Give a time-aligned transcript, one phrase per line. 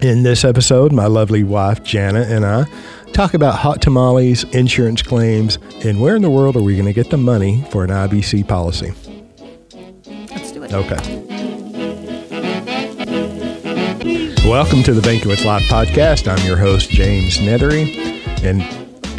[0.00, 2.66] In this episode, my lovely wife Jana and I
[3.12, 6.92] talk about hot tamales, insurance claims, and where in the world are we going to
[6.92, 8.92] get the money for an IBC policy?
[10.30, 10.72] Let's do it.
[10.72, 10.94] Okay.
[14.48, 16.28] Welcome to the Banking with Life podcast.
[16.28, 17.96] I'm your host, James Neathery.
[18.44, 18.62] And,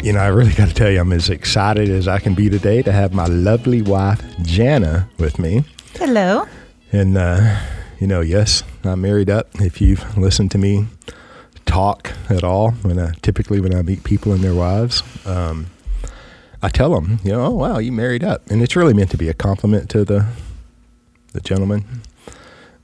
[0.02, 2.48] you know, I really got to tell you, I'm as excited as I can be
[2.48, 5.62] today to have my lovely wife, Jana, with me.
[5.96, 6.46] Hello.
[6.90, 7.60] And, uh,
[7.98, 9.48] you know, yes, I'm married up.
[9.60, 10.86] If you've listened to me
[11.66, 15.66] talk at all, when I typically when I meet people and their wives, um,
[16.62, 19.16] I tell them, you know, oh wow, you married up, and it's really meant to
[19.16, 20.26] be a compliment to the
[21.32, 21.84] the gentleman.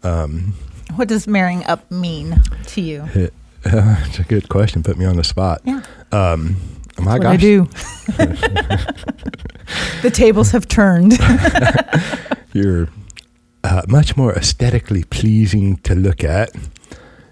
[0.02, 0.54] Um,
[0.94, 3.04] What does marrying up mean to you?
[3.14, 3.32] it,
[3.64, 4.82] uh, it's a good question.
[4.82, 5.60] Put me on the spot.
[5.64, 5.82] Yeah.
[6.12, 6.56] Um,
[6.98, 7.64] my What gosh, I do.
[10.02, 11.18] the tables have turned.
[12.52, 12.88] You're
[13.66, 16.50] uh, much more aesthetically pleasing to look at.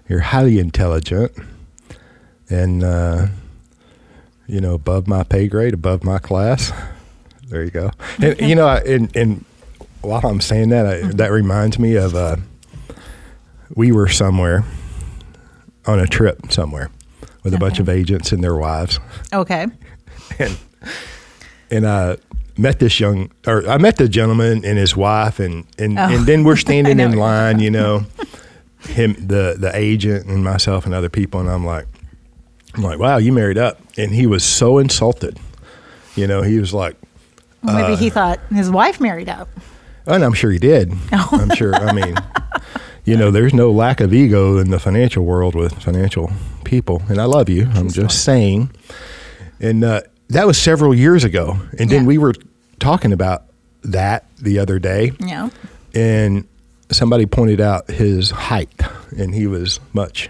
[0.09, 1.31] You're highly intelligent,
[2.49, 3.27] and uh,
[4.45, 6.73] you know above my pay grade, above my class.
[7.47, 7.91] There you go.
[8.21, 9.45] And you know, and and
[10.01, 12.35] while I'm saying that, I, that reminds me of uh,
[13.73, 14.65] we were somewhere
[15.85, 16.89] on a trip somewhere
[17.43, 18.99] with a bunch of agents and their wives
[19.31, 19.67] okay.
[20.39, 20.57] and
[21.69, 22.17] and I
[22.57, 26.03] met this young or I met the gentleman and his wife and and, Oh.
[26.03, 28.05] and then we're standing in line, you know,
[28.87, 31.85] him the the agent and myself and other people and I'm like
[32.75, 35.39] I'm like, Wow, you married up and he was so insulted.
[36.15, 36.95] You know, he was like
[37.63, 37.97] Well, maybe Uh.
[37.97, 39.49] he thought his wife married up.
[40.07, 40.93] and I'm sure he did.
[41.11, 41.29] Oh.
[41.33, 42.15] I'm sure I mean
[43.03, 46.31] you know, there's no lack of ego in the financial world with financial
[46.63, 47.03] people.
[47.07, 47.67] And I love you.
[47.75, 48.71] I'm just saying.
[49.59, 51.57] And uh, that was several years ago.
[51.77, 52.07] And then Yeah.
[52.07, 52.33] we were
[52.79, 53.43] talking about
[53.83, 55.11] that the other day.
[55.19, 55.49] Yeah.
[55.93, 56.45] And
[56.91, 58.69] somebody pointed out his height.
[59.17, 60.29] And he was much,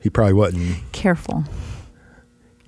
[0.00, 1.44] he probably wasn't, Careful.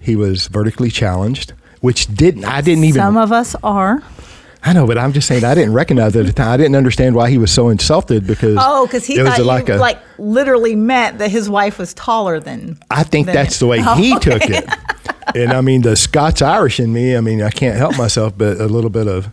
[0.01, 4.03] he was vertically challenged, which didn't, I didn't even, Some of us are.
[4.67, 6.49] I know, but I'm just saying I didn't recognize it at the time.
[6.49, 9.75] I didn't understand why he was so insulted because Oh, because he thought like you
[9.75, 12.79] a, like literally meant that his wife was taller than.
[12.91, 13.67] I think than that's him.
[13.67, 14.31] the way Oh, he okay.
[14.39, 14.65] took it.
[15.35, 18.61] And I mean, the Scots Irish in me, I mean, I can't help myself, but
[18.61, 19.29] a little bit of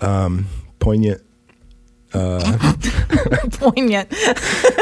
[0.00, 0.46] um,
[0.78, 1.22] poignant
[3.58, 4.08] Poignant.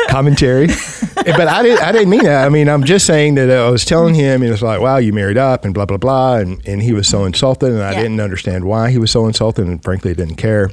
[0.09, 0.69] commentary.
[1.17, 2.47] but I didn't, I didn't mean that.
[2.47, 5.13] I mean, I'm just saying that I was telling him, and it's like, wow, you
[5.13, 6.37] married up and blah, blah, blah.
[6.37, 8.03] And, and he was so insulted, and I Yeah.
[8.03, 10.71] didn't understand why he was so insulted, and frankly, didn't care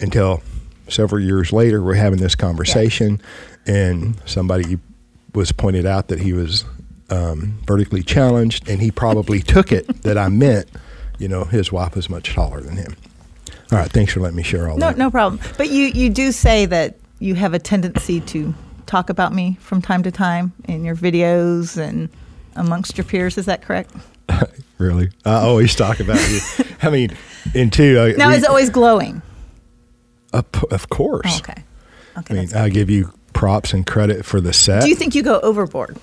[0.00, 0.42] until
[0.88, 3.20] several years later, we're having this conversation,
[3.66, 4.78] and somebody
[5.34, 6.64] was pointed out that he was
[7.10, 10.66] um, vertically challenged, and he probably took it that I meant,
[11.18, 12.96] you know, his wife was much taller than him.
[13.72, 14.98] All right, thanks for letting me share all No, that.
[14.98, 15.40] no problem.
[15.56, 18.54] But you, you do say that you have a tendency to
[18.86, 22.08] talk about me from time to time in your videos and
[22.56, 23.38] amongst your peers.
[23.38, 23.92] Is that correct?
[24.76, 26.40] Really, I always talk about you.
[26.82, 27.16] I mean,
[27.54, 29.22] and two, I, Now, we- is it always glowing?
[30.32, 31.24] Of, of course.
[31.26, 31.62] Oh, okay.
[32.18, 32.34] Okay.
[32.36, 34.82] I mean, I give you props and credit for the set.
[34.82, 35.96] Do you think you go overboard?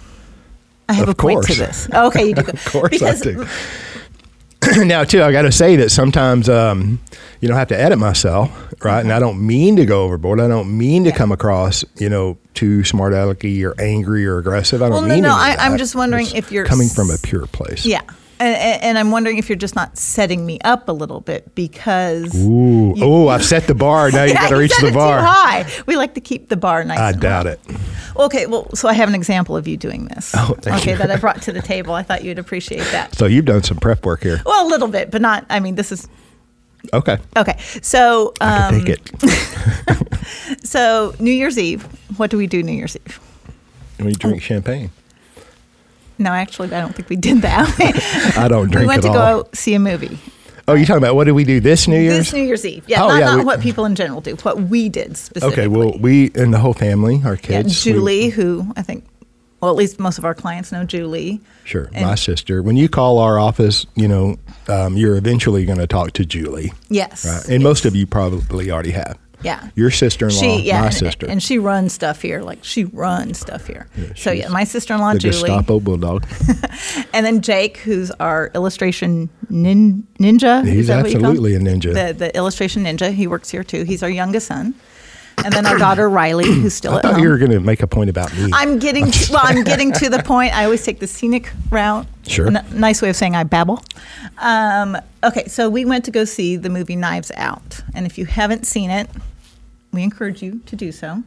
[0.91, 1.57] I have Of a point to course.
[1.57, 1.89] this.
[1.93, 2.41] Okay, you do.
[2.47, 4.85] Of course because, I do.
[4.85, 6.99] now, too, I got to say that sometimes, um,
[7.39, 8.51] you know, I have to edit myself,
[8.83, 8.99] right?
[8.99, 10.39] And I don't mean to go overboard.
[10.39, 11.15] I don't mean to Yeah.
[11.15, 14.81] come across, you know, too smart alecky or angry or aggressive.
[14.81, 16.89] I don't Well, no, mean no, of I- I'm just wondering It's if you're coming
[16.89, 17.85] from a pure place.
[17.85, 18.01] Yeah.
[18.41, 22.35] And, and, I'm wondering if you're just not setting me up a little bit because.
[22.35, 24.09] Ooh, You- oh, I've set the bar.
[24.09, 25.19] Now you got to reach the bar.
[25.19, 25.83] Too high.
[25.85, 26.99] We like to keep the bar nice.
[26.99, 27.59] I doubt it.
[28.17, 30.33] Okay, well, so I have an example of you doing this.
[30.35, 30.97] Oh, thank okay, you.
[30.97, 31.93] that I brought to the table.
[31.93, 33.15] I thought you'd appreciate that.
[33.15, 34.41] So you've done some prep work here.
[34.45, 35.45] Well, a little bit, but not.
[35.49, 36.07] I mean, this is
[36.93, 37.57] Okay, okay.
[37.81, 40.63] So, I um, can take it.
[40.63, 41.83] so New Year's Eve.
[42.17, 43.19] What do we do New Year's Eve?
[43.99, 44.89] We drink champagne.
[46.21, 48.33] No, actually, I don't think we did that.
[48.37, 48.81] I don't drink.
[48.81, 49.43] we went to all.
[49.43, 50.17] go see a movie.
[50.67, 52.17] Oh, you're talking about what did we do this New Year's?
[52.17, 52.83] This New Year's Eve.
[52.87, 54.35] Yeah, Oh, not, yeah, not we- what people in general do.
[54.43, 55.63] What we did specifically.
[55.63, 57.83] Okay, well, we and the whole family, our yeah, kids.
[57.85, 59.03] we- Julie, who I think,
[59.59, 61.41] well, at least most of our clients know Julie.
[61.63, 62.61] sure, and- my sister.
[62.61, 64.37] When you call our office, you know,
[64.67, 67.25] um, you're eventually going to talk to Julie, Yes.
[67.25, 67.49] right?
[67.55, 69.17] And most of you probably already have.
[69.43, 69.69] Yeah.
[69.75, 72.41] Your sister-in-law, She yeah, my and, sister, and she runs stuff here.
[72.41, 73.87] Like she runs stuff here.
[74.15, 76.25] so yeah, my sister-in-law the Julie, Gestapo bulldog.
[77.13, 80.63] and then Jake, who's our illustration nin- ninja.
[80.65, 81.31] He's Is that what you call him?
[81.37, 81.93] absolutely a ninja.
[81.93, 83.11] The the illustration ninja.
[83.13, 83.83] He works here too.
[83.83, 84.75] He's our youngest son,
[85.43, 87.23] and then our daughter Riley, who's still I at thought home.
[87.23, 88.49] you were going to make a point about me.
[88.53, 89.41] I'm getting to, well.
[89.43, 90.55] I'm getting to the point.
[90.55, 92.05] I always take the scenic route.
[92.27, 92.47] Sure.
[92.47, 93.81] N- nice way of saying I babble.
[94.37, 98.25] Um, okay, so we went to go see the movie Knives Out, and if you
[98.25, 99.09] haven't seen it,
[99.91, 101.23] we encourage you to do so.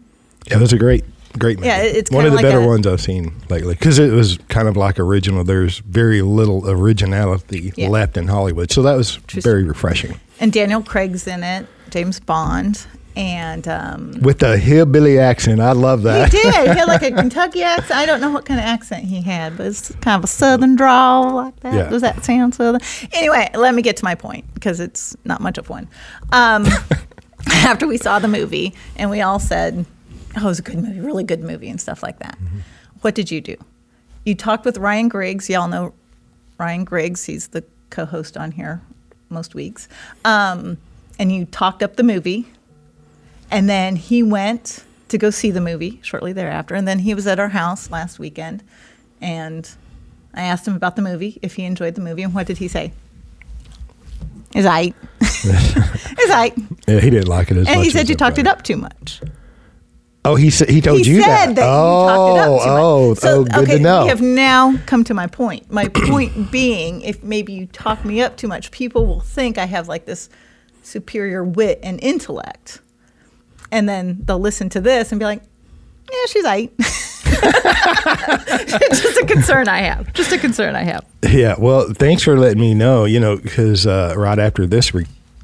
[0.47, 1.05] it was a great
[1.39, 1.67] great movie.
[1.69, 4.39] Yeah, it's one of the like better a- ones I've seen lately because it was
[4.49, 5.43] kind of like original.
[5.45, 7.89] There's very little originality Yeah.
[7.89, 10.21] left in Hollywood, so that was True very refreshing.
[10.41, 16.03] And Daniel Craig's in it, James Bond, and um, With the hillbilly accent, I love
[16.03, 16.33] that.
[16.33, 16.53] he did.
[16.53, 17.93] He had like a Kentucky accent.
[17.99, 20.75] I don't know what kind of accent he had, but it's kind of a southern
[20.77, 21.75] drawl like that.
[21.75, 21.89] Yeah.
[21.91, 22.81] Does that sound southern?
[23.13, 25.89] Anyway, let me get to my point because it's not much of one.
[26.33, 26.67] Um,
[27.71, 29.87] after we saw the movie and we all said,
[30.37, 32.39] "Oh, it was a good movie, really good movie," and stuff like that.
[33.01, 33.57] What did you do?
[34.25, 35.51] You talked with Ryan Griggs.
[35.51, 35.95] Y'all know
[36.59, 37.25] Ryan Griggs.
[37.25, 38.81] He's the co-host on here
[39.29, 39.89] most weeks.
[40.25, 40.79] Um,
[41.19, 42.47] and you talked up the movie.
[43.51, 46.75] And then he went to go see the movie shortly thereafter.
[46.75, 48.63] And then he was at our house last weekend.
[49.21, 49.69] And
[50.33, 52.23] I asked him about the movie, if he enjoyed the movie.
[52.23, 52.93] And what did he say?
[54.55, 54.95] Is I.
[56.21, 56.55] Is like
[56.87, 57.69] yeah, he didn't like it as much.
[57.69, 57.85] And much.
[57.87, 59.21] he said you talked it up too much.
[60.27, 61.57] Oh, he said he told he you said that.
[61.57, 63.19] that, oh, you talked it up too oh, much.
[63.25, 64.03] oh, good okay, to know.
[64.05, 65.71] We have now come to my point.
[65.71, 69.67] My point being, if maybe you talk me up too much, people will think I
[69.67, 70.31] have like this
[70.83, 72.81] superior wit and intellect,
[73.71, 75.43] and then they'll listen to this and be like,
[76.11, 76.73] "Yeah, she's right."
[78.87, 80.13] It's just a concern I have.
[80.13, 81.05] Just a concern I have.
[81.25, 83.07] Yeah, well, thanks for letting me know.
[83.07, 84.95] You know, because uh, right after this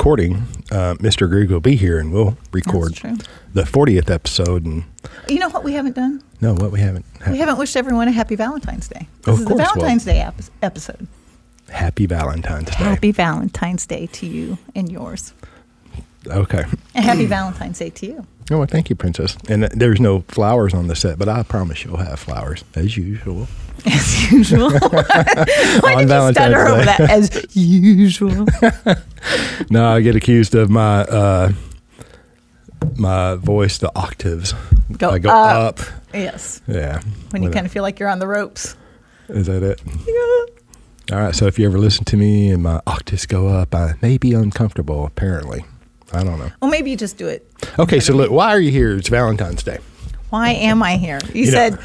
[0.01, 0.37] recording,
[0.73, 1.29] uh, Mr.
[1.29, 2.95] Greg will be here and we'll record
[3.53, 4.65] the 40th episode.
[4.65, 4.85] And
[5.29, 6.23] You know what we haven't done?
[6.41, 7.05] no, what we haven't.
[7.31, 9.09] We haven't wished everyone a happy Valentine's Day.
[9.25, 11.07] This is the course, well- Valentine's Day ep- episode.
[11.69, 12.77] Happy Valentine's Day.
[12.77, 15.35] Happy Valentine's Day to you and yours.
[16.27, 16.65] Okay.
[16.95, 18.27] And happy Valentine's Day to you.
[18.51, 19.37] Oh, well, thank you, Princess.
[19.49, 23.47] And there's no flowers on the set, but I promise you'll have flowers as usual.
[23.87, 24.71] As usual.
[24.81, 26.85] Why On did you stutter Valentine's over Day.
[26.85, 27.01] that?
[27.11, 28.47] As usual.
[29.71, 31.53] No, I get accused of my uh,
[32.97, 34.55] my voice, the octaves.
[34.97, 35.81] Go I go up.
[35.81, 35.87] up.
[36.13, 36.61] yes.
[36.67, 37.01] Yeah.
[37.31, 38.77] When you With kind of feel like you're on the ropes.
[39.29, 39.81] Is that it?
[39.87, 41.17] Yeah.
[41.17, 41.35] All right.
[41.35, 44.33] So if you ever listen to me and my octaves go up, I may be
[44.33, 45.05] uncomfortable.
[45.07, 45.65] Apparently,
[46.13, 46.51] I don't know.
[46.61, 47.47] Well, maybe you just do it.
[47.79, 48.01] Okay.
[48.01, 48.97] So look, why are you here?
[48.97, 49.79] It's Valentine's Day.
[50.31, 51.19] Why am I here?
[51.35, 51.79] You, You know- said,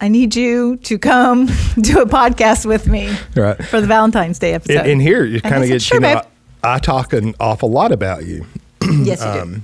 [0.00, 1.46] I need you to come
[1.80, 3.62] do a podcast with me Right.
[3.64, 4.76] for the Valentine's Day episode.
[4.78, 6.14] And, and here you I kind of said, get "Sure, you know.
[6.20, 6.24] babe."
[6.62, 8.46] I, I talk an awful lot about you.
[8.82, 9.40] yes, you do.
[9.40, 9.62] um,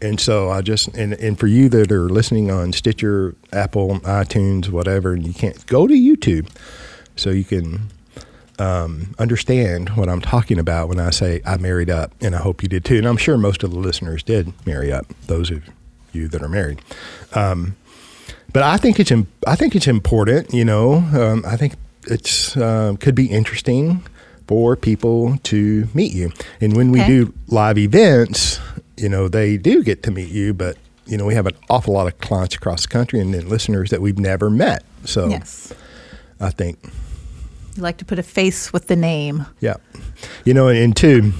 [0.00, 4.70] And so I just and and for you that are listening on Stitcher, Apple, iTunes,
[4.70, 6.48] whatever, and you can't go to YouTube,
[7.16, 7.88] so you can
[8.58, 12.62] um, understand what I'm talking about when I say I married up, and I hope
[12.62, 12.96] you did too.
[12.98, 15.06] And I'm sure most of the listeners did marry up.
[15.26, 15.62] Those of
[16.12, 16.80] you that are married,
[17.34, 17.76] um,
[18.52, 19.12] but I think it's
[19.46, 20.52] I think it's important.
[20.52, 21.74] You know, um, I think
[22.06, 24.02] it's uh, could be interesting
[24.46, 26.32] for people to meet you.
[26.60, 27.08] And when we Okay.
[27.08, 28.58] do live events,
[28.96, 31.92] you know, they do get to meet you, but you know, we have an awful
[31.94, 34.82] lot of clients across the country and then listeners that we've never met.
[35.04, 35.72] So yes.
[36.40, 36.78] I think,
[37.78, 39.46] You like to put a face with the name.
[39.60, 39.76] yeah,
[40.44, 41.32] you know, and two,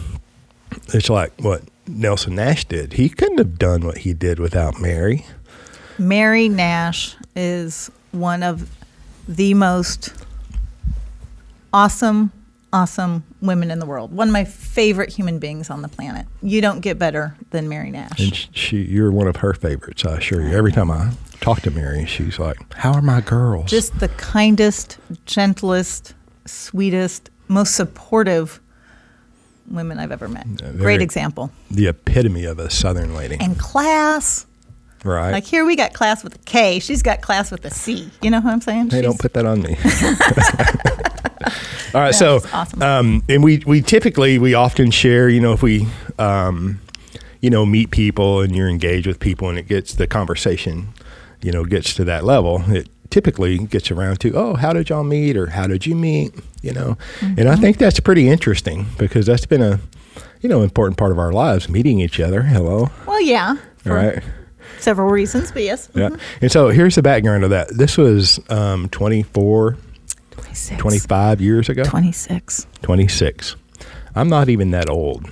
[0.95, 2.93] it's like what Nelson Nash did.
[2.93, 5.27] He couldn't have done what he did without Mary.
[5.99, 8.71] Mary Nash is one of
[9.27, 10.15] the most
[11.73, 12.31] awesome,
[12.73, 14.13] awesome women in the world.
[14.13, 16.25] One of my favorite human beings on the planet.
[16.41, 18.21] You don't get better than Mary Nash.
[18.21, 20.57] And she, you're one of her favorites, I assure you.
[20.57, 24.99] Every time I talk to Mary, she's like, "How are my girls?" Just the kindest,
[25.27, 26.15] gentlest,
[26.49, 28.61] sweetest, most supportive
[29.71, 30.47] women I've ever met.
[30.61, 31.51] Yeah, Great example.
[31.71, 34.47] the epitome of a Southern lady, And class.
[35.05, 35.31] right?
[35.31, 36.79] Like here we got class with a K.
[36.81, 38.11] She's got class with a C.
[38.23, 38.91] You know what I'm saying?
[38.91, 39.77] Hey, don't put that on me.
[41.95, 42.83] All right, so awesome.
[42.83, 45.87] um, and we we typically we often share, you know, if we
[46.19, 46.81] um,
[47.41, 50.89] you know meet people and you're engaged with people and it gets the conversation,
[51.41, 55.05] you know, gets to that level, it typically gets around to, oh, how did y'all
[55.05, 57.61] meet or how did you meet, you know, and I Mm-hmm.
[57.63, 59.81] think that's pretty interesting because that's been a
[60.41, 62.43] you know important part of our lives, meeting each other.
[62.43, 63.57] Hello, Well, yeah.
[63.87, 64.23] all right.
[64.79, 65.89] several reasons, but yes.
[65.95, 66.11] Yeah.
[66.41, 67.69] And so here's the background of that.
[67.77, 69.77] This was um, 24,
[70.33, 70.81] 26.
[70.81, 71.83] 25 years ago.
[71.85, 72.67] 26.
[72.83, 73.57] 26.
[74.15, 75.29] I'm not even that old,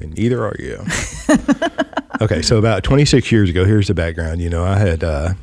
[0.00, 0.84] and neither are you.
[2.20, 4.40] okay, so about 26 years ago, here's the background.
[4.40, 5.34] You know, I had uh,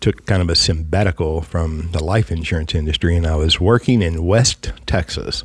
[0.00, 4.24] took kind of a sabbatical from the life insurance industry, and I was working in
[4.24, 5.44] West Texas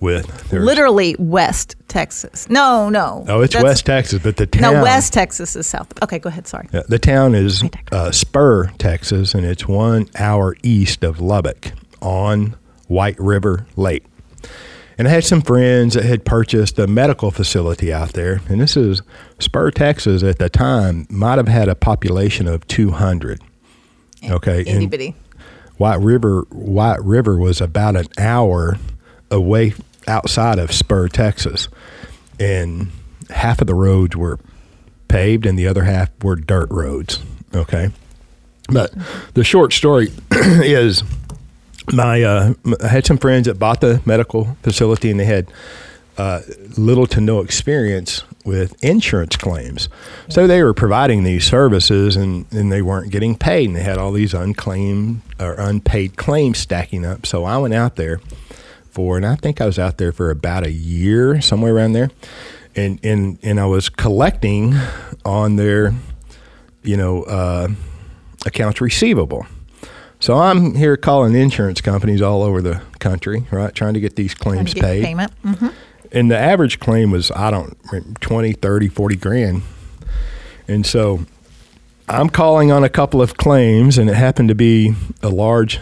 [0.00, 2.48] with Literally West Texas.
[2.48, 3.24] No, no.
[3.28, 4.74] Oh, it's That's- West Texas, but the town.
[4.74, 5.92] No, West Texas is south.
[6.02, 6.46] Okay, go ahead.
[6.46, 6.68] Sorry.
[6.72, 7.62] Yeah, the town is
[7.92, 12.56] uh, Spur, Texas, and it's one hour east of Lubbock on
[12.88, 14.04] White River Lake.
[14.96, 18.42] And I had some friends that had purchased a medical facility out there.
[18.48, 19.00] And this is
[19.38, 23.40] Spur, Texas at the time, might have had a population of 200.
[24.24, 24.60] Okay.
[24.60, 25.14] Itty bitty.
[25.76, 28.78] White River, White River was about an hour
[29.30, 29.74] away
[30.06, 31.68] outside of Spur, Texas.
[32.38, 32.90] And
[33.30, 34.38] half of the roads were
[35.08, 37.20] paved and the other half were dirt roads.
[37.54, 37.90] Okay.
[38.68, 38.92] But
[39.34, 41.02] the short story is
[41.92, 45.50] my uh, I had some friends that bought the medical facility and they had
[46.20, 46.42] uh,
[46.76, 49.88] little to no experience with insurance claims.
[50.28, 53.96] So they were providing these services and, and they weren't getting paid and they had
[53.96, 57.24] all these unclaimed or unpaid claims stacking up.
[57.24, 58.20] So I went out there
[58.90, 62.10] for and I think I was out there for about a year, somewhere around there.
[62.76, 64.74] And and and I was collecting
[65.24, 65.94] on their
[66.82, 67.68] you know uh,
[68.44, 69.46] accounts receivable.
[70.18, 74.34] So I'm here calling insurance companies all over the country, right, trying to get these
[74.34, 75.04] claims get paid.
[75.04, 75.32] payment.
[75.42, 75.68] hmm
[76.12, 77.76] And the average claim was, I don't,
[78.20, 79.62] 20, 30, 40 grand.
[80.66, 81.24] And so
[82.08, 85.80] I'm calling on a couple of claims, and it happened to be a large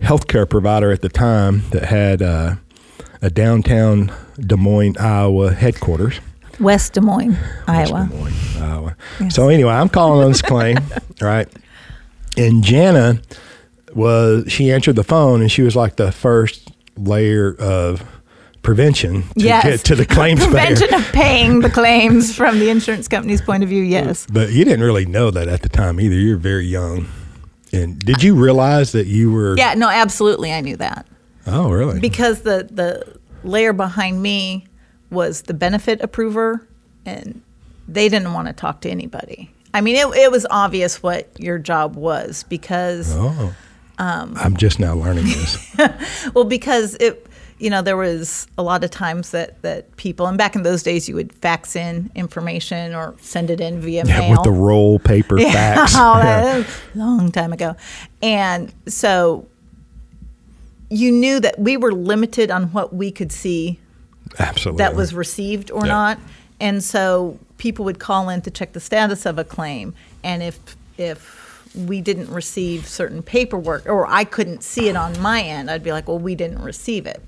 [0.00, 2.56] healthcare provider at the time that had uh,
[3.22, 6.20] a downtown Des Moines, Iowa headquarters.
[6.58, 7.36] West Des Moines,
[7.68, 8.08] West Iowa.
[8.10, 8.96] Des Moines, Iowa.
[9.20, 9.34] Yes.
[9.34, 10.78] So anyway, I'm calling on this claim,
[11.20, 11.48] right?
[12.36, 13.20] And Jana
[13.94, 18.04] was she answered the phone and she was like the first layer of
[18.62, 19.64] prevention to Yes.
[19.64, 20.50] get to the claims payer.
[20.50, 23.82] Prevention of paying the claims from the insurance company's point of view.
[23.82, 24.26] Yes.
[24.30, 26.14] But you didn't really know that at the time either.
[26.14, 27.06] You were very young.
[27.72, 29.56] And did you realize that you were?
[29.56, 29.74] Yeah.
[29.74, 29.88] No.
[29.88, 31.06] Absolutely, I knew that
[31.46, 32.00] Oh, really?
[32.00, 34.66] because the the layer behind me
[35.10, 36.66] was the benefit approver,
[37.06, 37.40] and
[37.88, 39.50] they didn't want to talk to anybody.
[39.72, 43.54] I mean, it, it was obvious what your job was because oh.
[43.98, 45.76] Um, I'm just now learning this.
[46.34, 47.26] Well, because it,
[47.60, 50.82] you know, there was a lot of times that that people, and back in those
[50.82, 54.30] days, you would fax in information or send it in via yeah, mail.
[54.30, 55.94] with the roll paper fax.
[55.94, 56.20] Yeah.
[56.22, 57.76] that was long time ago,
[58.22, 59.46] and so
[60.88, 63.78] you knew that we were limited on what we could see
[64.38, 64.78] Absolutely.
[64.78, 65.92] that was received or Yeah.
[65.92, 66.18] not.
[66.58, 69.94] And so people would call in to check the status of a claim.
[70.24, 70.58] And if
[70.98, 71.38] if
[71.74, 75.92] we didn't receive certain paperwork or I couldn't see it on my end, I'd be
[75.92, 77.22] like, well, we didn't receive it.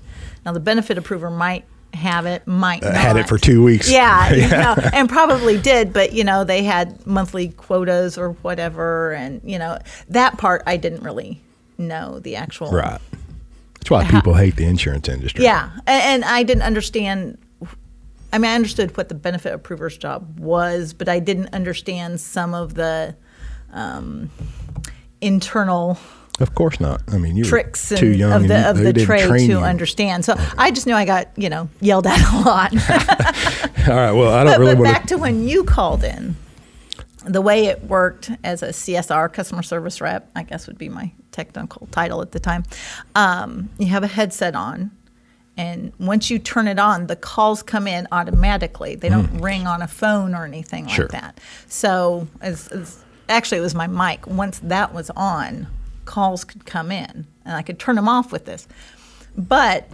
[0.45, 2.97] Now the benefit approver might have it, might Uh, not.
[2.97, 3.89] had it for two weeks.
[3.91, 9.11] Yeah, you know, and probably did, but you know, they had monthly quotas or whatever,
[9.13, 9.77] and you know,
[10.09, 11.39] that part I didn't really
[11.77, 12.99] know the actual Right.
[13.75, 15.43] That's why people hate the insurance industry.
[15.43, 17.37] yeah, a- and, I didn't understand.
[18.31, 22.53] I mean, I understood what the benefit approver's job was, but I didn't understand some
[22.55, 23.15] of the
[23.71, 24.31] um,
[25.21, 25.97] internal
[26.39, 27.01] Of course not.
[27.11, 29.43] I mean, you tricks were too and, young of the you- of the trade to
[29.43, 29.59] you.
[29.59, 30.25] understand.
[30.25, 32.73] So I just knew I got you know yelled at a lot.
[33.87, 34.11] All right.
[34.11, 36.35] Well, I don't but really but back to when you called in,
[37.25, 41.11] the way it worked as a CSR customer service rep, I guess would be my
[41.31, 42.63] technical title at the time.
[43.15, 44.89] Um, you have a headset on,
[45.55, 48.95] and once you turn it on, the calls come in automatically.
[48.95, 50.89] They don't ring on a phone or anything Mm.
[50.89, 51.05] Sure.
[51.05, 51.39] like that.
[51.67, 54.25] So, as, as actually, it was my mic.
[54.27, 55.67] Once that was on,
[56.05, 58.67] calls could come in, and I could turn them off with this.
[59.37, 59.89] But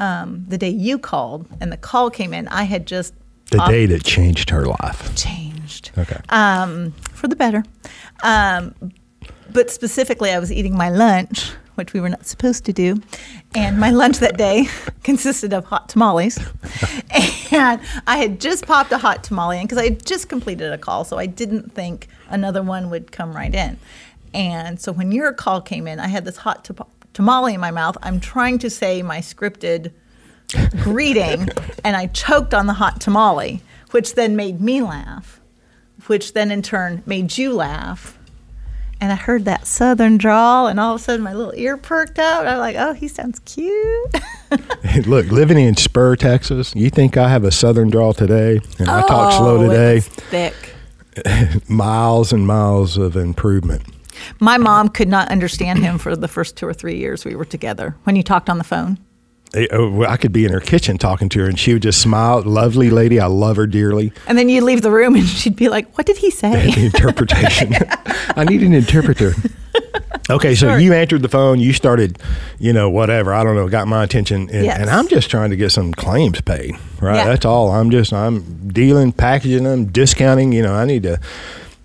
[0.00, 3.14] um, the day you called and the call came in, I had just
[3.50, 5.14] the off- day that changed her life.
[5.16, 6.20] changed Okay.
[6.30, 7.62] um, for the better.
[8.22, 8.74] Um,
[9.52, 13.00] but specifically, I was eating my lunch, which we were not supposed to do.
[13.54, 14.68] And my lunch that day
[15.04, 16.38] consisted of hot tamales.
[17.52, 20.78] and I had just popped a hot tamale in because I had just completed a
[20.78, 23.78] call, so I didn't think another one would come right in.
[24.34, 27.70] And so when your call came in, I had this hot ta- tamale in my
[27.70, 27.96] mouth.
[28.02, 29.92] I'm trying to say my scripted
[30.82, 31.48] greeting,
[31.84, 35.40] and I choked on the hot tamale, which then made me laugh,
[36.06, 38.18] which then in turn made you laugh.
[39.00, 42.18] And I heard that southern drawl, and all of a sudden my little ear perked
[42.20, 42.46] up.
[42.46, 44.14] I'm like, oh, he sounds cute.
[45.06, 49.00] Look, living in Spur, Texas, you think I have a southern drawl today, and I
[49.02, 50.00] talk slow Oh, today?
[50.00, 50.54] thick.
[51.68, 53.82] miles and miles of improvement.
[54.40, 57.44] My mom could not understand him for the first two or three years we were
[57.44, 58.98] together when you talked on the phone.
[59.70, 62.00] Oh, well, I could be in her kitchen talking to her, and she would just
[62.00, 62.40] smile.
[62.42, 64.10] Lovely lady, I love her dearly.
[64.26, 66.70] And then you'd leave the room and she'd be like, what did he say?
[66.74, 67.74] The interpretation.
[68.36, 69.34] I need an interpreter.
[70.30, 70.78] Okay, so Sure.
[70.78, 71.58] you answered the phone.
[71.60, 72.18] You started,
[72.60, 73.34] you know, whatever.
[73.34, 73.68] I don't know.
[73.68, 74.78] Got my attention, and, Yes.
[74.80, 76.76] and I'm just trying to get some claims paid.
[77.00, 77.16] Right.
[77.16, 77.24] Yeah.
[77.26, 77.70] That's all.
[77.72, 80.52] I'm just I'm dealing, packaging them, discounting.
[80.52, 81.20] You know, I need to,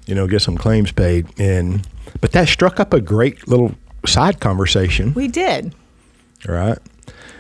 [0.06, 1.26] you know, get some claims paid.
[1.40, 1.86] And
[2.22, 5.14] but that struck up a great little side conversation.
[5.14, 5.74] we did.
[6.48, 6.78] right?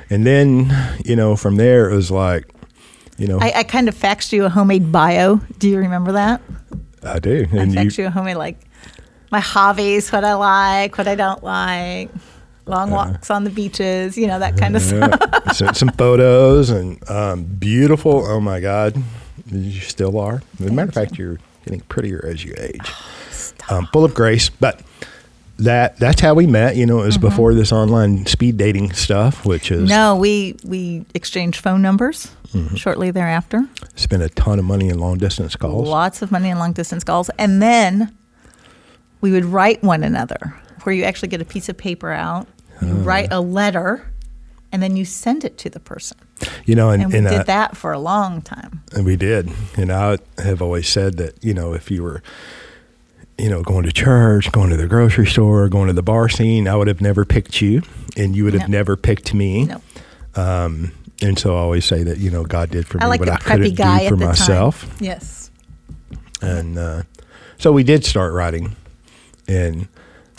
[0.09, 0.73] And then,
[1.05, 2.49] you know, from there it was like,
[3.17, 5.37] you know, I, I kind of faxed you a homemade bio.
[5.57, 6.41] Do you remember that?
[7.03, 7.47] I do.
[7.51, 8.59] I And you, faxed you a homemade like
[9.31, 12.09] my hobbies, what I like, what I don't like,
[12.65, 15.19] long walks on the beaches, you know that kind of stuff.
[15.55, 18.25] sent some photos and um, beautiful.
[18.25, 19.01] Oh my God,
[19.47, 20.41] you still are.
[20.59, 22.93] As a matter of fact, you're getting prettier as you age.
[23.69, 24.81] Um, full of grace, but
[25.59, 26.75] that that's how we met.
[26.75, 29.89] You know, it was before this online speed dating stuff, which is Mm-hmm.
[29.89, 32.75] No, we we exchanged phone numbers Mm-hmm.
[32.75, 33.67] shortly thereafter.
[33.95, 35.85] spent a ton of money in long distance calls.
[35.89, 38.15] Lots of money in long distance calls, and then
[39.19, 42.47] we would write one another, where you actually get a piece of paper out,
[42.81, 42.93] you Oh.
[43.03, 44.05] write a letter,
[44.71, 46.15] and then you send it to the person.
[46.65, 48.81] You know, and, And we and, did uh, that for a long time.
[48.95, 49.51] And we did.
[49.75, 52.23] And I have always said that, you know, if you were,
[53.37, 56.67] you know, going to church, going to the grocery store, going to the bar scene,
[56.67, 57.81] I would have never picked you
[58.15, 58.77] and you would have No.
[58.77, 59.65] never picked me.
[59.65, 59.81] No.
[60.35, 60.91] Um,
[61.21, 63.29] and so I always say that, you know, God did for me I like what
[63.29, 64.81] I couldn't guy do for myself.
[64.87, 64.97] time.
[65.01, 65.51] Yes.
[66.41, 67.03] And uh,
[67.57, 68.75] so we did start writing.
[69.47, 69.87] And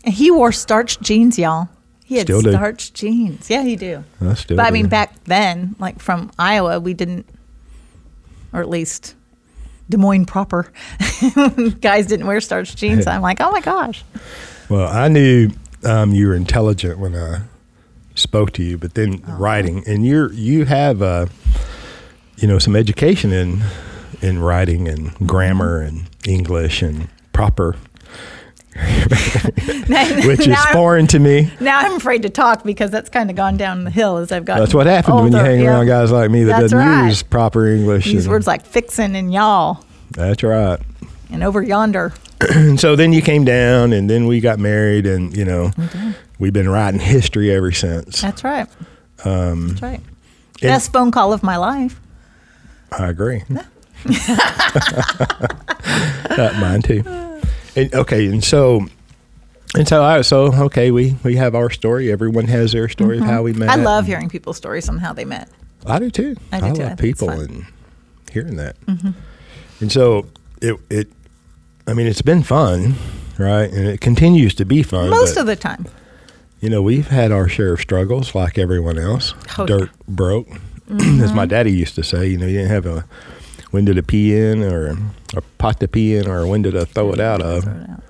[0.04, 1.68] And he wore starched jeans, y'all.
[2.04, 2.52] He had Still do.
[2.52, 3.50] starched jeans.
[3.50, 4.02] Yeah, he do.
[4.20, 7.26] I still But I mean, back then, like from Iowa, we didn't,
[8.52, 9.14] or at least
[9.90, 10.70] Des Moines proper,
[11.80, 13.06] guys didn't wear starched jeans.
[13.06, 14.04] I'm like, oh my gosh.
[14.68, 15.50] Well, I knew
[15.84, 17.40] um, you were intelligent when I
[18.14, 19.32] spoke to you, but then Oh.
[19.38, 21.26] writing, and you're you have uh,
[22.36, 23.62] you know some education in
[24.20, 27.76] in writing and grammar and English and proper,
[30.26, 31.50] which is now, I'm- foreign to me.
[31.60, 34.44] now I'm afraid to talk because that's kind of gone down the hill as I've
[34.44, 34.62] gotten.
[34.62, 35.70] That's what happens when you hang Yeah.
[35.70, 37.06] around guys like me that That's doesn't right.
[37.08, 38.06] use proper English.
[38.06, 40.78] Use and- words like fixin' and y'all That's right.
[41.30, 42.12] and over yonder.
[42.76, 45.72] So then you came down, and then we got married, and you know
[46.38, 48.20] we've been writing history ever since.
[48.20, 48.68] That's right.
[49.24, 50.00] Um, That's right.
[50.62, 52.00] Best phone call of my life.
[52.92, 53.42] I agree.
[56.30, 57.02] uh, mine too.
[57.82, 58.86] And, okay, and so,
[59.74, 60.90] and so I so okay.
[60.90, 62.10] We we have our story.
[62.10, 63.68] Everyone has their story of how we met.
[63.68, 63.80] Mm-hmm.
[63.80, 65.48] I love hearing people's stories on how they met.
[65.86, 66.36] I do too.
[66.52, 66.82] I do too.
[66.82, 67.28] Love it's people.
[67.28, 67.54] Mm-hmm.
[67.54, 67.66] and
[68.32, 68.76] hearing that.
[69.80, 70.26] And so
[70.60, 71.08] it it.
[71.86, 72.94] I mean, it's been fun,
[73.38, 73.70] right?
[73.70, 75.08] And it continues to be fun.
[75.08, 75.86] Most but, of the time.
[76.60, 79.34] you know, we've had our share of struggles, like everyone else.
[79.58, 80.48] Oh, Dirt broke,
[80.88, 81.20] Mm-hmm.
[81.22, 82.26] as my daddy used to say.
[82.28, 83.04] You know, you didn't have a
[83.72, 84.96] window to pee in, or
[85.36, 87.64] a pot to pee in, or when did to throw it out of.
[87.64, 88.02] Throw it out.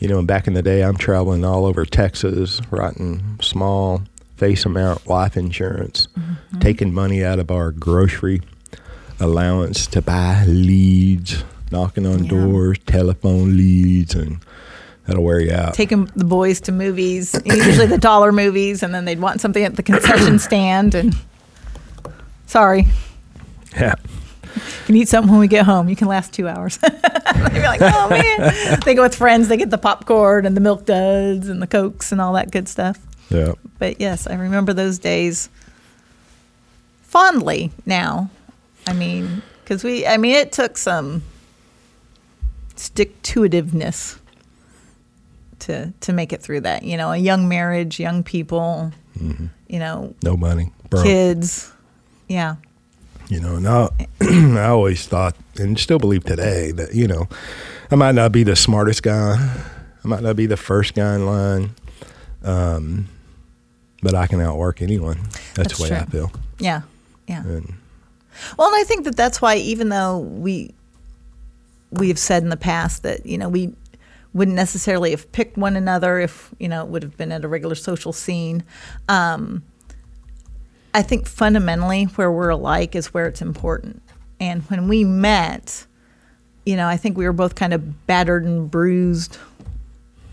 [0.00, 4.02] You know, and back in the day, I'm traveling all over Texas, writing small
[4.36, 6.58] face amount life insurance, Mm-hmm.
[6.58, 8.40] taking money out of our grocery
[9.20, 12.30] allowance to buy leads, knocking on Yeah.
[12.30, 14.38] doors, telephone leads, and
[15.06, 15.74] that'll wear you out.
[15.74, 19.76] taking the boys to movies, usually the dollar movies, and then they'd want something at
[19.76, 20.94] the concession stand.
[20.94, 21.16] And
[22.46, 22.86] sorry,
[23.76, 23.94] yeah.
[24.56, 25.88] you can eat something when we get home.
[25.88, 26.76] You can last two hours.
[26.82, 26.92] They'd
[27.52, 28.80] be like, oh man.
[28.84, 29.48] They go with friends.
[29.48, 32.68] They get the popcorn and the milk duds and the cokes and all that good
[32.68, 32.98] stuff.
[33.30, 33.52] Yeah.
[33.78, 35.48] But yes, I remember those days
[37.02, 38.30] fondly now.
[38.86, 41.22] I mean, because we, I mean, it took some
[42.76, 44.18] stick to itiveness
[45.60, 46.82] to to make it through that.
[46.82, 49.46] You know, a young marriage, young people, mm-hmm.
[49.68, 50.72] you know, No money.
[50.90, 51.04] Broke.
[51.04, 51.72] kids.
[52.28, 52.56] Yeah.
[53.28, 53.88] You know, and I,
[54.20, 57.28] I always thought, and still believe today, that, you know,
[57.90, 59.36] I might not be the smartest guy.
[60.04, 61.70] I might not be the first guy in line.
[62.42, 63.08] Um,
[64.02, 65.18] but I can outwork anyone.
[65.54, 66.10] That's, That's the way I true.
[66.10, 66.32] feel.
[66.58, 66.82] Yeah.
[67.26, 67.42] Yeah.
[67.42, 67.74] And
[68.58, 70.74] Well, and I think that that's why, even though we
[71.90, 73.72] we have said in the past that you know we
[74.34, 77.48] wouldn't necessarily have picked one another if you know it would have been at a
[77.48, 78.62] regular social scene.
[79.08, 79.62] Um,
[80.94, 84.00] I think fundamentally where we're alike is where it's important.
[84.38, 85.86] And when we met,
[86.64, 89.38] you know, I think we were both kind of battered and bruised,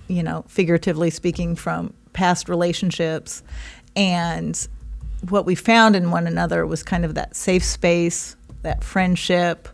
[0.07, 3.41] you know, figuratively speaking, from past relationships.
[3.95, 4.67] And
[5.29, 9.67] what we found in one another was kind of that safe space, that friendship,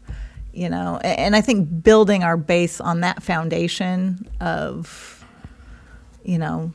[0.54, 5.26] you know, and I think building our base on that foundation of,
[6.24, 6.72] you know,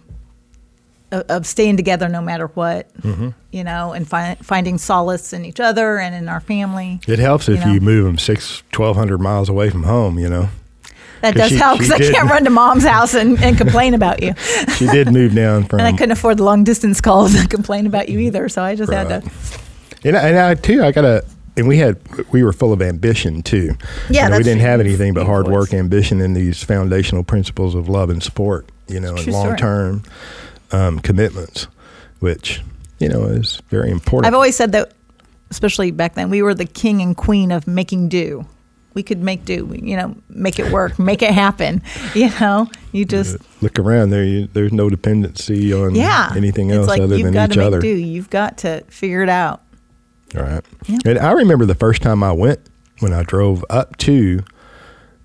[1.13, 3.31] of, staying together no matter what, mm-hmm.
[3.51, 7.01] you know, and fi- finding solace in each other and in our family.
[7.07, 7.73] it helps if You know.
[7.73, 10.49] you move them six, 1,200 miles away from home, you know.
[11.21, 12.13] That does she- help because I did.
[12.15, 14.35] can't run to mom's house and, and complain about you.
[14.77, 15.79] She did move down from.
[15.81, 18.27] And I couldn't afford the long distance calls and complain about you mm-hmm.
[18.27, 18.49] either.
[18.49, 19.31] So I just had to.
[20.05, 21.25] And, I- and I too, I gotta.
[21.55, 21.99] And we had,
[22.33, 23.75] we were full of ambition too.
[24.09, 25.71] Yeah, You know, we didn't have anything but hard course.
[25.71, 28.67] work, ambition, and these foundational principles of love and support.
[28.89, 30.03] You know, long term
[30.73, 31.69] um, commitments,
[32.21, 32.63] which
[33.03, 34.27] you know, is very important.
[34.27, 34.93] I've always said that,
[35.51, 38.47] especially back then, we were the king and queen of making do.
[38.95, 41.83] We could make do, you know, make it work, make it happen.
[42.15, 44.23] You know, you just Look around there.
[44.23, 46.33] You, there's no dependency on yeah.
[46.37, 47.81] anything else like other you've than got each to make other.
[47.81, 47.89] do.
[47.89, 49.63] You've got to figure it out.
[50.37, 50.65] All right.
[50.87, 50.99] Yeah.
[51.05, 52.61] And I remember the first time I went
[53.01, 54.45] when I drove up to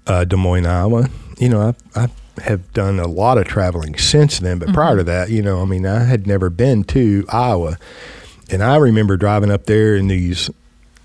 [0.07, 1.10] uh, Des Moines, Iowa.
[1.38, 1.62] You know,
[1.95, 2.10] I, I
[2.43, 5.08] have done a lot of traveling since then, but prior to Mm-hmm.
[5.08, 7.78] that, you know, I mean, I had never been to Iowa,
[8.50, 10.50] and I remember driving up there in these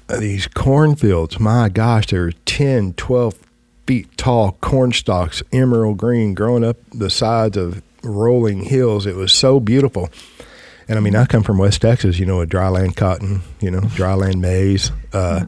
[0.09, 1.39] uh, these cornfields.
[1.41, 3.35] My gosh, there were 10, 12
[3.87, 9.07] feet tall corn stalks, emerald green, growing up the sides of rolling hills.
[9.07, 10.11] It was so beautiful.
[10.89, 13.81] And I mean, I come from West Texas, you know, a dryland cotton, you know,
[13.81, 14.91] dryland maize.
[15.13, 15.47] Uh,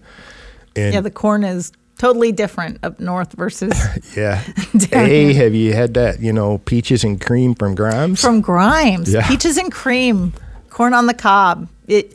[0.77, 1.73] and yeah, the corn is
[2.05, 3.73] totally different up north versus
[4.17, 4.37] yeah.
[4.91, 5.45] Hey, here.
[5.45, 8.21] have you had that, you know, peaches and cream from Grimes?
[8.21, 9.11] from Grimes.
[9.11, 9.27] Yeah.
[9.27, 10.35] Peaches and cream,
[10.69, 11.67] corn on the cob.
[11.89, 12.15] It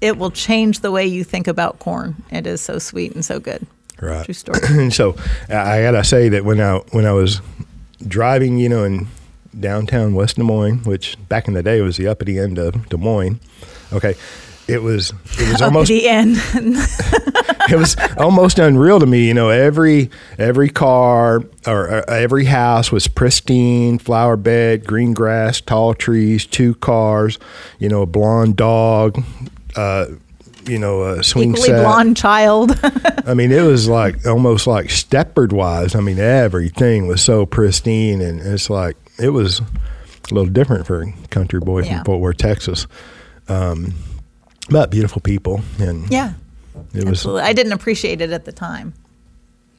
[0.00, 2.14] it will change the way you think about corn.
[2.30, 3.66] It is so sweet and so good.
[4.00, 4.24] right.
[4.24, 4.60] True story.
[4.68, 5.16] and so
[5.48, 7.40] I I gotta say that when I when I was
[8.06, 9.08] driving, you know, in
[9.58, 12.98] downtown West Des Moines, which back in the day was the uppity end of Des
[12.98, 13.40] Moines,
[13.92, 14.14] okay,
[14.66, 16.36] it was it was almost the end.
[17.70, 19.26] it was almost unreal to me.
[19.26, 25.60] You know, every every car or uh, every house was pristine, flower bed, green grass,
[25.60, 27.38] tall trees, two cars.
[27.78, 29.22] You know, a blonde dog.
[29.76, 30.06] Uh,
[30.66, 31.82] you know, a swing Equally set.
[31.82, 32.78] blonde child.
[33.26, 35.94] I mean, it was like almost like Stepford wise.
[35.94, 41.02] I mean, everything was so pristine, and it's like it was a little different for
[41.02, 41.96] a country boy Yeah.
[41.98, 42.86] from Fort Worth, Texas.
[43.46, 43.92] Um,
[44.70, 46.34] but beautiful people, and yeah.
[46.92, 47.42] it was Absolutely.
[47.42, 48.94] I didn't appreciate it at the time.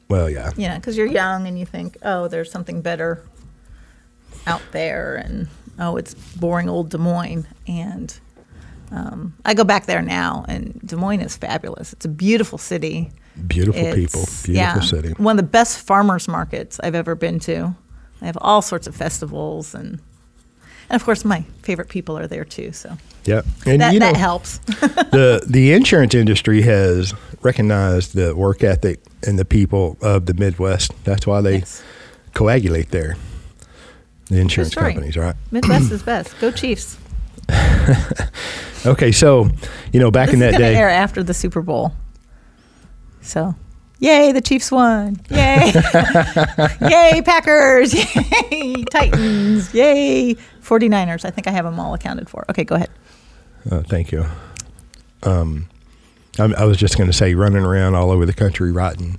[0.10, 0.52] well, yeah.
[0.56, 3.24] You know, because you're young and you think, oh, there's something better
[4.48, 5.48] out there, and
[5.80, 7.48] oh, it's boring old Des Moines.
[7.68, 8.18] And
[8.92, 11.94] um, I go back there now, and Des Moines is fabulous.
[11.94, 13.12] It's a beautiful city.
[13.48, 15.10] Beautiful It's- people, beautiful yeah, city.
[15.18, 17.76] One of the best farmers markets I've ever been to.
[18.22, 20.00] They have all sorts of festivals, and
[20.90, 22.72] and of course my favorite people are there too.
[22.72, 24.58] So Yeah, and that you know that helps.
[25.12, 30.92] the the insurance industry has recognized the work ethic and the people of the Midwest.
[31.04, 31.84] That's why they Yes.
[32.34, 33.16] coagulate there.
[34.30, 35.36] The insurance companies, right?
[35.52, 36.38] Midwest is best.
[36.40, 36.98] Go Chiefs.
[38.86, 39.50] Okay, so
[39.92, 41.94] you know back This in that day, air after the Super Bowl.
[43.22, 43.56] So,
[44.00, 45.20] yay, the Chiefs won.
[45.30, 45.72] Yay.
[46.82, 47.94] yay, Packers.
[48.52, 49.74] Yay, Titans.
[49.74, 51.26] Yay, 49ers.
[51.26, 52.46] I think I have them all accounted for.
[52.50, 52.90] Okay, go ahead.
[53.70, 54.26] Uh, thank you.
[55.24, 55.68] Um,
[56.38, 59.18] I, I was just going to say, running around all over the country writing,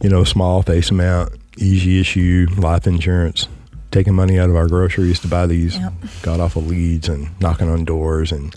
[0.00, 3.48] you know, small face amount, easy issue, life insurance,
[3.90, 5.92] taking money out of our groceries to buy these Yep.
[6.22, 8.54] god awful leads and knocking on doors and,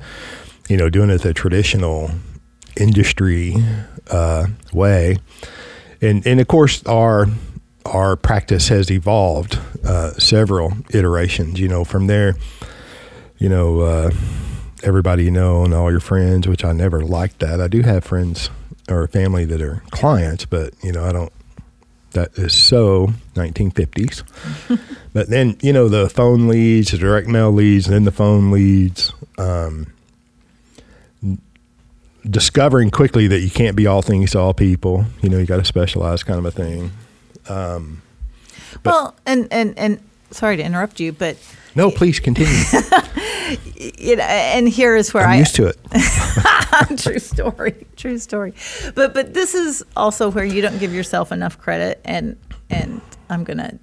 [0.69, 2.11] you know, doing it the traditional
[2.77, 3.55] industry
[4.09, 5.17] uh, way.
[6.01, 7.27] And, and of course, our
[7.85, 11.59] our practice has evolved uh, several iterations.
[11.59, 12.35] You know, from there,
[13.37, 14.11] you know, uh,
[14.83, 17.61] everybody you know and all your friends, which I never liked that.
[17.61, 18.49] I do have friends
[18.89, 21.31] or family that are clients, but you know, I don't.
[22.11, 24.23] That is so 1950s.
[25.13, 29.13] but then you know the phone leads, the direct mail leads, then the phone leads.
[29.37, 29.87] Um,
[32.29, 35.05] discovering quickly that you can't be all things to all people.
[35.21, 36.91] You know, you got to specialize, kind of a thing.
[37.47, 38.01] Um,
[38.83, 39.99] well, and, and, and
[40.31, 41.37] sorry to interrupt you, but,
[41.75, 42.53] no, please continue.
[43.75, 45.37] you know, and here is where I'm I.
[45.37, 45.77] used to it.
[46.97, 48.53] true story true story
[48.95, 52.37] but but this is also where you don't give yourself enough credit and
[52.69, 53.79] and i'm gonna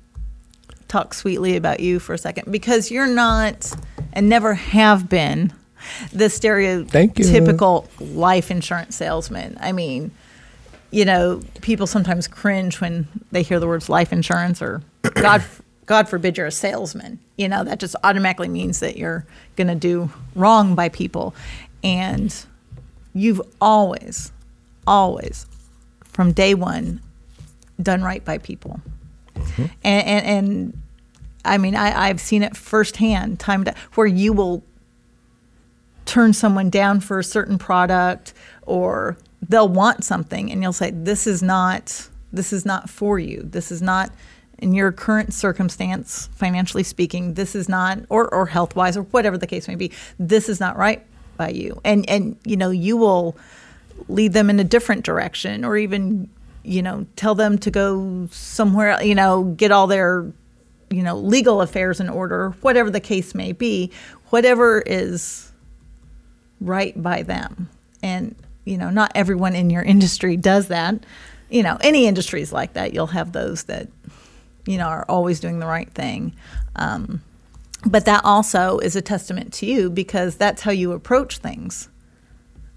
[0.88, 3.72] talk sweetly about you for a second because you're not
[4.12, 5.52] and never have been
[6.12, 9.56] the stereotypical life insurance salesman.
[9.60, 10.10] I mean
[10.90, 14.82] you know people sometimes cringe when they hear the words life insurance or
[15.14, 15.42] god
[15.86, 17.18] god forbid you're a salesman.
[17.36, 21.34] You know that just automatically means that you're going to do wrong by people.
[21.82, 22.34] And
[23.14, 24.32] you've always
[24.86, 25.46] always
[26.04, 27.00] from day one
[27.80, 28.80] done right by people.
[29.34, 29.62] Mm-hmm.
[29.82, 30.82] And, and and
[31.44, 34.62] i mean I, i've seen it firsthand time to, where you will
[36.04, 39.16] turn someone down for a certain product or
[39.48, 43.42] they'll want something and you'll say this is not this is not for you.
[43.44, 44.10] This is not
[44.58, 49.36] in your current circumstance financially speaking this is not or, or health wise or whatever
[49.36, 51.04] the case may be this is not right
[51.36, 51.80] by you.
[51.84, 53.36] And and you know you will
[54.08, 56.28] lead them in a different direction or even
[56.62, 60.32] you know tell them to go somewhere you know get all their
[60.90, 63.90] you know legal affairs in order whatever the case may be.
[64.30, 65.51] Whatever is
[66.66, 67.68] right by them.
[68.02, 70.94] And, you know, not everyone in your industry does that.
[71.50, 72.94] You know, any industries like that.
[72.94, 73.88] You'll have those that,
[74.66, 76.34] you know, are always doing the right thing.
[76.76, 77.22] Um,
[77.84, 81.88] but that also is a testament to you because that's how you approach things.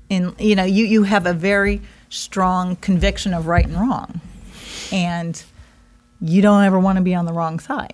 [0.09, 4.19] And, you know, you, you have a very strong conviction of right and wrong.
[4.91, 5.41] And
[6.21, 7.93] you don't ever want to be on the wrong side.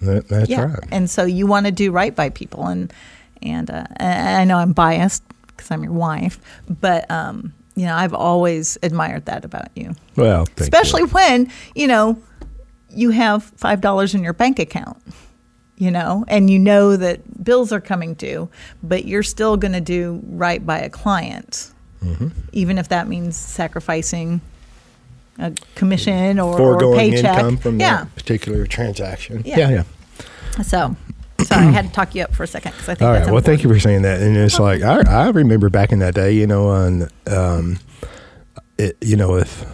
[0.00, 0.64] That, that's Yeah.
[0.72, 0.88] right.
[0.90, 2.66] And so you want to do right by people.
[2.66, 2.92] And,
[3.42, 8.14] and uh, I know I'm biased because I'm your wife, but, um, you know, I've
[8.14, 9.94] always admired that about you.
[10.16, 10.64] Well, thank you.
[10.64, 12.22] Especially when, you know,
[12.90, 14.98] you have $5 in your bank account,
[15.76, 18.48] you know, and you know that bills are coming due,
[18.82, 21.72] but you're still going to do right by a client,
[22.02, 22.28] Mm-hmm.
[22.52, 24.40] even if that means sacrificing
[25.38, 27.36] a commission or, or a foregoing paycheck.
[27.36, 28.04] income from yeah.
[28.04, 29.42] that particular transaction.
[29.44, 29.58] Yeah.
[29.58, 29.70] yeah.
[29.70, 30.62] yeah.
[30.62, 30.96] So,
[31.50, 33.30] sorry, I had to talk you up for a second because I think All right.
[33.30, 34.20] Well, thank you for saying that.
[34.22, 34.62] And it's Oh.
[34.62, 37.78] like I, I remember back in that day, you know, on um,
[38.78, 39.64] it, you know, if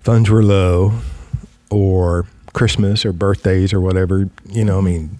[0.00, 0.92] funds were low
[1.70, 5.16] or Christmas or birthdays or whatever, you know, I mean,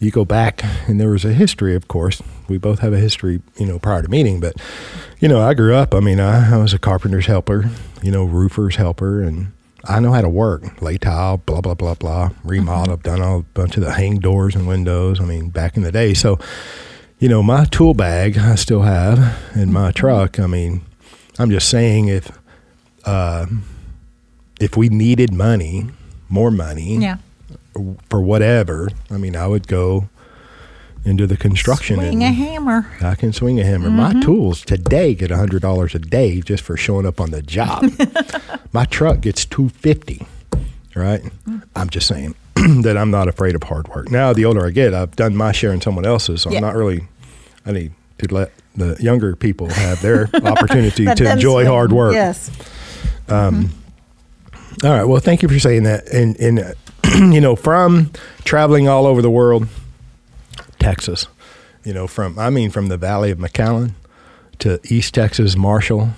[0.00, 2.20] you go back and there was a history, of course.
[2.48, 4.54] We both have a history, you know, prior to meeting, but
[5.18, 5.94] you know, I grew up.
[5.94, 7.70] I mean, I, I was a carpenter's helper,
[8.02, 9.52] you know, roofer's helper, and
[9.86, 12.92] I know how to work, lay tile, blah blah blah blah, remodel.
[12.94, 15.20] I've done all, a bunch of the hang doors and windows.
[15.20, 16.14] I mean, back in the day.
[16.14, 16.38] So,
[17.18, 20.38] you know, my tool bag I still have in my truck.
[20.40, 20.82] I mean,
[21.38, 22.30] I'm just saying if
[23.04, 23.46] uh,
[24.60, 25.86] if we needed money,
[26.28, 27.18] more money, Yeah.
[28.08, 30.08] for whatever, I mean, I would go
[31.04, 32.86] into the construction Swing a hammer.
[33.00, 33.90] I can swing a hammer.
[33.90, 37.84] My tools today get hundred dollars a day just for showing up on the job.
[38.72, 40.26] My truck gets two fifty.
[40.94, 41.22] Right?
[41.76, 44.10] I'm just saying that I'm not afraid of hard work.
[44.10, 46.58] Now, the older I get, I've done my share in someone else's, so Yeah.
[46.58, 47.06] I'm not really.
[47.66, 52.14] I need to let the younger people have their opportunity to enjoy hard work.
[52.14, 52.50] Yes.
[53.28, 53.70] Um.
[54.82, 55.04] All right.
[55.04, 56.06] Well, thank you for saying that.
[56.08, 56.72] And, and uh,
[57.18, 58.10] you know, from
[58.44, 59.66] traveling all over the world,
[60.84, 61.26] Texas,
[61.82, 63.92] you know, from, I mean, from the Valley of McAllen
[64.58, 66.10] to East Texas, Marshall,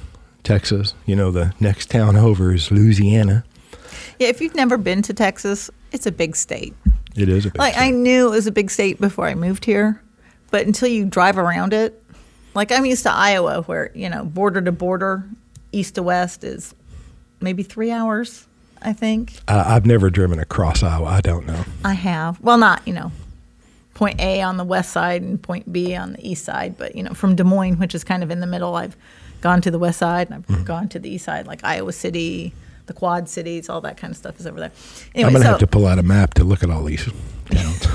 [0.42, 3.44] Texas, you know, the next town over is Louisiana.
[4.18, 6.74] Yeah, if you've never been to Texas, it's a big state.
[7.14, 9.64] It is a big Like I knew it was a big state before I moved
[9.64, 10.02] here,
[10.50, 12.02] but until you drive around it,
[12.54, 15.28] like I'm used to Iowa, where you know border to border,
[15.72, 16.74] east to west is
[17.40, 18.46] maybe three hours.
[18.82, 21.06] I think I, I've never driven across Iowa.
[21.06, 21.64] I don't know.
[21.84, 22.40] I have.
[22.40, 23.12] Well, not you know,
[23.96, 27.02] point A on the west side and point B on the east side, but you
[27.02, 28.94] know, from Des Moines, which is kind of in the middle, I've
[29.40, 30.64] gone to the west side and I've Mm-hmm.
[30.64, 32.52] gone to the east side, like Iowa City,
[32.84, 34.72] the Quad Cities, all that kind of stuff is over there.
[35.14, 37.08] I'm going to so have to pull out a map to look at all these
[37.50, 37.86] towns.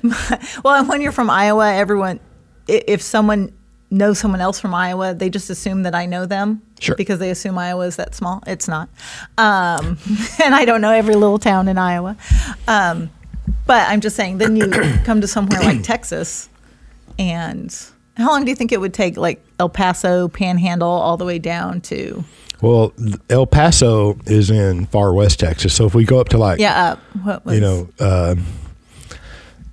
[0.64, 2.20] well, when you're from Iowa, everyone,
[2.68, 3.52] if someone
[3.90, 6.62] knows someone else from Iowa, they just assume that I know them.
[6.78, 6.94] Sure.
[6.94, 8.42] Because they assume Iowa is that small.
[8.46, 8.88] It's not.
[9.36, 9.98] Um,
[10.42, 12.16] and I don't know every little town in Iowa.
[12.68, 13.10] Um,
[13.70, 14.68] but I'm just saying, then you
[15.04, 16.48] come to somewhere like Texas,
[17.20, 17.72] and
[18.16, 21.38] how long do you think it would take, like El Paso, Panhandle, all the way
[21.38, 22.24] down to,
[22.60, 22.92] well,
[23.28, 25.72] El Paso is in far west Texas.
[25.72, 26.98] So if we go up to like, yeah, up?
[27.22, 28.34] What was, you know, uh,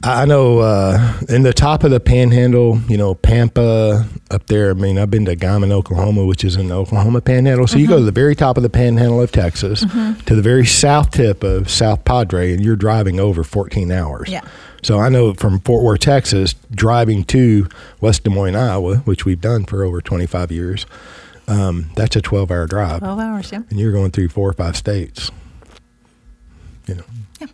[0.03, 4.69] I know uh, in the top of the Panhandle, you know, Pampa up there.
[4.69, 7.65] I mean, I've been to Guymon, Oklahoma, which is in the Oklahoma Panhandle.
[7.67, 7.93] So you Mm-hmm.
[7.93, 11.43] go to the very top of the Panhandle of Texas, to the very south tip
[11.43, 14.29] of South Padre, and you're driving over 14 hours.
[14.29, 14.41] Yeah.
[14.83, 17.67] So I know from Fort Worth, Texas, driving to
[17.99, 20.85] West Des Moines, Iowa, which we've done for over 25 years,
[21.47, 22.99] um, that's a 12 hour drive.
[22.99, 23.61] 12 hours, yeah.
[23.71, 25.31] And you're going through four or five states.
[26.85, 27.03] You know.
[27.41, 27.47] Yeah.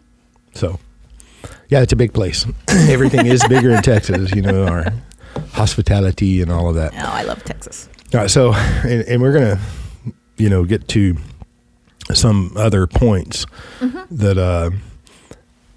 [0.53, 0.79] So,
[1.73, 2.45] yeah, it's a big place.
[2.67, 4.93] Everything is bigger in Texas, you know, our
[5.53, 6.93] hospitality and all of that.
[6.93, 7.89] Oh, I love Texas.
[8.13, 9.59] All right, so, and, and we're going to,
[10.38, 11.17] you know, get to
[12.13, 13.47] some other points
[14.12, 14.69] that, uh,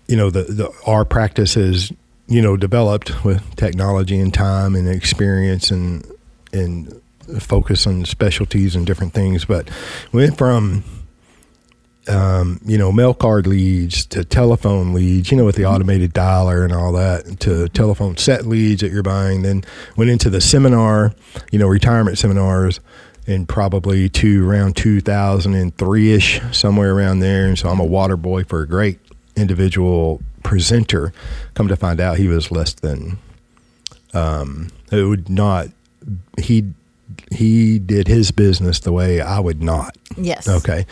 [0.06, 1.90] you know, the, the our practice has,
[2.26, 6.04] you know, developed with technology and time and experience and
[6.52, 7.00] and
[7.38, 9.46] focus on specialties and different things.
[9.46, 9.70] But
[10.12, 10.84] we went from
[12.08, 16.64] um, you know, mail card leads to telephone leads, you know, with the automated dialer
[16.64, 19.42] and all that, to telephone set leads that you're buying.
[19.42, 19.64] Then
[19.96, 21.14] went into the seminar,
[21.50, 22.80] you know, retirement seminars,
[23.26, 27.46] and probably to around 2003 ish, somewhere around there.
[27.46, 29.00] And so I'm a water boy for a great
[29.34, 31.12] individual presenter.
[31.54, 33.18] Come to find out, he was less than,
[34.14, 35.68] um, it would not,
[36.38, 36.72] he,
[37.32, 39.96] he did his business the way I would not.
[40.16, 40.48] Yes.
[40.48, 40.86] Okay.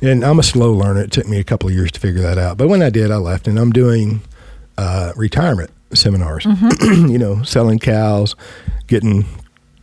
[0.00, 1.02] And I'm a slow learner.
[1.02, 2.56] It took me a couple of years to figure that out.
[2.56, 4.22] But when I did, I left and I'm doing
[4.78, 6.44] uh, retirement seminars,
[6.82, 8.36] you know, selling cows,
[8.86, 9.24] getting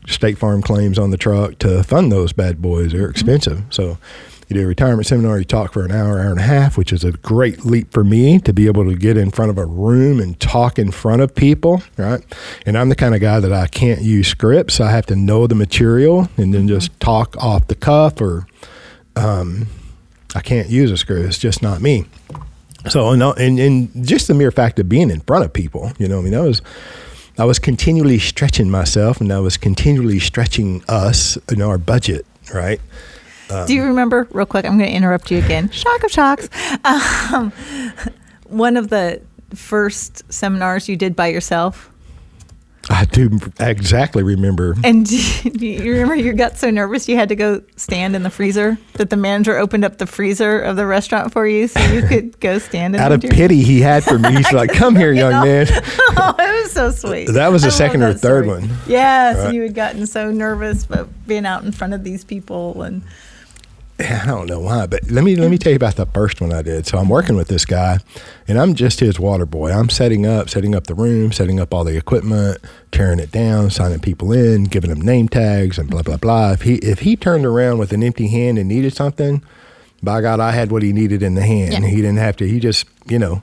[0.08, 2.94] State Farm claims on the truck to fund those bad boys.
[2.94, 3.64] They're expensive.
[3.70, 3.98] So
[4.48, 6.94] you do a retirement seminar, you talk for an hour, hour and a half, which
[6.94, 9.66] is a great leap for me to be able to get in front of a
[9.66, 12.24] room and talk in front of people, right?
[12.66, 14.80] And I'm the kind of guy that I can't use scripts.
[14.80, 18.48] I have to know the material and then just talk off the cuff or
[19.18, 19.68] um,
[20.34, 21.26] I can't use a script.
[21.26, 22.06] It's just not me.
[22.90, 26.08] So, and, and, and just the mere fact of being in front of people, you
[26.08, 26.62] know, I mean, that was,
[27.38, 32.80] I was continually stretching myself and I was continually stretching us in our budget, right?
[33.68, 34.66] Do you remember, real quick?
[34.66, 35.70] I'm going to interrupt you again.
[35.70, 36.50] Shock of shocks.
[36.84, 37.52] Um,
[38.48, 39.22] one of the
[39.56, 41.92] first seminars you did by yourself.
[42.90, 44.74] I do exactly remember.
[44.82, 45.06] And
[45.44, 48.78] do you remember you got so nervous you had to go stand in the freezer?
[48.94, 52.40] That the manager opened up the freezer of the restaurant for you so you could
[52.40, 55.34] go stand in Out of pity he had for me, he's like, "Come here, young
[55.46, 57.26] man." oh, it was so sweet.
[57.34, 58.62] That was the I second or third story.
[58.62, 58.70] one.
[58.88, 59.46] Yes, Right.
[59.48, 63.02] and you had gotten so nervous about being out in front of these people, and
[64.00, 66.54] I don't know why, but let me let me tell you about the first one
[66.54, 66.86] I did.
[66.86, 67.98] So I'm working with this guy,
[68.48, 69.72] and I'm just his water boy.
[69.72, 72.60] I'm setting up, setting up the room, setting up all the equipment,
[72.92, 76.52] tearing it down, signing people in, giving them name tags, and blah blah blah.
[76.52, 79.44] If he if he turned around with an empty hand and needed something,
[80.04, 81.74] by God, I had what he needed in the hand.
[81.74, 81.90] Yeah.
[81.90, 82.48] He didn't have to.
[82.48, 83.42] He just you know,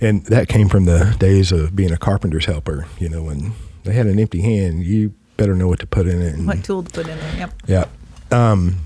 [0.00, 2.86] and that came from the days of being a carpenter's helper.
[3.00, 6.22] You know, when they had an empty hand, you better know what to put in
[6.22, 6.34] it.
[6.34, 7.36] And, what tool to put in there.
[7.36, 7.54] Yep.
[7.66, 7.84] yeah.
[8.30, 8.76] Um,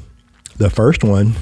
[0.59, 1.35] the first one,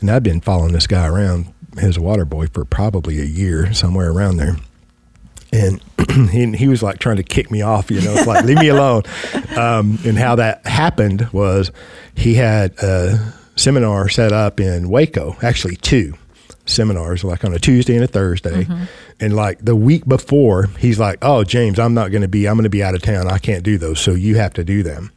[0.00, 4.10] and I've been following this guy around, his water boy, for probably a year, somewhere
[4.10, 4.56] around there.
[5.52, 5.80] And
[6.30, 8.68] he, he was like trying to kick me off, you know, it's like, leave me
[8.68, 9.02] alone.
[9.56, 11.72] Um, and how that happened was
[12.14, 16.12] he had a seminar set up in Waco, actually two
[16.66, 18.66] seminars, like on a Tuesday and a Thursday.
[19.18, 22.56] And like the week before, he's like, oh, James, I'm not going to be, I'm
[22.56, 23.28] going to be out of town.
[23.28, 23.98] I can't do those.
[23.98, 25.10] So you have to do them.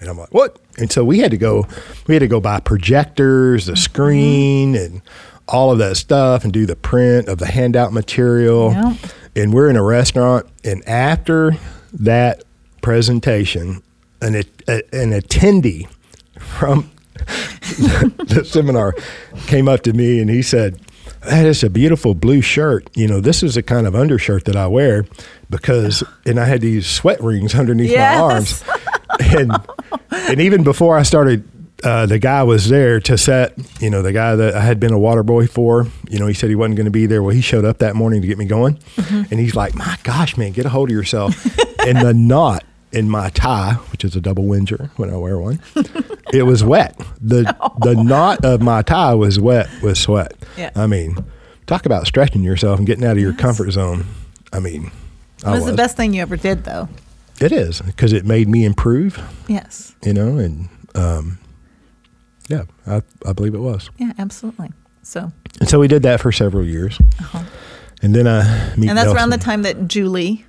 [0.00, 0.58] And I'm like, what?
[0.78, 1.66] And so we had to go,
[2.06, 3.78] we had to go buy projectors, the mm-hmm.
[3.78, 5.02] screen, and
[5.48, 8.74] all of that stuff, and do the print of the handout material.
[9.34, 11.52] And we're in a restaurant, and after
[11.92, 12.44] that
[12.82, 13.82] presentation,
[14.20, 14.44] an a,
[14.92, 15.88] an attendee
[16.38, 18.94] from the seminar
[19.46, 20.80] came up to me and he said,
[21.22, 22.88] That is a beautiful blue shirt.
[22.94, 25.04] You know, this is the kind of undershirt that I wear
[25.50, 28.18] because, and I had these sweat rings underneath Yes.
[28.18, 28.64] my arms.
[29.20, 29.52] And,
[30.10, 31.48] and even before I started,
[31.84, 34.92] uh, the guy was there to set, you know, the guy that I had been
[34.92, 37.22] a water boy for, you know, he said he wasn't going to be there.
[37.22, 38.78] Well, he showed up that morning to get me going.
[38.96, 41.44] And he's like, My gosh, man, get a hold of yourself.
[41.86, 45.60] and the knot in my tie, which is a double Windsor when I wear one,
[46.32, 46.98] it was wet.
[47.20, 47.42] The
[47.80, 50.32] the knot of my tie was wet with sweat.
[50.56, 50.70] Yeah.
[50.74, 51.16] I mean,
[51.66, 53.40] talk about stretching yourself and getting out of your Yes.
[53.40, 54.06] comfort zone.
[54.52, 54.90] I mean,
[55.38, 56.88] It I was the best thing you ever did, though.
[57.40, 59.94] It is because it made me improve, Yes.
[60.04, 61.38] you know, and um,
[62.48, 63.90] yeah, I, I believe it was.
[63.98, 64.70] Yeah, absolutely.
[65.02, 66.98] So, And so we did that for several years,
[68.02, 68.42] and then I
[68.76, 68.88] meet Uh-huh.
[68.88, 70.44] and that's around the time that Julie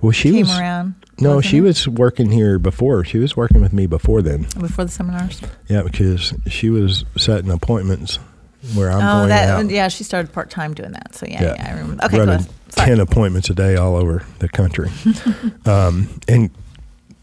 [0.00, 0.94] Well, she came was around.
[1.20, 1.62] no, she it?
[1.62, 3.04] was working here before.
[3.04, 4.46] She was working with me before then.
[4.58, 5.40] before the seminars.
[5.68, 8.18] Yeah, because she was setting appointments
[8.74, 9.70] where I'm oh, going that out.
[9.70, 11.14] yeah, she started part time doing that.
[11.14, 12.04] So yeah, yeah, I remember.
[12.04, 14.90] Okay, go running ten appointments a day all over the country,
[15.64, 16.50] um, and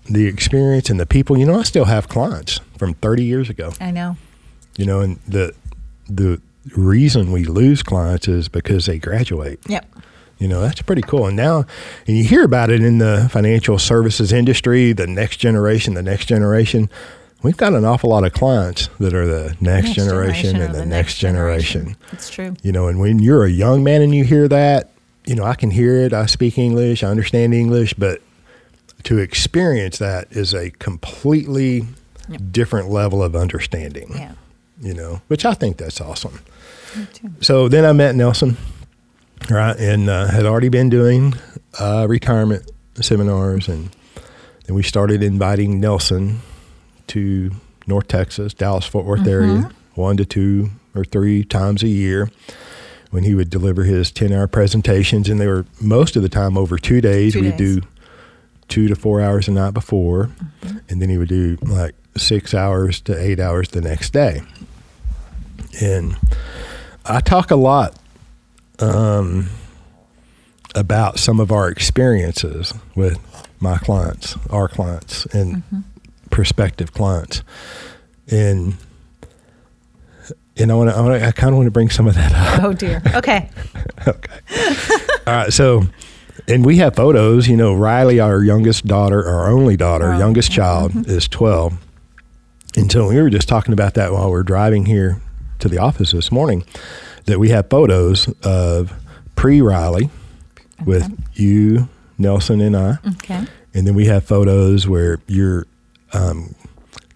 [0.09, 1.37] the experience and the people.
[1.37, 3.73] You know, I still have clients from 30 years ago.
[3.79, 4.17] I know.
[4.77, 5.53] You know, and the
[6.07, 6.41] the
[6.75, 9.59] reason we lose clients is because they graduate.
[9.67, 9.85] Yep.
[10.37, 11.27] You know, that's pretty cool.
[11.27, 11.65] And now,
[12.07, 16.25] and you hear about it in the financial services industry, the next generation, the next
[16.25, 16.89] generation.
[17.45, 20.83] We've got an awful lot of clients that are the next, generation, or and the,
[20.83, 21.95] next generation.
[22.11, 22.55] It's true.
[22.63, 24.89] You know, and when you're a young man and you hear that,
[25.27, 26.11] you know, I can hear it.
[26.11, 28.23] I speak English, I understand English, but
[29.03, 31.85] to experience that is a completely
[32.27, 32.41] Yep.
[32.51, 34.09] different level of understanding.
[34.15, 34.31] Yeah.
[34.81, 36.39] You know, which I think that's awesome.
[36.95, 37.29] Me too.
[37.41, 38.57] So then I met Nelson,
[39.51, 41.35] right, and uh, had already been doing
[41.79, 43.91] uh, retirement seminars, and
[44.65, 46.41] then we started inviting Nelson
[47.07, 47.51] to
[47.87, 50.01] North Texas, Dallas Fort Worth area, mm-hmm.
[50.01, 52.29] one to two or three times a year.
[53.11, 56.77] When he would deliver his ten-hour presentations, and they were most of the time over
[56.77, 57.33] two days.
[57.33, 57.75] Two We'd days.
[57.77, 57.87] do
[58.67, 60.77] two to four hours the night before, mm-hmm.
[60.89, 64.41] and then he would do like six hours to eight hours the next day.
[65.81, 66.17] And
[67.05, 67.97] I talk a lot
[68.79, 69.49] um,
[70.73, 73.17] about some of our experiences with
[73.59, 75.79] my clients, our clients, and mm-hmm.
[76.35, 77.43] Prospective clients,
[78.29, 78.75] and
[80.57, 82.33] and I want to, I, wanna, I kind of want to bring some of that
[82.33, 82.63] up.
[82.63, 83.01] Oh dear.
[83.15, 83.49] Okay.
[84.07, 84.33] okay.
[85.25, 85.53] All right.
[85.53, 85.83] So
[86.49, 87.47] and we have photos.
[87.47, 90.61] You know, Riley, our youngest daughter, our only daughter, Oh, youngest mm-hmm.
[90.61, 91.77] child, is 12.
[92.75, 95.21] And so we were just talking about that while we are driving here
[95.59, 96.65] to the office this morning
[97.27, 98.91] that we have photos of
[99.37, 100.09] pre Riley
[100.85, 102.97] with you, Nelson, and I.
[103.07, 103.45] Okay.
[103.73, 105.65] And then we have photos where you're
[106.15, 106.55] um,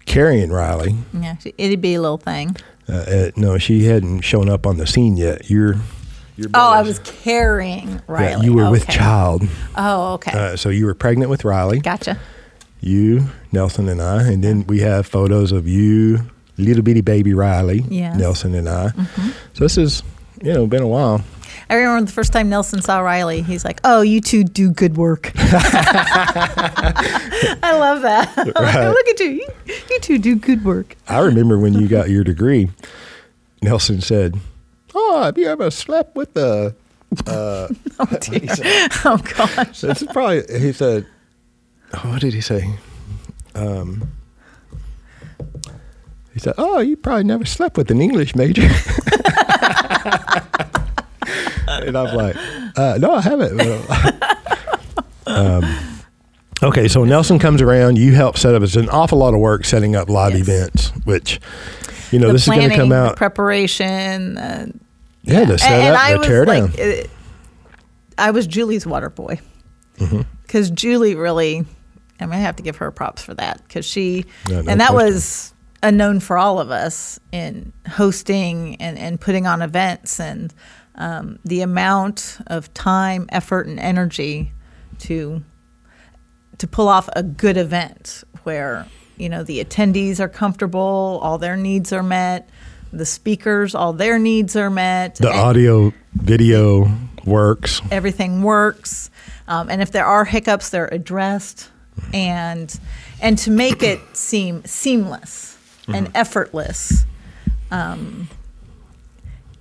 [0.06, 0.96] carrying Riley.
[1.12, 2.56] Yeah, it'd be a little thing.
[2.88, 5.48] Uh, uh, no, she hadn't shown up on the scene yet.
[5.50, 5.76] You're.
[6.36, 8.44] you're Oh, I was carrying Riley.
[8.46, 9.42] you were with child.
[9.76, 10.32] Oh, okay.
[10.32, 11.80] Uh, so you were pregnant with Riley.
[11.80, 12.18] gotcha.
[12.80, 16.18] you, Nelson, and I, and then we have photos of you,
[16.56, 18.10] little bitty baby Riley, Yes.
[18.12, 18.20] Mm-hmm.
[18.20, 18.88] Nelson, and I.
[19.54, 20.02] So this is,
[20.42, 21.22] you know, been a while.
[21.70, 24.96] I remember the first time Nelson saw Riley, he's like, "Oh, you two do good
[24.96, 25.30] work."
[27.62, 28.36] I love that.
[28.36, 28.88] Like, Right.
[28.88, 29.26] Look at you.
[29.30, 29.48] you,
[29.90, 30.96] you two do good work.
[31.08, 32.70] I remember when you got your degree,
[33.62, 34.38] Nelson said,
[34.94, 36.74] "Oh, have you ever slept with the?"
[37.26, 37.68] Uh,
[37.98, 38.40] Oh dear.
[39.04, 39.80] oh gosh.
[39.80, 40.42] this is probably.
[40.60, 41.06] He said,
[41.94, 42.68] oh, "What did he say?"
[43.54, 44.10] Um,
[46.32, 48.68] he said, "Oh, you probably never slept with an English major."
[51.86, 52.36] And I'm like,
[52.76, 53.60] uh, "No, I haven't."
[55.26, 55.64] um,
[56.62, 57.98] okay, so Nelson comes around.
[57.98, 58.62] You help set up.
[58.62, 60.42] It's an awful lot of work setting up live Yes.
[60.48, 61.40] events, which
[62.10, 63.16] you know the this planning, is going to come the out.
[63.16, 64.38] preparation.
[64.38, 64.66] Uh,
[65.22, 66.72] yeah, to set and, up, and I to was tear down.
[66.72, 67.10] like,
[68.18, 69.40] I was Julie's water boy
[69.98, 70.22] Mm-hmm.
[70.42, 71.64] because Julie really.
[72.22, 74.80] I mean, I have to give her props for that because she, Yeah, no and
[74.82, 75.14] that question.
[75.14, 80.52] was unknown for all of us in hosting and, and putting on events and
[81.00, 84.52] um, the amount of time, effort, and energy
[85.00, 85.42] to
[86.58, 88.86] to pull off a good event where
[89.16, 92.50] you know the attendees are comfortable, all their needs are met,
[92.92, 96.92] the speakers, all their needs are met, the audio, video
[97.24, 97.80] works.
[97.90, 99.10] everything works,
[99.48, 101.70] um, and if there are hiccups, they're addressed,
[102.12, 102.78] and
[103.22, 105.56] and to make it seem seamless
[105.88, 107.06] and effortless.
[107.70, 108.28] Um,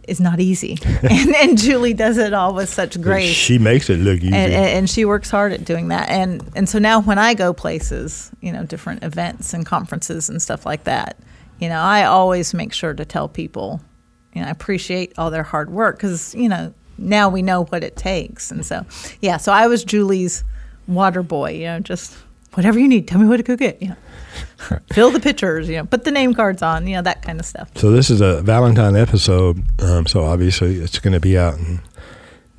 [0.09, 0.77] is not easy,
[1.09, 4.33] and, and Julie does it all with such grace She makes it look easy.
[4.33, 6.09] and, and, and she works hard at doing that.
[6.09, 10.41] And and so now when I go places, you know, different events and conferences and
[10.41, 11.17] stuff like that,
[11.59, 13.81] you know, I always make sure to tell people,
[14.33, 17.83] you know, I appreciate all their hard work because you know now we know what
[17.83, 18.51] it takes.
[18.51, 18.85] And so
[19.21, 20.43] yeah, so I was Julie's
[20.87, 22.15] water boy, you know, just
[22.59, 23.95] whatever you need, tell me what to go get, you know.
[24.91, 27.45] Fill the pitchers, you know, put the name cards on, you know, that kind of
[27.45, 27.69] stuff.
[27.75, 29.63] So this is a Valentine episode.
[29.81, 31.79] Um, so obviously it's going to be out in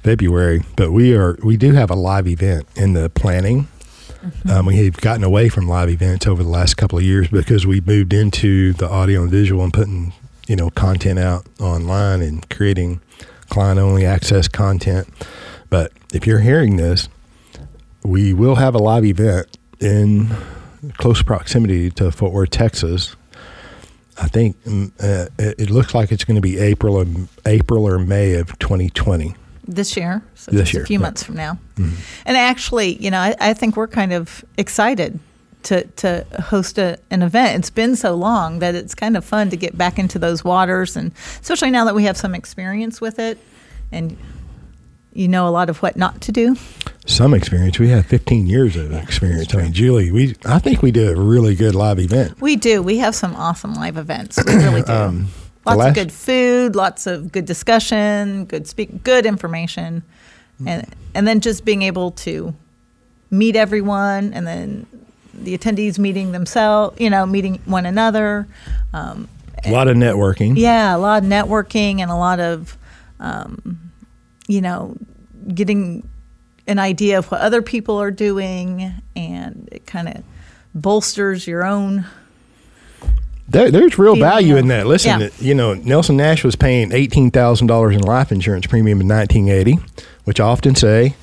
[0.02, 3.68] February, but we are we do have a live event in the planning.
[4.50, 7.66] Um, we have gotten away from live events over the last couple of years because
[7.66, 10.14] we moved into the audio and visual and putting
[10.48, 13.02] you know content out online and creating
[13.50, 15.06] client only access content.
[15.68, 17.10] But if you're hearing this,
[18.02, 20.30] we will have a live event in
[20.98, 23.16] close proximity to Fort Worth, Texas.
[24.20, 27.06] I think mm, uh, it, looks like it's going to be April or
[27.46, 29.34] April or May of 2020.
[29.66, 31.02] this year, so This year, a few yeah.
[31.02, 31.58] months from now.
[32.26, 35.18] And actually, you know, I, I think we're kind of excited
[35.62, 37.58] to to host a, an event.
[37.60, 40.96] It's been so long that it's kind of fun to get back into those waters,
[40.96, 43.38] and especially now that we have some experience with it,
[43.92, 44.16] and
[45.12, 46.56] you know a lot of what not to do.
[47.06, 47.78] Some experience.
[47.78, 49.54] We have 15 years of experience.
[49.54, 52.40] I mean, Julie, we I think we did a really good live event.
[52.40, 52.82] We do.
[52.82, 54.38] We have some awesome live events.
[54.46, 54.92] We really do.
[55.00, 55.28] Um,
[55.66, 60.02] lots last- of good food, lots of good discussion, good speak, good information,
[60.66, 62.54] and and then just being able to
[63.30, 64.86] meet everyone, and then
[65.34, 68.46] the attendees meeting themselves, you know, meeting one another.
[68.92, 69.28] Um,
[69.64, 70.56] A lot of networking.
[70.56, 72.76] yeah, a lot of networking and a lot of,
[73.20, 73.89] um,
[74.50, 74.96] you know,
[75.54, 76.08] getting
[76.66, 80.22] an idea of what other people are doing, and it kind of
[80.74, 82.04] bolsters your own
[83.48, 84.86] There, there's real value in that.
[84.86, 85.28] Listen, Yeah.
[85.40, 89.78] you know, Nelson Nash was paying eighteen thousand dollars in life insurance premium in 1980,
[90.24, 91.14] which I often say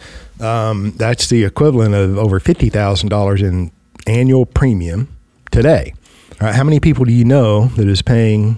[0.41, 3.71] um, that's the equivalent of over fifty thousand dollars in
[4.05, 5.07] annual premium
[5.51, 5.93] today.
[6.41, 8.57] All right, how many people do you know that is paying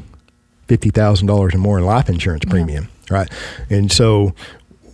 [0.68, 2.88] fifty thousand dollars or more in life insurance premium?
[3.12, 3.30] Right,
[3.70, 4.34] and so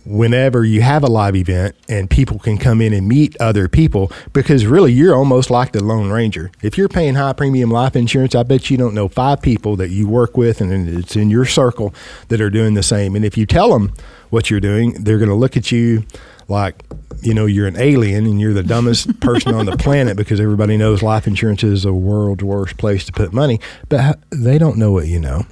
[0.06, 4.10] whenever you have a live event and people can come in and meet other people
[4.32, 6.50] because really you're almost like the lone ranger.
[6.62, 9.90] If you're paying high premium life insurance i bet you don't know five people that
[9.90, 11.92] you work with and it's in your circle
[12.28, 13.16] that are doing the same.
[13.16, 13.92] And if you tell them
[14.30, 16.04] what you're doing they're going to look at you
[16.48, 16.84] like
[17.22, 20.76] you know you're an alien and you're the dumbest person on the planet because everybody
[20.76, 23.60] knows life insurance is the world's worst place to put money.
[23.88, 25.46] But they don't know what you know.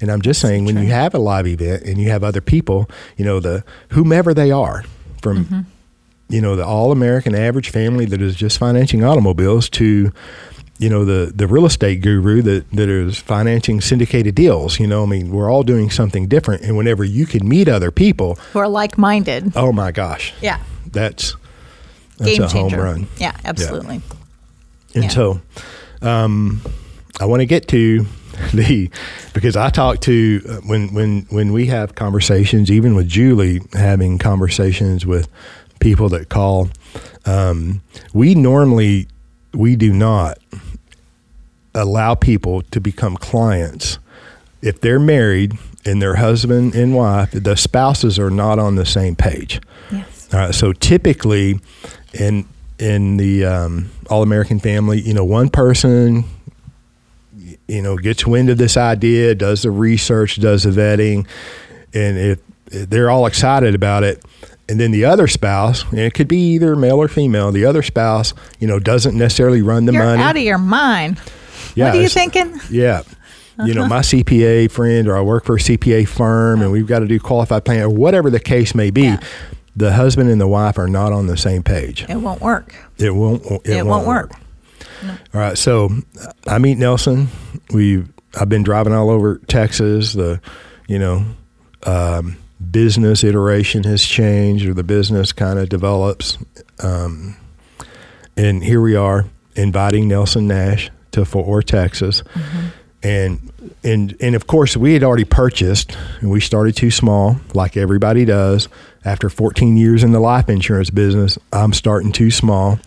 [0.00, 2.88] And I'm just saying, when you have a live event and you have other people,
[3.16, 4.84] you know, the whomever they are,
[5.20, 5.66] from
[6.28, 10.12] you know, the all American average family that is just financing automobiles to,
[10.78, 14.78] you know, the, the real estate guru that, that is financing syndicated deals.
[14.78, 16.62] You know, I mean, we're all doing something different.
[16.62, 19.52] And whenever you can meet other people, Who are like minded.
[19.56, 20.60] oh my gosh, Yeah.
[20.92, 21.34] that's,
[22.18, 22.82] that's Game a home changer.
[22.82, 23.06] run.
[23.18, 24.00] Yeah, absolutely.
[24.94, 25.08] And Yeah.
[25.10, 25.40] so,
[26.02, 26.60] um,
[27.20, 28.06] I want to get to
[28.52, 28.90] the
[29.32, 34.18] because I talk to uh, when when when we have conversations, even with Julie, having
[34.18, 35.26] conversations with
[35.80, 36.68] people that call.
[37.24, 37.80] Um,
[38.12, 39.08] we normally
[39.54, 40.36] we do not
[41.76, 43.98] allow people to become clients
[44.62, 45.52] if they're married
[45.84, 49.60] and their husband and wife, the spouses are not on the same page.
[49.92, 50.28] Yes.
[50.32, 50.54] All right.
[50.54, 51.60] So typically,
[52.12, 52.48] in
[52.78, 56.24] in the um, All American Family, you know, one person,
[57.68, 61.26] you know, gets wind of this idea, does the research, does the vetting,
[61.94, 64.22] and if they're all excited about it,
[64.68, 67.82] and then the other spouse, and it could be either male or female, the other
[67.82, 70.22] spouse, you know, doesn't necessarily run the You're money.
[70.22, 71.20] out of your mind.
[71.74, 72.60] Yeah, what are you thinking?
[72.70, 73.02] yeah.
[73.64, 76.98] You know, my CPA friend, or I work for a CPA firm, and we've got
[76.98, 79.04] to do qualified plan, or whatever the case may be.
[79.04, 79.20] Yeah.
[79.74, 82.04] The husband and the wife are not on the same page.
[82.06, 82.74] It won't work.
[82.98, 83.44] It won't.
[83.46, 84.32] It, It, won't work.
[85.02, 85.56] All right.
[85.56, 85.88] So
[86.46, 87.28] I meet Nelson.
[87.70, 88.04] We
[88.38, 90.12] I've been driving all over Texas.
[90.12, 90.40] The
[90.86, 91.24] you know
[91.84, 92.36] um,
[92.70, 96.36] business iteration has changed, or the business kind of develops.
[96.82, 97.36] Um,
[98.36, 100.90] and here we are inviting Nelson Nash
[101.24, 102.22] Fort Worth, Texas.
[102.34, 102.66] Mm-hmm.
[103.02, 103.52] And
[103.84, 108.24] and and of course we had already purchased and we started too small like everybody
[108.24, 108.68] does.
[109.04, 112.80] After 14 years in the life insurance business i'm starting too small.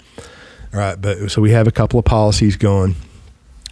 [0.73, 2.95] All right but so we have a couple of policies going.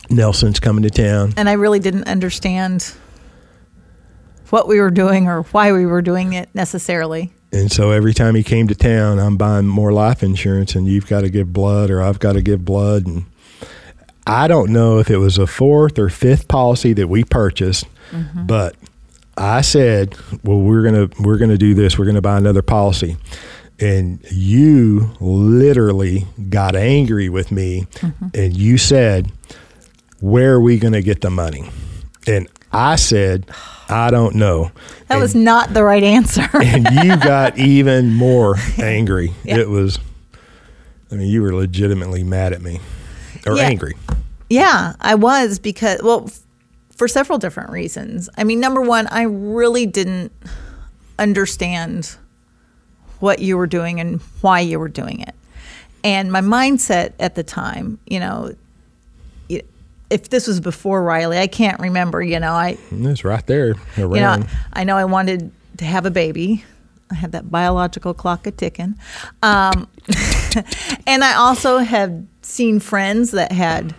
[0.10, 1.34] Nelson's coming to town.
[1.36, 2.94] And I really didn't understand
[4.52, 7.34] what we were doing or why we were doing it necessarily.
[7.52, 11.08] and so every time he came to town i'm buying more life insurance and you've
[11.08, 13.26] got to give blood or i've got to give blood and
[14.28, 18.46] i don't know if it was a fourth or fifth policy that we purchased mm-hmm.
[18.46, 18.76] but
[19.38, 23.18] i said well we're gonna we're gonna do this we're gonna buy another policy
[23.80, 28.28] and you literally got angry with me mm-hmm.
[28.34, 29.32] and you said
[30.20, 31.70] where are we gonna get the money
[32.26, 33.46] and i said
[33.88, 34.72] i don't know
[35.08, 36.46] That And- was not the right answer.
[36.54, 39.32] and you got even more angry.
[39.46, 39.60] Yeah.
[39.60, 40.00] It was,
[41.10, 42.82] I mean, you were legitimately mad at me
[43.46, 43.64] or Yeah.
[43.64, 43.94] angry.
[44.50, 46.40] Yeah, I was because, well, f-
[46.96, 48.30] for several different reasons.
[48.38, 50.32] I mean, number one, I really didn't
[51.20, 52.16] understand
[53.20, 55.36] what you were doing and why you were doing it.
[56.04, 58.54] And my mindset at the time, you know,
[60.10, 64.14] if this was before Riley, I can't remember, you know, I, It's right there around.
[64.16, 66.64] you know, I know I wanted to have a baby.
[67.12, 68.96] I had that biological clock a ticking.
[69.44, 69.88] Um,
[71.08, 73.94] and I also have seen friends that had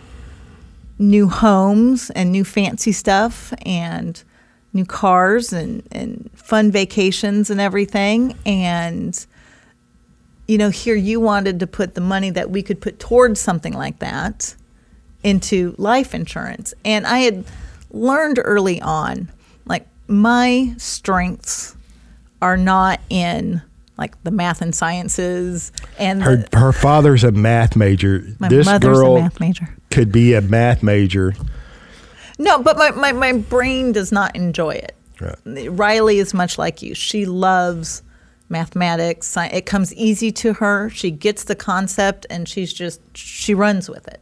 [0.99, 4.21] new homes and new fancy stuff and
[4.73, 8.35] new cars and, and fun vacations and everything.
[8.45, 9.25] And,
[10.47, 13.73] you know, here you wanted to put the money that we could put towards something
[13.73, 14.55] like that
[15.23, 16.73] into life insurance.
[16.85, 17.45] And I had
[17.91, 19.31] learned early on,
[19.65, 21.75] like, my strengths
[22.41, 23.61] are not in
[23.99, 28.23] like the math and sciences and her the, her father's a math major.
[28.39, 29.75] my this mother's girl a math major.
[29.91, 31.33] could be a math major.
[32.39, 34.95] No, but my, my, my brain does not enjoy it.
[35.19, 35.67] Right.
[35.71, 36.95] Riley is much like you.
[36.95, 38.01] She loves
[38.47, 39.27] mathematics.
[39.27, 40.89] sci- It comes easy to her.
[40.89, 44.21] She gets the concept and she's just, she runs with it.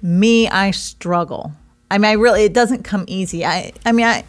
[0.00, 1.52] Me, I struggle.
[1.90, 3.44] I mean, I really, it doesn't come easy.
[3.44, 4.24] I, I mean, I,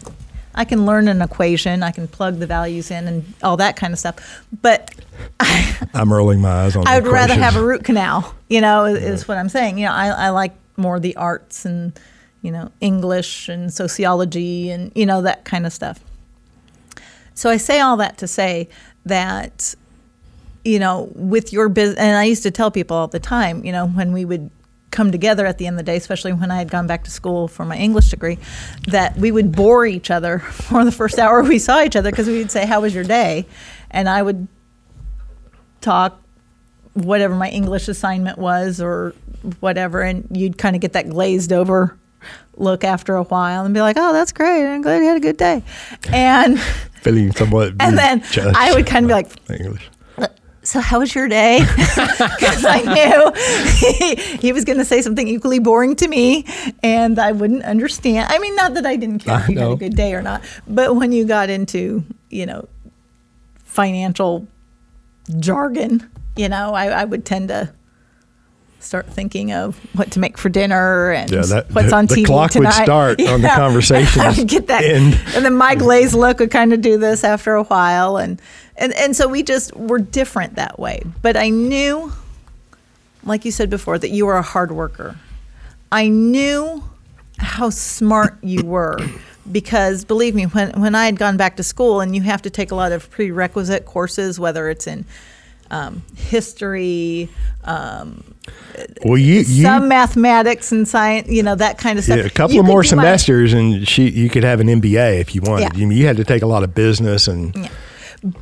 [0.54, 3.92] I can learn an equation, I can plug the values in and all that kind
[3.92, 4.44] of stuff.
[4.62, 4.94] But
[5.94, 6.86] I'm rolling my eyes on.
[6.86, 9.78] I would rather have a root canal, you know, is, is what I'm saying.
[9.78, 11.98] You know, I, I like more the arts and,
[12.42, 16.00] you know, English and sociology and, you know, that kind of stuff.
[17.34, 18.68] So I say all that to say
[19.06, 19.74] that,
[20.64, 23.72] you know, with your business, and I used to tell people all the time, you
[23.72, 24.50] know, when we would
[24.94, 27.10] come together at the end of the day, especially when I had gone back to
[27.10, 28.38] school for my English degree,
[28.86, 30.38] that we would bore each other
[30.68, 33.04] for the first hour we saw each other because we would say, How was your
[33.04, 33.44] day?
[33.90, 34.46] And I would
[35.80, 36.22] talk
[36.94, 39.14] whatever my English assignment was or
[39.60, 41.98] whatever, and you'd kind of get that glazed over
[42.56, 44.64] look after a while and be like, "Oh, that's great.
[44.64, 45.62] I'm glad you had a good day,"
[46.12, 46.58] and
[47.02, 47.74] feeling somewhat.
[47.80, 49.90] and then judged I would kind of be like, English.
[50.64, 50.64] "So how was your day?" Because I knew he, he was going to say something
[50.64, 50.64] equally boring to me, and I wouldn't understand.
[50.64, 50.64] I mean, not that I didn't care I if you had a good day or
[50.64, 50.64] not, but when you got into, you know, financial, you know, things, you know, you
[50.64, 50.72] would kind of get that glazed over look after a while and be like, "Oh,
[50.72, 50.72] that's great.
[50.72, 50.72] I'm glad you had a good day," and then I would kind of be like,
[50.72, 53.32] "So how was your day?" Because I knew
[53.80, 56.44] he, he was going to say something equally boring to me,
[56.82, 58.32] and I wouldn't understand.
[58.32, 60.42] I mean, not that I didn't care if you had a good day or not,
[60.66, 62.68] but when you got into, you know,
[63.64, 64.46] financial
[65.38, 66.10] jargon.
[66.36, 67.72] You know, I, I would tend to
[68.84, 72.14] start thinking of what to make for dinner and Yeah, that- what's the- on the
[72.16, 72.84] TV clock would tonight.
[72.84, 75.18] start on the conversation would get that, end.
[75.34, 78.40] and then my glazed look would kind of do this after a while, and
[78.76, 81.02] and and so we just were different that way.
[81.22, 82.12] But I knew,
[83.24, 85.16] like you said before, that you were a hard worker.
[85.92, 86.82] I knew
[87.38, 88.98] how smart you were
[89.50, 92.50] because believe me when when I had gone back to school and you have to
[92.50, 95.04] take a lot of prerequisite courses whether it's in
[95.70, 97.28] um, history
[97.64, 98.22] um,
[99.04, 102.30] Well, you, you some mathematics and science you know that kind of stuff yeah, a
[102.30, 105.34] couple You of more be my- semesters, and she you could have an MBA if
[105.34, 105.72] you wanted.
[105.74, 105.86] Yeah.
[105.86, 107.54] You, you had to take a lot of business and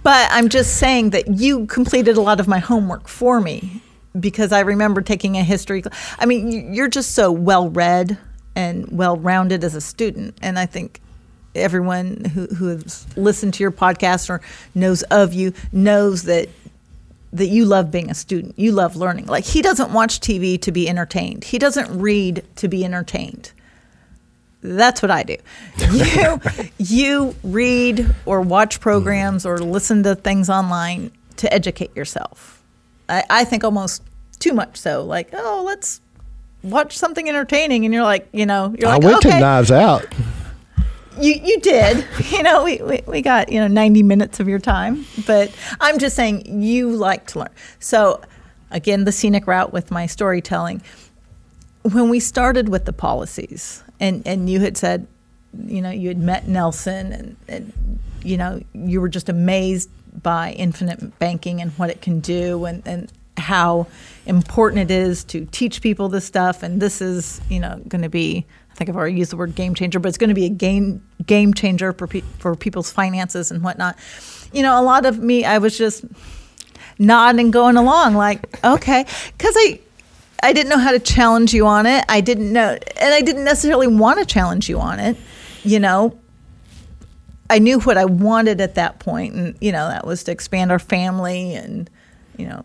[0.02, 3.80] But I'm just saying that you completed a lot of my homework for me
[4.18, 5.82] because I remember taking a history.
[6.18, 8.18] I mean, you- you're just so well read
[8.54, 10.36] and well rounded as a student.
[10.42, 11.00] And I think
[11.54, 14.40] everyone who, who has listened to your podcast or
[14.74, 16.48] knows of you knows that
[17.32, 18.58] that you love being a student.
[18.58, 19.26] You love learning.
[19.26, 21.44] Like he doesn't watch TV to be entertained.
[21.44, 23.52] He doesn't read to be entertained.
[24.62, 25.36] That's what I do.
[25.92, 26.40] You
[26.78, 32.62] you read or watch programs or listen to things online to educate yourself.
[33.08, 34.02] I, I think almost
[34.38, 35.04] too much so.
[35.04, 36.00] Like, oh, let's
[36.62, 39.70] watch something entertaining, and you're like, you know, you're like, I went okay, to Knives
[39.70, 40.06] Out.
[41.18, 42.06] You you did.
[42.32, 45.04] You know, we, we, we got, you know, 90 minutes of your time.
[45.26, 47.50] But I'm just saying you like to learn.
[47.78, 48.22] So
[48.70, 50.82] again, the scenic route with my storytelling.
[51.82, 55.06] When we started with the policies and, and you had said,
[55.66, 59.90] you know, you had met Nelson and, and you know, you were just amazed
[60.22, 63.86] by infinite banking and what it can do and, and how
[64.26, 66.62] important it is to teach people this stuff.
[66.62, 69.54] And this is, you know, going to be, I think I've already used the word
[69.54, 72.90] game changer, but it's going to be a game game changer for, pe- for people's
[72.90, 73.96] finances and whatnot.
[74.52, 76.04] You know, a lot of me, I was just
[76.98, 79.06] nodding, and going along, like, okay,
[79.36, 79.80] because I.
[80.44, 82.04] I didn't know how to challenge you on it.
[82.08, 85.16] I didn't know, and I didn't necessarily want to challenge you on it.
[85.62, 86.18] You know,
[87.48, 90.72] I knew what I wanted at that point, and you know that was to expand
[90.72, 91.88] our family and
[92.38, 92.64] you know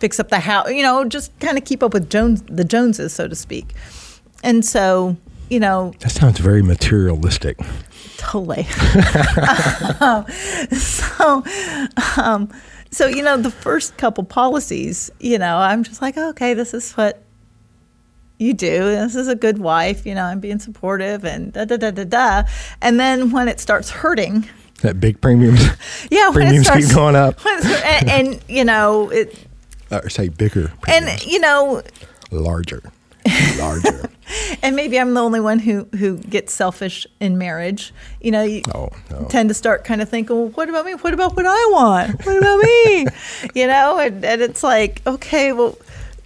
[0.00, 0.72] fix up the house.
[0.72, 3.74] You know, just kind of keep up with Jones, the Joneses, so to speak.
[4.42, 5.16] And so,
[5.48, 7.58] you know, That sounds very materialistic.
[8.16, 8.66] totally.
[10.00, 10.24] Um,
[10.78, 11.42] so,
[12.16, 12.48] um,
[12.90, 16.92] so you know, the first couple policies, you know, I'm just like, okay, this is
[16.92, 17.22] what
[18.38, 18.78] you do.
[18.84, 20.06] This is a good wife.
[20.06, 22.42] You know, I'm being supportive and da da da da da.
[22.80, 24.48] And then when it starts hurting,
[24.80, 25.62] That big premiums,
[26.10, 27.38] yeah, when premiums it starts, keep going up.
[27.46, 29.38] and, and you know, it,
[29.90, 31.82] Or say bigger, and you know,
[32.30, 32.82] larger,
[33.58, 34.08] larger.
[34.62, 37.92] and maybe I'm the only one who who gets selfish in marriage.
[38.20, 39.26] You know, you Oh, no.
[39.28, 40.94] tend to start kind of thinking, well, what about me?
[40.94, 42.24] What about what I want?
[42.26, 43.06] What about me?
[43.60, 45.76] you know, and, and it's like, okay, well,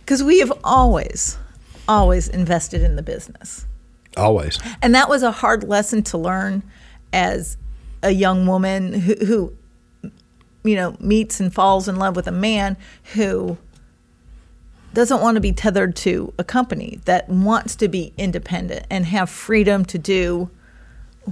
[0.01, 1.39] because we have always,
[1.89, 3.67] always invested in the business.
[4.17, 4.59] Always.
[4.83, 6.63] And that was a hard lesson to learn
[7.13, 7.57] as
[8.03, 9.53] a young woman who, who,
[10.63, 12.77] you know, meets and falls in love with a man
[13.15, 13.57] who
[14.95, 19.29] doesn't want to be tethered to a company that wants to be independent and have
[19.29, 20.51] freedom to do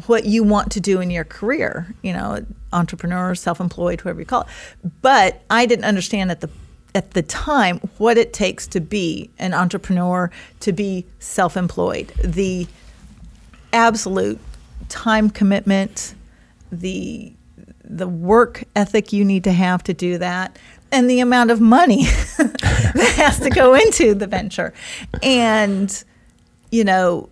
[0.06, 4.42] what you want to do in your career, you know, entrepreneur, self-employed, whoever you call
[4.42, 4.48] it.
[5.02, 6.50] But I didn't understand at the
[6.94, 12.08] at the time what it takes to be an entrepreneur, to be self-employed.
[12.22, 12.66] The
[13.72, 14.38] absolute
[14.88, 16.14] time commitment,
[16.70, 17.32] the
[17.84, 20.58] the work ethic you need to have to do that,
[20.92, 22.04] and the amount of money
[22.38, 24.72] that has to go into the venture.
[25.22, 26.04] And
[26.70, 27.28] you know,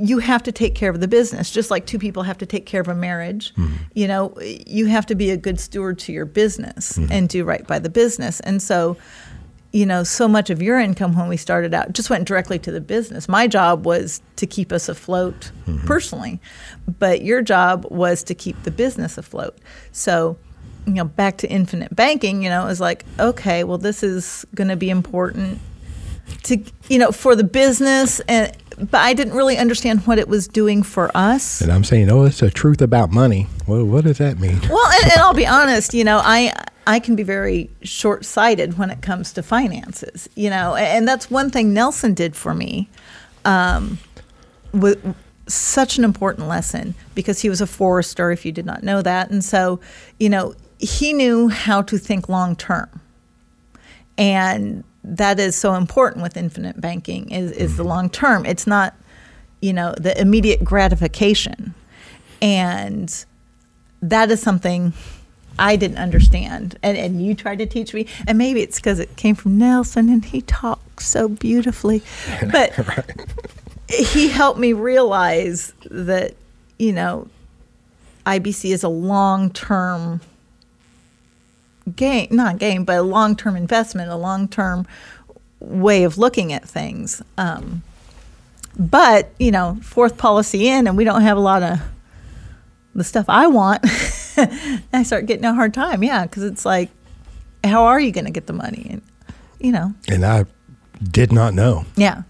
[0.00, 2.66] you have to take care of the business, just like two people have to take
[2.66, 3.54] care of a marriage.
[3.54, 3.74] Mm-hmm.
[3.94, 7.12] You know, you have to be a good steward to your business mm-hmm.
[7.12, 8.40] and do right by the business.
[8.40, 8.96] And so,
[9.72, 12.72] you know, so much of your income when we started out just went directly to
[12.72, 13.28] the business.
[13.28, 15.86] My job was to keep us afloat mm-hmm.
[15.86, 16.40] personally,
[16.98, 19.58] but your job was to keep the business afloat.
[19.92, 20.38] So,
[20.86, 24.44] you know, back to infinite banking, you know, it was like, okay, well, this is
[24.54, 25.60] going to be important
[26.44, 30.48] to you know for the business and but I didn't really understand what it was
[30.48, 31.60] doing for us.
[31.60, 33.46] And I'm saying, oh, it's a truth about money.
[33.66, 34.58] Well, what does that mean?
[34.70, 36.52] Well, and, and I'll be honest, you know, I
[36.86, 41.50] I can be very short-sighted when it comes to finances, you know, and that's one
[41.50, 42.88] thing Nelson did for me.
[43.44, 43.98] Um,
[44.72, 45.14] with
[45.46, 49.30] such an important lesson because he was a forester if you did not know that
[49.30, 49.80] and so
[50.20, 52.88] you know he knew how to think long term.
[54.16, 57.90] And that is so important with infinite banking is, is the mm-hmm.
[57.90, 58.44] long term.
[58.46, 58.94] It's not
[59.60, 61.74] you know the immediate gratification.
[62.42, 63.24] And
[64.00, 64.94] that is something
[65.58, 69.16] I didn't understand, and and you tried to teach me, and maybe it's because it
[69.16, 72.02] came from Nelson, and he talks so beautifully,
[72.50, 72.72] but
[73.88, 76.34] he helped me realize that
[76.78, 77.28] you know
[78.24, 80.22] IBC is a long term
[81.96, 84.86] game, not game, but a long term investment, a long term
[85.60, 87.22] way of looking at things.
[87.36, 87.82] Um,
[88.78, 91.80] but you know, fourth policy in, and we don't have a lot of
[92.94, 93.84] the stuff I want.
[94.92, 96.90] I start getting a hard time, yeah, because it's like,
[97.62, 98.86] how are you going to get the money?
[98.90, 99.02] And
[99.58, 100.46] you know, And I
[101.02, 102.22] did not know yeah,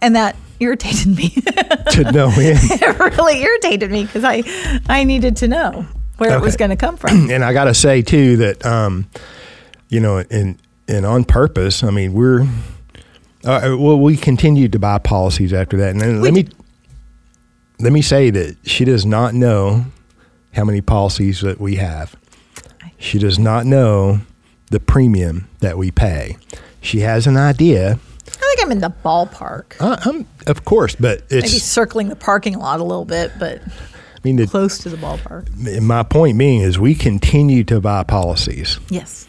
[0.00, 1.28] and that irritated me.
[1.90, 4.42] to know it really irritated me because I
[4.88, 5.86] I needed to know
[6.22, 7.30] where it was going to come from.
[7.30, 9.08] and I got to say too that um,
[9.88, 10.58] you know, and
[10.88, 11.82] and on purpose.
[11.82, 12.42] I mean, we're
[13.44, 16.48] uh, well, we continued to buy policies after that, and then let me
[17.80, 19.86] let me say that she does not know
[20.54, 22.14] how many policies that we have.
[22.98, 24.20] She does not know
[24.70, 26.36] the premium that we pay.
[26.80, 27.98] She has an idea.
[28.26, 29.76] I think I'm in the ballpark.
[29.80, 33.60] Uh, of course, but it's Maybe circling the parking lot a little bit, but
[34.24, 35.80] mean, the, close to the ballpark.
[35.80, 38.78] my point being is we continue to buy policies.
[38.88, 39.26] Yes.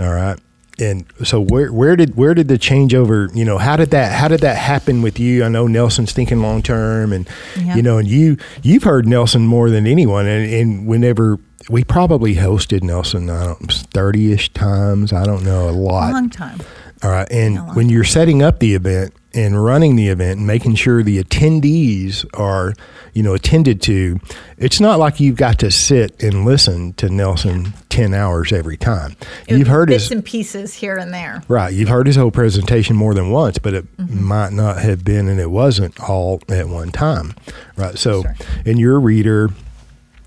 [0.00, 0.38] All right.
[0.80, 4.26] And so where where did where did the changeover, you know, how did that how
[4.26, 5.44] did that happen with you?
[5.44, 7.76] I know Nelson's thinking long term and Yeah.
[7.76, 11.38] you know, and you you've heard Nelson more than anyone and, and whenever
[11.70, 16.12] we probably hosted Nelson, I don't thirty ish times, I don't know, a lot.
[16.12, 16.58] Long time.
[17.04, 17.28] All right.
[17.30, 21.02] And a when you're setting up the event and running the event and making sure
[21.02, 22.74] the attendees are,
[23.12, 24.20] you know, attended to,
[24.58, 29.16] it's not like you've got to sit and listen to Nelson 10 hours every time.
[29.48, 31.42] It You've heard bits his and pieces here and there.
[31.48, 34.24] right, you've heard his whole presentation more than once, but it Mm-hmm.
[34.24, 37.34] might not have been and it wasn't all at one time.
[37.76, 37.96] Right.
[37.96, 38.34] So, Sure.
[38.66, 39.50] and you're a reader,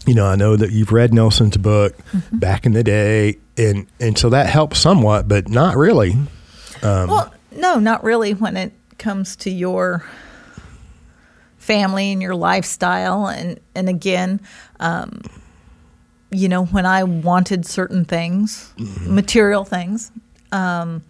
[0.06, 2.38] you know, I know that you've read Nelson's book Mm-hmm.
[2.40, 6.12] back in the day and and so that helps somewhat, but not really.
[6.84, 10.06] Um, well, no, not really when it comes to your
[11.58, 13.28] family and your lifestyle.
[13.28, 14.42] And, and again,
[14.80, 15.22] um,
[16.32, 19.16] you know, when I wanted certain things, Mm-hmm.
[19.16, 20.12] material things,
[20.52, 21.04] um,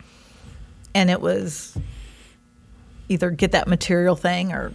[0.96, 1.78] and it was
[3.10, 4.74] either get that material thing or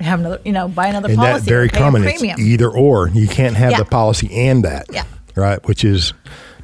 [0.00, 1.44] have another, you know, buy another and policy.
[1.48, 2.04] very or pay a common.
[2.04, 2.40] It's premium.
[2.40, 3.08] either or.
[3.08, 3.78] You can't have Yeah.
[3.78, 4.86] the policy and that.
[4.90, 5.04] Yeah.
[5.34, 5.64] Right.
[5.66, 6.12] Which is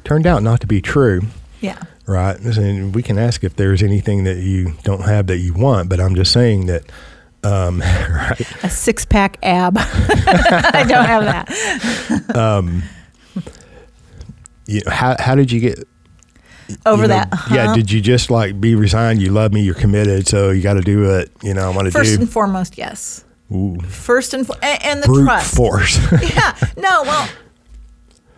[0.03, 1.21] turned out not to be true.
[1.61, 1.81] yeah.
[2.07, 2.39] Right.
[2.39, 5.99] And we can ask if there's anything that you don't have that you want, but
[5.99, 6.83] I'm just saying that.
[7.43, 8.41] Um, right.
[8.63, 9.75] A six pack ab.
[9.79, 12.83] I don't have that.
[14.67, 15.87] You know, how how did you get
[16.87, 17.29] Over you know, that.
[17.51, 17.75] Yeah.
[17.75, 19.21] Did you just like be resigned?
[19.21, 19.61] You love me.
[19.61, 20.27] You're committed.
[20.27, 21.31] So you got to do it.
[21.43, 21.99] You know, I want to do.
[21.99, 23.23] First and foremost, yes.
[23.53, 25.55] Ooh, First and fo- and, and the brute trust.
[25.55, 25.99] force.
[26.33, 26.57] Yeah.
[26.77, 27.03] No.
[27.03, 27.29] Well,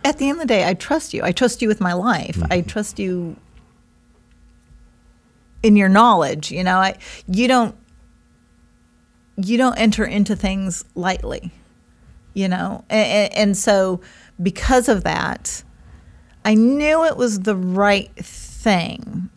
[0.04, 1.22] at the end of the day, I trust you.
[1.22, 2.36] I trust you with my life.
[2.36, 2.52] Mm-hmm.
[2.52, 3.36] I trust you
[5.62, 6.50] in your knowledge.
[6.50, 6.96] You know, I
[7.26, 7.74] you don't
[9.36, 11.52] you don't enter into things lightly.
[12.34, 14.00] You know, and, and so
[14.40, 15.64] because of that,
[16.44, 19.28] I knew it was the right thing,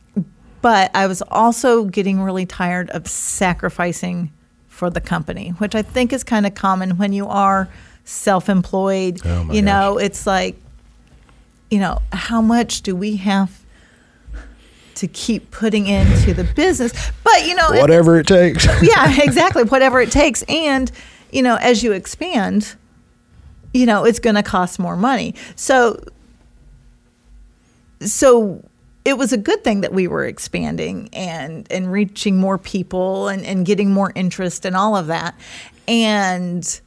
[0.62, 4.32] but I was also getting really tired of sacrificing
[4.68, 7.70] for the company, which I think is kind of common when you are
[8.04, 9.22] self-employed.
[9.26, 10.58] Oh, you know, it's like,
[11.72, 13.61] you know, how much do we have
[14.96, 16.94] to keep putting into the business?
[17.24, 18.66] But you know, Whatever it takes.
[18.82, 19.64] yeah, exactly.
[19.64, 20.44] Whatever it takes.
[20.44, 20.92] And,
[21.32, 22.76] you know, as you expand,
[23.74, 25.36] you know, it's going to cost more money.
[25.56, 26.04] So,
[28.02, 28.64] so
[29.06, 33.46] it was a good thing that we were expanding and, and reaching more people and,
[33.46, 35.36] and getting more interest and all of that.
[35.88, 36.82] And,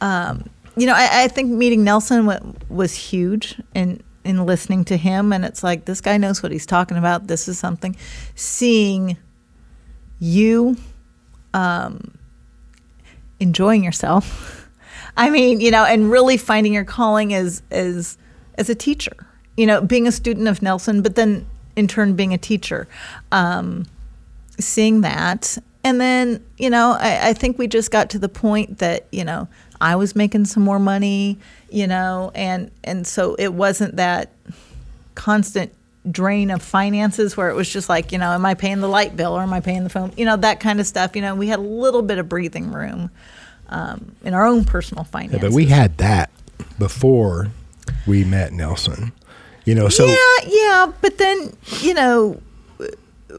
[0.00, 4.96] um, you know, I, I think meeting Nelson wa- was huge and in listening to
[4.96, 5.32] him.
[5.32, 7.26] And it's like, this guy knows what he's talking about.
[7.26, 7.96] This is something.
[8.34, 9.16] Seeing
[10.18, 10.76] you
[11.54, 12.16] um,
[13.40, 14.68] enjoying yourself.
[15.16, 18.18] I mean, you know, and really finding your calling as as
[18.56, 19.26] as a teacher.
[19.56, 22.86] You know, being a student of Nelson, but then in turn being a teacher.
[23.32, 23.86] Um,
[24.58, 28.78] seeing that, and then you know, I, I think we just got to the point
[28.78, 29.48] that you know
[29.80, 31.38] I was making some more money.
[31.68, 34.30] You know, and and so it wasn't that
[35.16, 35.72] constant
[36.08, 39.16] drain of finances where it was just like, you know, am I paying the light
[39.16, 40.12] bill or am I paying the phone?
[40.16, 41.16] You know, that kind of stuff.
[41.16, 43.10] You know, we had a little bit of breathing room
[43.68, 45.40] um, in our own personal finances.
[45.40, 46.30] but we had that
[46.78, 47.48] before
[48.06, 49.10] we met Nelson.
[49.64, 52.40] You know, so yeah, yeah, but then you know.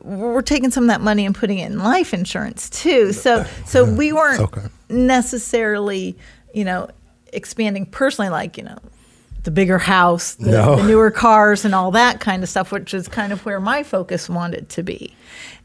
[0.01, 3.13] We're taking some of that money and putting it in life insurance too.
[3.13, 4.67] So, so we weren't Okay.
[4.89, 6.17] Necessarily,
[6.53, 6.89] you know,
[7.33, 8.77] expanding personally, like you know,
[9.43, 10.75] the bigger house, the, No.
[10.77, 13.83] the newer cars, and all that kind of stuff, which is kind of where my
[13.83, 15.15] focus wanted to be.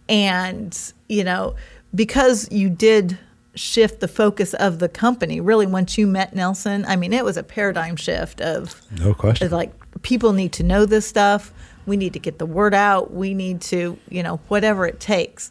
[0.08, 0.76] And,
[1.08, 1.54] you know,
[1.94, 3.18] because you did
[3.54, 7.36] shift the focus of the company, really, once you met Nelson, I mean, it was
[7.36, 9.44] a paradigm shift of, No question.
[9.44, 11.52] it's like people need to know this stuff.
[11.86, 13.12] We need to get the word out.
[13.12, 15.50] We need to, you know, whatever it takes.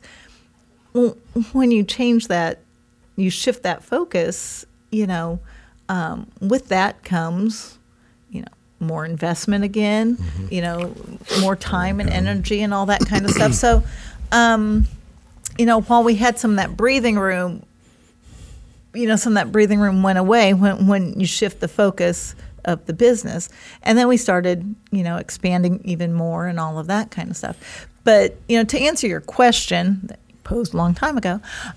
[0.94, 1.18] Well,
[1.54, 2.60] when you change that,
[3.16, 5.40] you shift that focus, you know,
[5.90, 7.78] um, with that comes,
[8.30, 8.48] you know,
[8.80, 10.18] more investment again,
[10.50, 10.96] you know,
[11.42, 13.54] more time and energy and all that kind of stuff.
[13.54, 13.84] So,
[14.32, 14.88] um,
[15.58, 17.64] you know, while we had some of that breathing room,
[18.94, 22.36] you know, some of that breathing room went away when, when you shift the focus
[22.66, 23.50] of the business.
[23.84, 27.38] And then we started, you know, expanding even more and all of that kind of
[27.38, 27.88] stuff.
[28.04, 30.10] But, you know, to answer your question
[30.52, 31.34] that you posed a long time ago,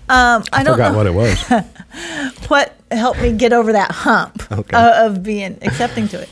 [0.09, 2.47] um, I, I don't forgot know what it was.
[2.49, 4.77] what helped me get over that hump Okay.
[4.77, 6.29] of, of being accepting to it.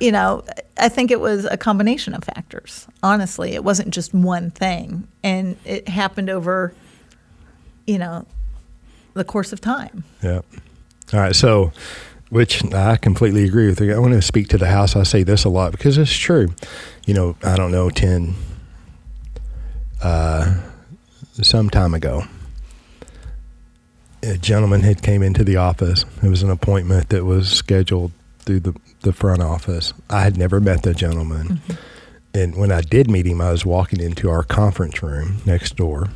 [0.00, 0.44] You know,
[0.76, 2.86] I think it was a combination of factors.
[3.02, 6.74] Honestly, it wasn't just one thing, and it happened over,
[7.86, 8.26] you know,
[9.14, 10.04] the course of time.
[10.22, 10.40] Yeah.
[11.12, 11.34] All right.
[11.34, 11.72] So,
[12.30, 13.94] which I completely agree with you.
[13.94, 14.96] I want to speak to the house.
[14.96, 16.48] I say this a lot because it's true.
[17.06, 18.34] You know, I don't know, 10,
[20.02, 20.60] uh,
[21.42, 22.24] some time ago,
[24.22, 26.04] a gentleman had came into the office.
[26.22, 29.92] It was an appointment that was scheduled through the, the front office.
[30.08, 31.60] I had never met the gentleman.
[32.32, 36.08] And when I did meet him, I was walking into our conference room next door.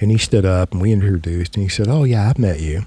[0.00, 2.82] And he stood up and we introduced and he said, Oh, yeah, I've met you.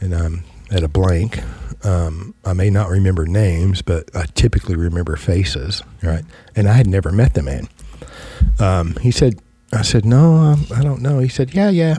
[0.00, 1.40] And I'm at a blank.
[1.84, 6.24] Um, I may not remember names, but I typically remember faces, right?
[6.56, 7.68] And I had never met the man.
[8.58, 9.40] Um, he said,
[9.72, 11.18] I said, no, um, I don't know.
[11.18, 11.96] He said, yeah, yeah.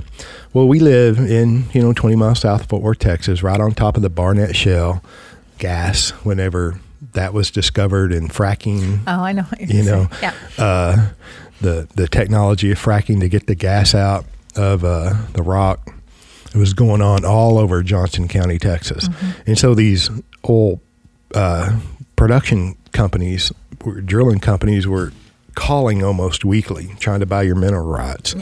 [0.54, 3.72] Well, we live in, you know, 20 miles south of Fort Worth, Texas, right on
[3.74, 5.04] top of the Barnett Shale
[5.60, 6.80] gas whenever
[7.14, 9.46] that was discovered in fracking Oh, I know.
[9.60, 10.34] You know, yeah.
[10.58, 11.10] uh,
[11.62, 15.94] the the technology of fracking to get the gas out of uh, the rock.
[16.54, 19.08] It was going on all over Johnson County, Texas,
[19.46, 20.10] and so these
[20.48, 20.82] oil
[21.36, 21.80] uh,
[22.16, 23.52] production companies,
[24.06, 25.14] drilling companies, were
[25.60, 28.34] calling almost weekly trying to buy your mineral rights.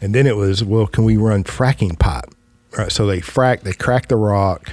[0.00, 2.32] And then it was, well, can we run fracking pipe?
[2.78, 4.72] Right, so they frack, they crack the rock.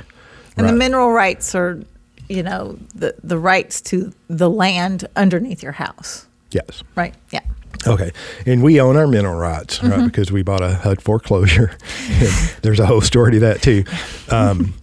[0.56, 1.82] And the mineral rights are,
[2.30, 6.84] you know, the the rights to the land underneath your house, yes.
[6.96, 7.16] right?
[7.32, 7.42] Yeah.
[7.86, 8.12] Okay,
[8.46, 10.04] and we own our mineral rights, right?
[10.06, 11.76] Because we bought a HUD foreclosure.
[12.62, 13.84] there's a whole story to that too.
[14.30, 14.74] Um,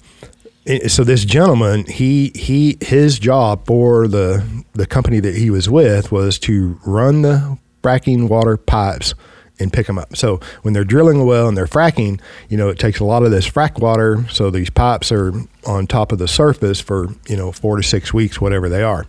[0.86, 6.10] so this gentleman, he he his job for the the company that he was with
[6.10, 9.14] was to run the fracking water pipes
[9.60, 10.16] and pick them up.
[10.16, 13.22] So when they're drilling a well and they're fracking, you know, it takes a lot
[13.22, 14.26] of this frack water.
[14.30, 15.32] So these pipes are
[15.66, 19.06] on top of the surface for you know four to six weeks, whatever they are.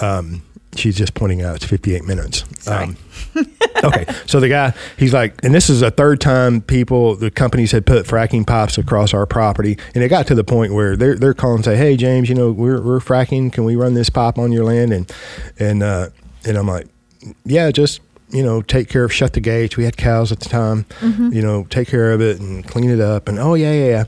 [0.00, 0.42] Um,
[0.76, 2.44] she's just pointing out it's 58 minutes.
[2.68, 2.96] Um,
[3.84, 7.72] okay, so the guy, he's like, and this is a third time people, the companies
[7.72, 11.16] had put fracking pipes across our property, and it got to the point where they're
[11.16, 14.10] they're calling and say, hey James, you know we're we're fracking, can we run this
[14.10, 14.92] pipe on your land?
[14.92, 15.12] And
[15.58, 16.08] and uh,
[16.44, 16.86] and I'm like,
[17.44, 18.00] yeah, just
[18.30, 19.76] you know take care of shut the gates.
[19.76, 20.86] We had cows at the time,
[21.32, 23.28] you know take care of it and clean it up.
[23.28, 24.04] And oh yeah yeah yeah,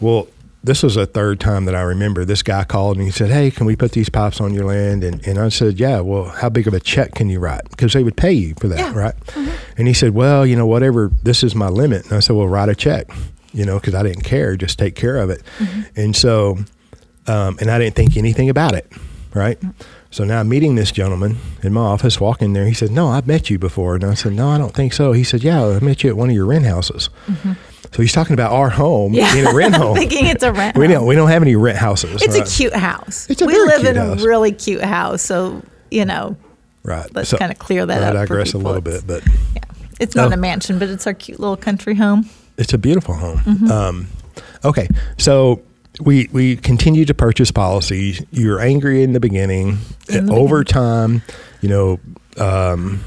[0.00, 0.28] well.
[0.64, 2.24] This was a third time that I remember.
[2.24, 5.04] This guy called and he said, "Hey, can we put these pipes on your land?"
[5.04, 7.68] And and I said, "Yeah." Well, how big of a check can you write?
[7.70, 8.92] Because they would pay you for that, Yeah.
[8.94, 9.14] right?
[9.28, 9.50] Mm-hmm.
[9.78, 11.10] And he said, "Well, you know, whatever.
[11.22, 13.08] This is my limit." And I said, "Well, write a check."
[13.52, 14.56] You know, because I didn't care.
[14.56, 15.42] Just take care of it.
[15.58, 15.80] Mm-hmm.
[15.96, 16.58] And so,
[17.26, 18.90] um, and I didn't think anything about it,
[19.34, 19.58] right?
[19.60, 19.70] Mm-hmm.
[20.10, 22.66] So now I'm meeting this gentleman in my office, walking there.
[22.66, 25.12] He said, "No, I've met you before." And I said, "No, I don't think so."
[25.12, 27.10] He said, "Yeah, I met you at one of your rent houses."
[27.92, 29.32] So he's talking about our home Yeah.
[29.32, 29.96] being a rent home.
[29.96, 30.76] Thinking it's a rent.
[30.76, 32.22] we don't we don't have any rent houses.
[32.22, 32.46] It's right?
[32.46, 33.28] a cute house.
[33.30, 34.22] It's a we live in house.
[34.22, 36.36] a really cute house, so you know,
[36.82, 37.06] right.
[37.14, 39.22] let's kinda clear that I up for digress a little bit, but
[39.54, 39.62] yeah,
[40.00, 40.34] it's not Oh.
[40.34, 42.28] a mansion, but it's our cute little country home.
[42.58, 43.38] it's a beautiful home.
[43.38, 43.70] Mm-hmm.
[43.70, 44.08] Um,
[44.64, 44.86] okay,
[45.16, 45.62] so
[46.00, 48.22] we we continue to purchase policies.
[48.30, 49.78] You're angry in the beginning.
[50.10, 51.22] In the Over time,
[51.62, 52.00] you know,
[52.36, 53.02] um,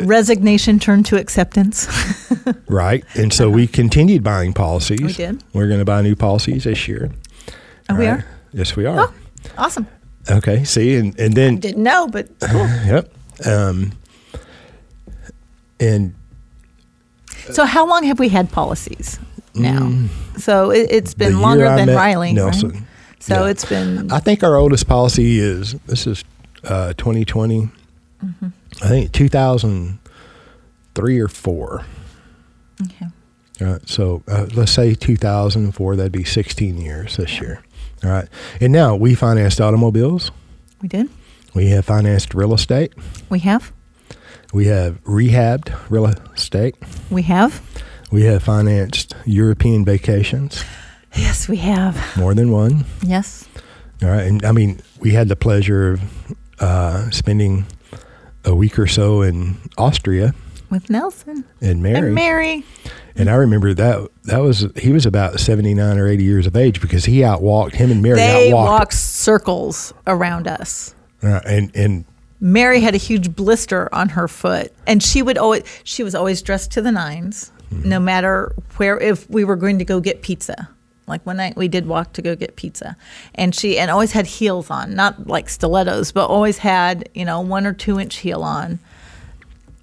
[0.00, 1.88] Resignation turned to acceptance.
[2.68, 3.04] right?
[3.14, 5.00] And so we continued buying policies.
[5.00, 5.42] We did.
[5.52, 7.10] We're going to buy new policies this year.
[7.88, 8.18] Oh, we Right?
[8.20, 8.26] are?
[8.52, 9.08] Yes, we are.
[9.08, 9.14] Oh,
[9.58, 9.86] awesome.
[10.30, 10.64] Okay.
[10.64, 12.66] See, and and then Didn't know, but cool.
[12.86, 13.12] yep.
[13.44, 13.92] Um,
[15.78, 16.14] and
[17.50, 19.18] So, how long have we had policies
[19.54, 19.92] now?
[20.36, 21.18] So it, it's Mm.
[21.18, 22.32] been longer I than Riley.
[22.32, 22.70] Nelson.
[22.70, 22.82] Right?
[23.20, 23.50] So Yeah.
[23.50, 26.24] it's been I think our oldest policy is this is
[26.64, 27.68] uh, 2020.
[28.24, 28.48] Mm-hmm.
[28.82, 31.84] I think 2003 or four.
[32.84, 33.06] okay.
[33.60, 33.88] Right.
[33.88, 35.96] So uh, let's say 2004.
[35.96, 37.62] That'd be 16 years this year.
[38.04, 38.28] All right.
[38.60, 40.30] And now we financed automobiles.
[40.82, 41.08] We did.
[41.54, 42.92] We have financed real estate.
[43.30, 43.72] We have.
[44.52, 46.74] We have rehabbed real estate.
[47.10, 47.62] We have.
[48.12, 50.62] We have financed European vacations,
[51.16, 51.98] Yes, we have.
[52.16, 52.84] more than one.
[53.02, 53.48] Yes.
[54.02, 54.26] All right.
[54.26, 56.00] And I mean, we had the pleasure of
[56.60, 57.64] uh, spending
[58.46, 60.34] a week or so in Austria
[60.70, 61.98] With Nelson and Mary.
[62.06, 62.64] and Mary.
[63.16, 66.80] And I remember that that was he was about 79 or 80 years of age
[66.80, 70.94] because he outwalked him and Mary They outwalked walked circles around us.
[71.22, 72.04] uh, and and
[72.40, 76.42] Mary had a huge blister on her foot, and she would always she was always
[76.42, 77.88] dressed to the 9s Mm-hmm.
[77.88, 78.96] no matter where.
[79.00, 80.68] If we were going to go get pizza,
[81.06, 82.96] like one night we did walk to go get pizza,
[83.34, 87.40] and she and always had heels on, not like stilettos, but always had you know
[87.40, 88.78] one or two inch heel on.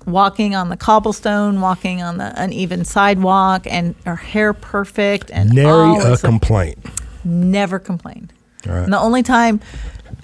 [0.06, 5.96] Walking on the cobblestone, walking on the uneven sidewalk, and her hair perfect, and nary
[5.98, 6.78] a complaint.
[7.24, 8.34] never complained.
[8.68, 8.84] All right.
[8.84, 9.62] And the only time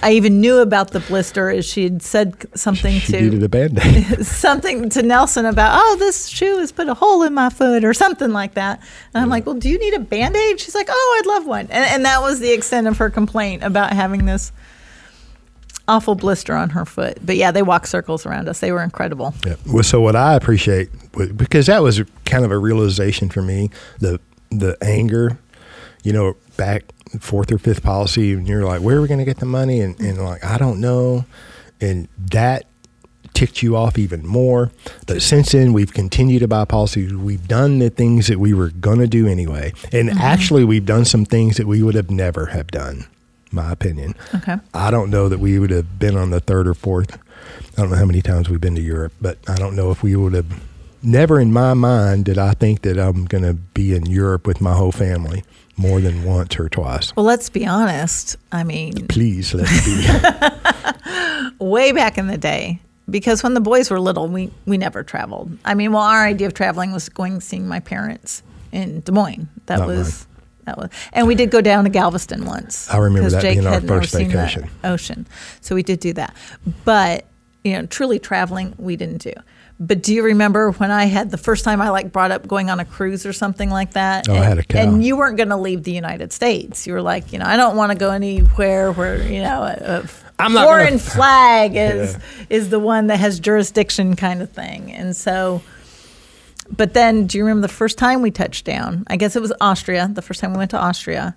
[0.01, 3.49] I even knew about the blister as she had said something She to needed a
[3.49, 4.25] band-aid.
[4.25, 7.93] something to Nelson about, oh, this shoe has put a hole in my foot or
[7.93, 8.81] something like that.
[9.13, 10.59] And I'm like, well, do you need a band aid?
[10.59, 11.67] She's like, oh, I'd love one.
[11.69, 14.51] And, and that was the extent of her complaint about having this
[15.89, 17.17] awful blister on her foot.
[17.25, 18.59] But yeah, they walked circles around us.
[18.59, 19.33] They were incredible.
[19.45, 19.55] Yeah.
[19.65, 20.89] Well, so what I appreciate
[21.35, 24.19] because that was kind of a realization for me the
[24.51, 25.37] the anger,
[26.03, 26.83] you know, back
[27.19, 29.81] fourth or fifth policy, and you're like, where are we going to get the money?
[29.81, 31.25] And, and like, I don't know,
[31.81, 32.65] and that
[33.33, 34.71] ticked you off even more.
[35.07, 37.13] But since then, we've continued to buy policies.
[37.13, 40.19] We've done the things that we were going to do anyway, and mm-hmm.
[40.19, 43.07] actually, we've done some things that we would have never have done.
[43.51, 44.13] My opinion.
[44.35, 44.57] Okay.
[44.75, 47.17] I don't know that we would have been on the third or fourth.
[47.75, 50.03] I don't know how many times we've been to Europe, but I don't know if
[50.03, 50.63] we would have.
[51.01, 54.61] Never in my mind did I think that I'm going to be in Europe with
[54.61, 55.43] my whole family
[55.79, 57.15] more than once or twice.
[57.15, 58.35] Well, let's be honest.
[58.51, 59.79] I mean, Please let me
[61.59, 61.65] be.
[61.65, 65.57] way back in the day because when the boys were little we we never traveled
[65.65, 69.47] i mean well our idea of traveling was going seeing my parents in des moines
[69.65, 70.27] that Not was
[70.65, 73.67] that was and we did go down to galveston once I remember that Jake being
[73.67, 74.69] our first vacation.
[74.83, 75.27] ocean
[75.59, 76.35] so we did do that
[76.85, 77.25] but
[77.63, 79.33] you know truly traveling we didn't do
[79.79, 82.69] but do you remember when I had the first time I like brought up going
[82.69, 84.27] on a cruise or something like that?
[84.27, 84.79] Oh, I and, had a cow.
[84.81, 86.85] And you weren't going to leave the United States.
[86.85, 90.01] You were like, you know, I don't want to go anywhere where you know a,
[90.03, 92.19] a I'm not foreign gonna- flag is Yeah.
[92.49, 94.91] is the one that has jurisdiction kind of thing.
[94.93, 95.61] And so,
[96.75, 99.03] but then do you remember the first time we touched down?
[99.07, 100.09] I guess it was Austria.
[100.13, 101.35] The first time we went to Austria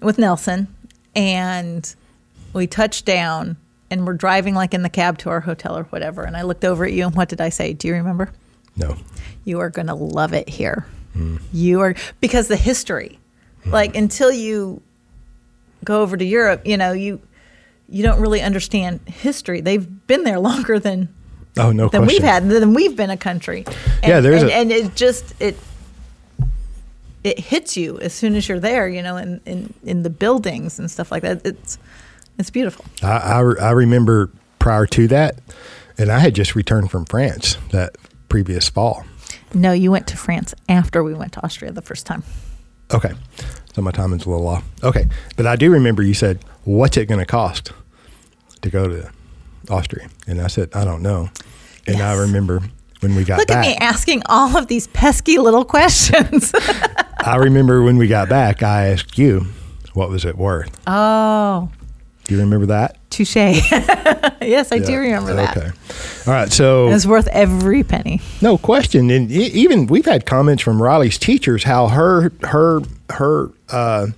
[0.00, 0.68] with Nelson,
[1.16, 1.94] and
[2.52, 3.56] we touched down,
[3.98, 6.22] and we're driving like in the cab to our hotel or whatever.
[6.24, 7.72] And I looked over at you, and what did I say?
[7.72, 8.30] Do you remember?
[8.76, 8.96] No.
[9.44, 10.86] you are going to love it here.
[11.52, 13.20] You are because the history,
[13.66, 14.82] like until you
[15.84, 17.20] go over to Europe, you know you
[17.88, 19.60] you don't really understand history.
[19.60, 21.08] They've been there longer than
[21.56, 22.06] Oh, no than question.
[22.08, 23.64] we've had than we've been a country.
[24.02, 25.56] And, Yeah, there's and, a- and it just it
[27.22, 28.88] it hits you as soon as you're there.
[28.88, 31.42] You know, in in in the buildings and stuff like that.
[31.44, 31.78] It's
[32.38, 32.84] it's beautiful.
[33.02, 35.38] I, I, I remember prior to that,
[35.98, 37.96] and I had just returned from France that
[38.28, 39.04] previous fall.
[39.52, 42.24] No, you went to France after we went to Austria the first time.
[42.92, 43.12] Okay.
[43.74, 44.64] So my timing's a little off.
[44.82, 45.06] Okay.
[45.36, 47.72] But I do remember you said, what's it going to cost
[48.62, 49.10] to go to
[49.70, 50.08] Austria?
[50.26, 51.28] And I said, I don't know.
[51.86, 52.62] And I remember
[53.00, 53.66] when we got back Look back.
[53.66, 56.52] at me asking all of these pesky little questions.
[57.20, 59.46] I remember when we got back, I asked you,
[59.92, 60.70] what was it worth?
[60.88, 61.70] oh,
[62.24, 62.98] Do you remember that?
[63.10, 63.36] touche.
[63.36, 65.56] yes, I do remember that.
[65.56, 65.70] Okay.
[66.26, 66.52] All right.
[66.52, 68.20] So it's worth every penny.
[68.42, 74.08] No question, and even we've had comments from Riley's teachers how her her her uh,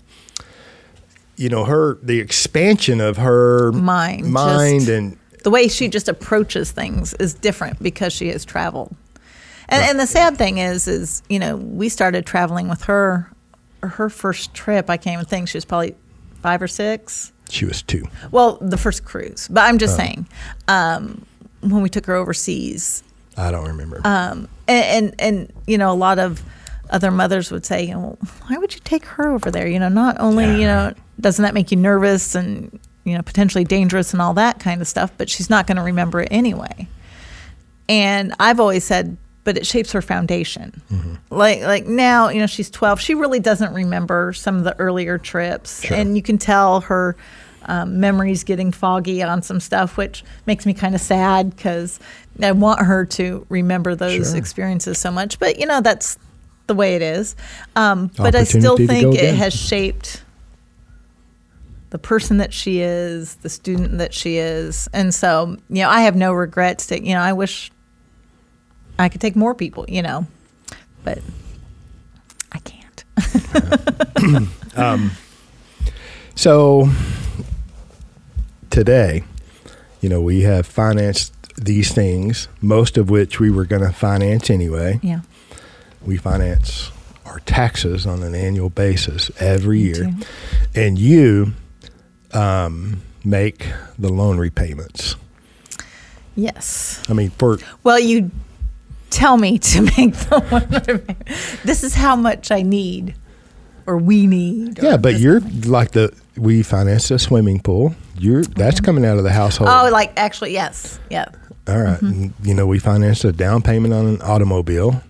[1.36, 6.08] you know her the expansion of her Mind, mind just- and The way she just
[6.08, 8.94] approaches things is different because she has traveled.
[9.68, 13.30] And, and the sad thing is, is you know, we started traveling with her.
[13.82, 15.48] Her first trip, I can't even think.
[15.48, 15.94] She was probably
[16.40, 17.32] five or six.
[17.50, 18.04] She was two.
[18.30, 19.48] Well, the first cruise.
[19.48, 20.26] But I'm just saying,
[20.68, 21.24] um,
[21.60, 23.02] when we took her overseas,
[23.36, 24.00] I don't remember.
[24.04, 26.42] um, and, and and you know a lot of
[26.90, 28.16] other mothers would say, well,
[28.46, 29.66] why would you take her over there?
[29.66, 30.56] You know, not only Yeah.
[30.56, 34.58] you know doesn't that make you nervous and you know potentially dangerous and all that
[34.60, 36.88] kind of stuff, but she's not going to remember it anyway.
[37.88, 39.16] And I've always said,
[39.46, 40.82] but it shapes her foundation.
[41.30, 43.00] Like like now, you know, she's 12.
[43.00, 45.96] She really doesn't remember some of the earlier trips, Sure.
[45.96, 47.16] and you can tell her
[47.66, 51.98] um, memories getting foggy on some stuff, which makes me kind of sad because
[52.42, 54.36] I want her to remember those Sure.
[54.36, 55.38] experiences so much.
[55.38, 56.18] But you know, that's
[56.66, 57.36] the way it is.
[57.76, 60.22] Um, but I still think it has shaped
[61.90, 64.88] the person that she is, the student that she is.
[64.92, 67.70] And so, you know, I have no regrets to, you know, I wish
[68.98, 70.26] I could take more people, you know,
[71.04, 71.18] but
[72.52, 73.04] I can't.
[76.36, 76.90] So
[78.68, 79.24] today,
[80.02, 84.50] you know, we have financed these things, most of which we were going to finance
[84.50, 85.00] anyway.
[85.02, 85.20] yeah.
[86.04, 86.92] We finance
[87.24, 90.14] our taxes on an annual basis every year.
[90.74, 91.54] And you
[92.32, 93.66] um, make
[93.98, 95.16] the loan repayments.
[96.36, 97.02] Yes.
[97.08, 98.30] I mean, for Well, you
[99.10, 101.16] tell me to make the one.
[101.64, 103.14] this is how much I need
[103.86, 104.82] or we need.
[104.82, 107.94] yeah, but you're like the we financed a swimming pool.
[108.18, 108.84] You're that's mm-hmm.
[108.84, 109.70] coming out of the household.
[109.72, 110.98] Oh, like actually, yes.
[111.10, 111.26] Yeah.
[111.68, 112.00] All right.
[112.00, 115.02] And, You know, we financed a down payment on an automobile.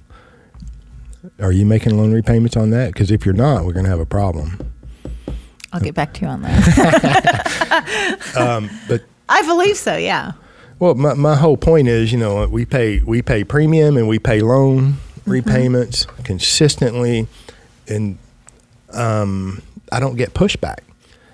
[1.38, 2.92] Are you making loan repayments on that?
[2.92, 4.58] Because if you're not, we're going to have a problem.
[5.72, 8.22] I'll get back to you on that.
[8.36, 10.32] Um, but I believe so, yeah.
[10.78, 14.18] Well, my, my whole point is, you know, we pay we pay premium and we
[14.18, 14.96] pay loan
[15.26, 17.26] repayments consistently,
[17.88, 18.18] and
[18.92, 19.62] um,
[19.92, 20.78] I don't get pushback.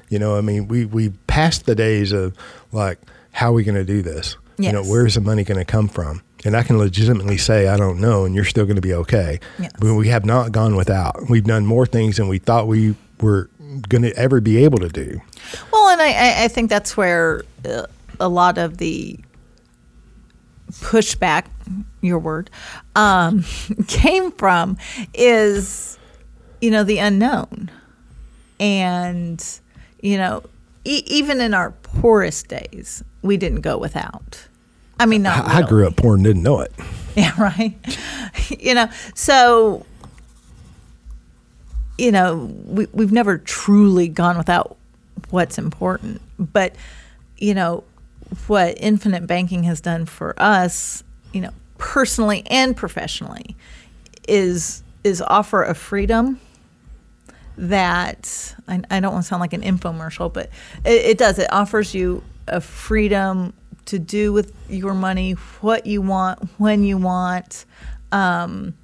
[0.09, 2.35] You know, I mean, we we passed the days of
[2.73, 2.99] like,
[3.33, 4.37] how are we going to do this?
[4.59, 6.23] You know, where's the money going to come from?
[6.45, 9.41] And I can legitimately say I don't know, and you're still going to be okay.
[9.59, 9.73] Yes.
[9.81, 11.29] But we have not gone without.
[11.29, 13.49] We've done more things than we thought we were
[13.89, 15.21] going to ever be able to do.
[15.73, 17.87] Well, and I, I- I think that's where uh,
[18.21, 19.19] a lot of the
[20.81, 21.47] pushback,
[22.01, 22.51] your word,
[22.97, 23.45] um,
[23.89, 24.77] came from
[25.15, 25.99] is,
[26.61, 27.71] you know, the unknown.
[28.61, 29.45] And,
[30.01, 30.43] you know,
[30.85, 34.47] e- even in our poorest days, we didn't go without.
[34.99, 36.73] I mean, not I, I grew up poor and didn't know it.
[37.15, 37.77] Yeah, right.
[38.59, 39.85] you know, so
[41.99, 44.77] you know, we we've never truly gone without
[45.31, 46.75] what's important, but
[47.37, 47.85] you know,
[48.47, 51.03] what infinite banking has done for us,
[51.33, 53.57] you know, personally and professionally
[54.29, 56.41] is is offer a freedom
[57.57, 60.49] that I, I don't want to sound like an infomercial, but
[60.85, 61.39] it, it does.
[61.39, 63.53] It offers you a freedom
[63.87, 67.65] to do with your money what you want when you want.
[68.13, 68.75] Um,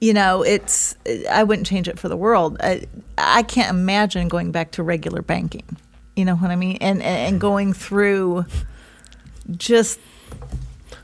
[0.00, 0.96] you know, it's
[1.30, 2.56] I wouldn't change it for the world.
[2.60, 5.64] I, I can't imagine going back to regular banking.
[6.16, 6.78] You know what I mean?
[6.80, 8.44] And and, going through
[9.56, 9.98] just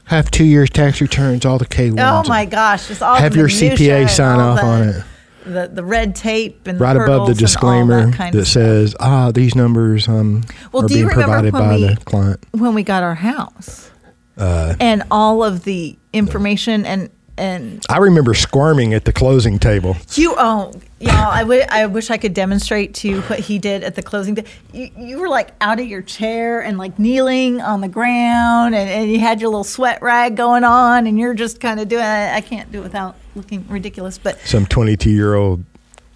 [0.04, 2.00] Have two years tax returns, all the K ones.
[2.02, 5.04] oh my gosh, just all Have your CPA sign off the- on it.
[5.46, 8.16] The the red tape and Right the above the hurdles and all disclaimer that, that,
[8.16, 8.62] kind of stuff.
[8.62, 11.94] says, "Ah, these numbers um, Well, are do you being remember provided when by we-
[11.94, 13.90] the client." when we got our house
[14.36, 17.08] Uh, and all of the information and
[17.38, 19.96] and I remember squirming at the closing table.
[20.14, 23.82] you oh y'all I wi- I wish I could demonstrate to you what he did
[23.82, 24.36] at the closing.
[24.72, 28.90] You, you were like out of your chair and like kneeling on the ground and,
[28.90, 32.02] and you had your little sweat rag going on and you're just kind of doing
[32.04, 35.64] I, I can't do it without looking ridiculous but Some 22 year old,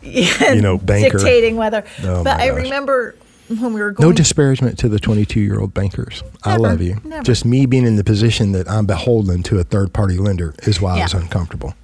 [0.02, 1.16] you know, banker.
[1.16, 2.56] dictating whether Oh, but I gosh.
[2.64, 3.14] remember
[3.60, 6.22] when we were going No disparagement to the 22 year old bankers.
[6.42, 7.00] I love you.
[7.04, 7.22] never.
[7.22, 10.80] Just me being in the position that I'm beholden to a third party lender is
[10.80, 11.74] why I was uncomfortable.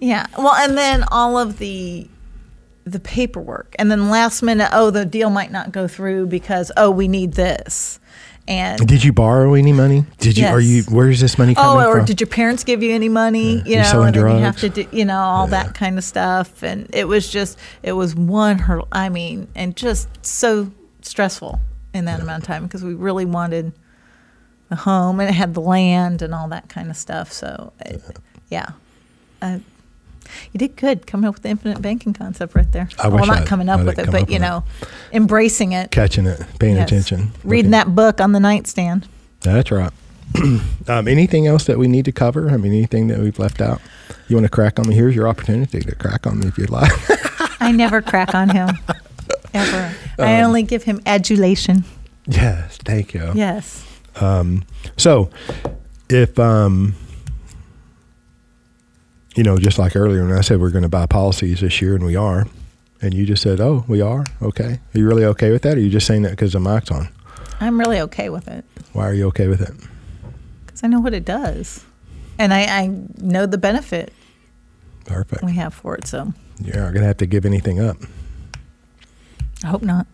[0.00, 0.26] Yeah.
[0.36, 2.08] Well, and then all of the
[2.84, 6.90] the paperwork, and then last minute, oh, the deal might not go through because oh,
[6.90, 8.00] we need this,
[8.48, 10.04] and Did you borrow any money?
[10.18, 10.46] Did you?
[10.46, 10.82] Are you?
[10.88, 12.06] Where's this money oh, coming or from?
[12.06, 13.58] did your parents give you any money?
[13.58, 13.64] Yeah.
[13.64, 15.62] You know, selling and then you have to do, you know, all Yeah.
[15.62, 18.88] that kind of stuff, and it was just, it was one hurdle.
[18.90, 20.72] I mean, and just so
[21.04, 21.60] stressful
[21.94, 23.72] in that amount of time because we really wanted
[24.68, 27.32] the home and it had the land and all that kind of stuff.
[27.32, 28.00] So, it,
[28.50, 28.70] yeah.
[29.40, 29.58] Uh,
[30.52, 32.88] you did good coming up with the infinite banking concept right there.
[32.98, 34.64] I well, not I'd- coming up with it, but you know,
[35.12, 35.90] embracing it.
[35.90, 36.88] Catching it, paying Yes.
[36.90, 39.06] attention, Reading that book on the nightstand.
[39.40, 39.92] That's right.
[40.88, 42.48] um, anything else that we need to cover?
[42.50, 43.82] I mean, anything that we've left out?
[44.28, 44.94] You want to crack on me?
[44.94, 46.90] Here's your opportunity to crack on me if you'd like.
[47.60, 48.70] I never crack on him.
[49.54, 49.94] Ever.
[50.18, 51.84] I Um, only give him adulation.
[52.26, 53.30] yes, thank you.
[53.34, 53.84] Yes.
[54.20, 54.64] Um,
[54.96, 55.30] so,
[56.10, 56.94] if um,
[59.36, 61.94] you know, just like earlier when I said we're going to buy policies this year,
[61.94, 62.46] and we are,
[63.00, 65.74] and you just said, "Oh, we are okay." Are you really okay with that?
[65.74, 67.08] Or are you just saying that because the mic's on?
[67.60, 69.70] I'm really okay with it Why are you okay with it?
[70.66, 71.84] because I know what it does.
[72.38, 72.86] And I, I
[73.18, 74.12] know the benefit
[75.04, 75.44] Perfect.
[75.44, 76.06] we have for it.
[76.08, 76.32] So
[76.62, 77.98] You're not going to have to give anything up.
[79.64, 80.06] I hope not.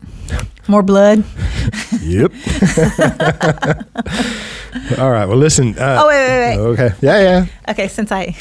[0.67, 1.25] More blood.
[2.03, 2.33] Yep.
[4.99, 5.27] All right.
[5.27, 5.79] Well, listen.
[5.79, 6.63] Uh, Oh, wait, wait, wait.
[6.73, 6.91] Okay.
[7.01, 7.47] Yeah, yeah.
[7.71, 8.37] Okay, since I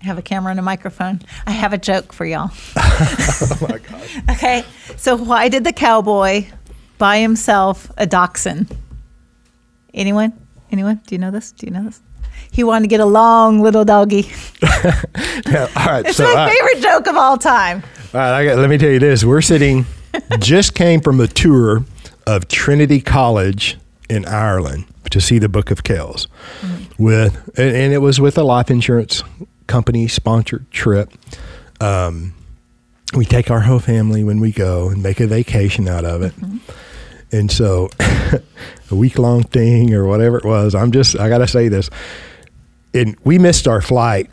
[0.00, 2.50] have a camera and a microphone, I have a joke for y'all.
[2.76, 4.16] Oh my gosh.
[4.30, 4.64] Okay,
[4.96, 6.46] so why did the cowboy
[6.98, 8.76] buy himself a dachshund.
[9.92, 10.32] Anyone?
[10.70, 11.00] Anyone?
[11.06, 11.52] Do you know this?
[11.52, 12.00] Do you know this?
[12.52, 14.30] He wanted to get a long little doggy.
[15.46, 16.06] Yeah, all right.
[16.06, 17.82] It's so, my right, favorite joke of all time.
[18.14, 19.22] all right, I got, let me tell you this.
[19.24, 19.84] We're sitting,
[20.38, 21.84] just came from a tour
[22.26, 23.76] of Trinity College
[24.08, 26.28] in Ireland to see the Book of Kells.
[26.98, 29.22] With and, and it was with a life insurance
[29.66, 31.10] company sponsored trip.
[31.80, 32.34] Um,
[33.14, 36.34] we take our whole family when we go and make a vacation out of it.
[37.32, 41.48] And so, a week long thing or whatever it was, I'm just, I got to
[41.48, 41.90] say this.
[42.92, 44.30] And we missed our flight.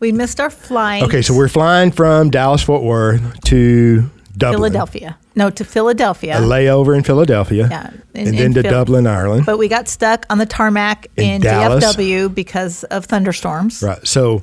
[0.00, 1.04] We missed our flight.
[1.04, 4.58] Okay, so we're flying from Dallas Fort Worth to Dublin.
[4.58, 5.18] Philadelphia.
[5.34, 6.38] No, to Philadelphia.
[6.38, 7.68] A layover in Philadelphia.
[7.70, 9.46] Yeah, and, then in to Phil- Dublin, Ireland.
[9.46, 11.42] but we got stuck on the tarmac In in.
[11.42, 13.82] DFW because of thunderstorms.
[13.82, 14.04] Right.
[14.06, 14.42] So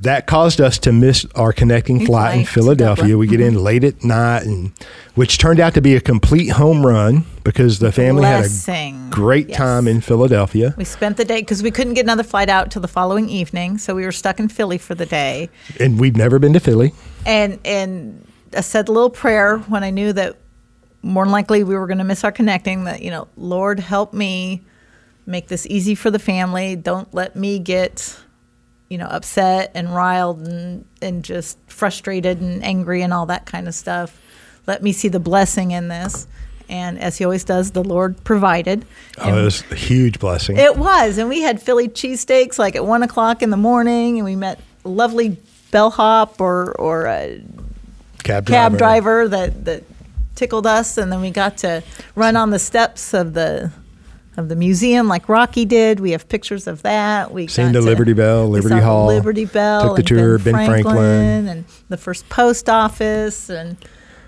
[0.00, 3.18] that caused us to miss our connecting flight in Philadelphia.
[3.18, 3.62] We get in mm-hmm.
[3.62, 4.72] late at night, and
[5.14, 8.94] which turned out to be a complete home run because the family Blessing.
[8.94, 9.58] had a great Yes.
[9.58, 10.74] time in Philadelphia.
[10.78, 13.76] We spent the day because we couldn't get another flight out till the following evening,
[13.76, 15.50] so we were stuck in Philly for the day.
[15.78, 16.94] And we'd never been to Philly.
[17.26, 18.24] And and
[18.54, 20.36] I said a little prayer when I knew that
[21.02, 22.84] more than likely we were going to miss our connecting.
[22.84, 24.62] That you know, Lord help me
[25.26, 26.76] make this easy for the family.
[26.76, 28.18] Don't let me get
[28.88, 33.68] you know upset and riled and and just frustrated and angry and all that kind
[33.68, 34.20] of stuff.
[34.66, 36.26] Let me see the blessing in this.
[36.68, 38.84] And as he always does, the Lord provided.
[39.18, 40.56] Oh, it was a huge blessing.
[40.56, 44.24] It was, and we had Philly cheesesteaks like at one o'clock in the morning, and
[44.24, 45.36] we met lovely
[45.72, 47.42] bellhop or or a
[48.22, 48.70] cab driver.
[48.70, 49.84] cab driver that that
[50.34, 51.82] tickled us, and then we got to
[52.14, 53.70] run on the steps of the
[54.36, 56.00] of the museum like Rocky did.
[56.00, 57.32] We have pictures of that.
[57.32, 60.66] We Seen the to- Liberty Bell, Liberty Hall, Liberty Bell, took the tour, Ben, Ben
[60.66, 61.48] Franklin, Franklin.
[61.48, 63.76] and the first post office, and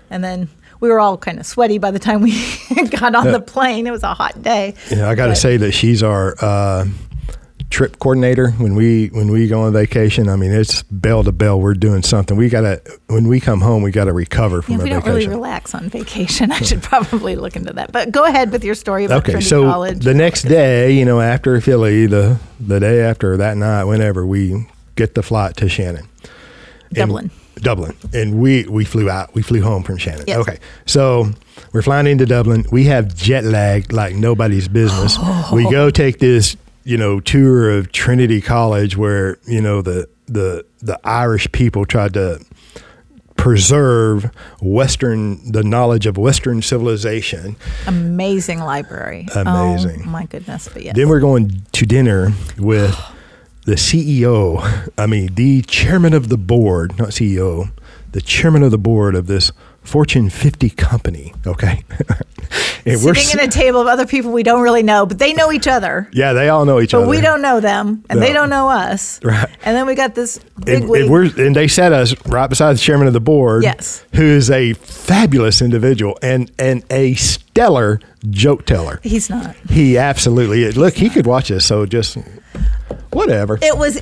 [0.09, 0.49] and then.
[0.79, 2.33] We were all kind of sweaty by the time we
[2.89, 3.87] got on the plane.
[3.87, 4.73] It was a hot day.
[4.91, 6.85] Yeah, I got to say that she's our uh,
[7.73, 10.29] trip coordinator when we when we go on vacation.
[10.29, 11.59] I mean, it's bell to bell.
[11.59, 12.37] We're doing something.
[12.37, 15.05] We got to when we come home, we got to recover from Yeah, we don't
[15.05, 16.51] really relax on vacation.
[16.57, 17.91] I should probably look into that.
[17.91, 20.03] But go ahead with your story about Okay, so College.
[20.03, 24.67] the next day, you know, after Philly, the the day after that night, whenever we
[24.95, 26.07] get the flight to Shannon,
[26.89, 27.31] And- Dublin.
[27.55, 29.33] Dublin, and we we flew out.
[29.35, 30.25] We flew home from Shannon.
[30.27, 30.37] Yes.
[30.39, 31.31] Okay, so
[31.71, 32.65] we're flying into Dublin.
[32.71, 35.17] We have jet lag like nobody's business.
[35.51, 40.65] We go take this, you know, tour of Trinity College, where you know the the
[40.81, 42.43] the Irish people tried to
[43.35, 44.31] preserve
[44.61, 47.55] Western the knowledge of Western civilization.
[47.87, 49.27] Amazing library.
[49.35, 50.03] Oh Amazing.
[50.05, 50.69] Oh, my goodness.
[50.71, 50.95] But yes.
[50.95, 52.97] Then we're going to dinner with
[53.65, 54.91] the CEO.
[54.97, 57.71] I mean, the chairman of the board, not CEO,
[58.11, 59.51] the chairman of the board of this
[59.83, 61.33] Fortune 50 company.
[61.45, 61.83] Okay,
[62.85, 65.51] and Sitting at a table of other people we don't really know, but they know
[65.51, 66.09] each other.
[66.13, 67.05] yeah, they all know each But other.
[67.07, 69.19] But we don't know them, and they don't know us.
[69.23, 69.49] Right.
[69.63, 72.73] And then we got this big And, and, we're, and they set us right beside
[72.73, 74.03] the chairman of the board, Yes.
[74.15, 77.99] who is a fabulous individual and and a stellar
[78.29, 78.99] joke teller.
[79.03, 79.55] He's not.
[79.69, 80.77] He absolutely is.
[80.77, 82.17] Look, he could watch this, so just
[83.11, 83.59] whatever.
[83.61, 84.01] It was.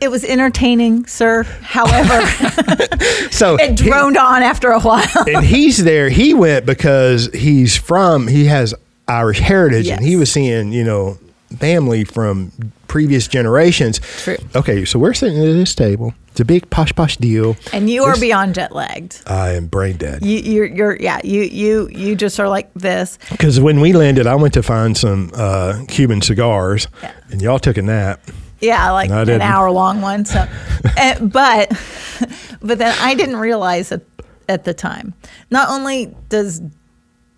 [0.00, 1.42] It was entertaining, sir.
[1.62, 2.26] However,
[3.30, 5.06] so it he- droned on after a while.
[5.28, 6.08] and he's there.
[6.08, 8.26] He went because he's from.
[8.26, 8.74] He has
[9.08, 11.18] Irish heritage, and he was seeing you know
[11.58, 12.52] family from
[12.88, 13.98] previous generations.
[14.22, 14.36] True.
[14.54, 16.14] Okay, so we're sitting at this table.
[16.30, 17.56] It's a big posh posh deal.
[17.72, 19.20] And you are beyond jet lagged.
[19.26, 20.24] I am brain dead.
[20.24, 21.20] You, you're, you're, yeah.
[21.24, 23.18] You, you, you just are like this.
[23.30, 27.12] Because when we landed, I went to find some uh, Cuban cigars, Yeah.
[27.32, 28.20] and y'all took a nap.
[28.60, 30.24] Yeah, like No, an hour long one.
[30.24, 30.46] So,
[30.98, 31.70] uh, but,
[32.62, 34.02] but then I didn't realize at,
[34.48, 35.14] at the time.
[35.50, 36.60] Not only does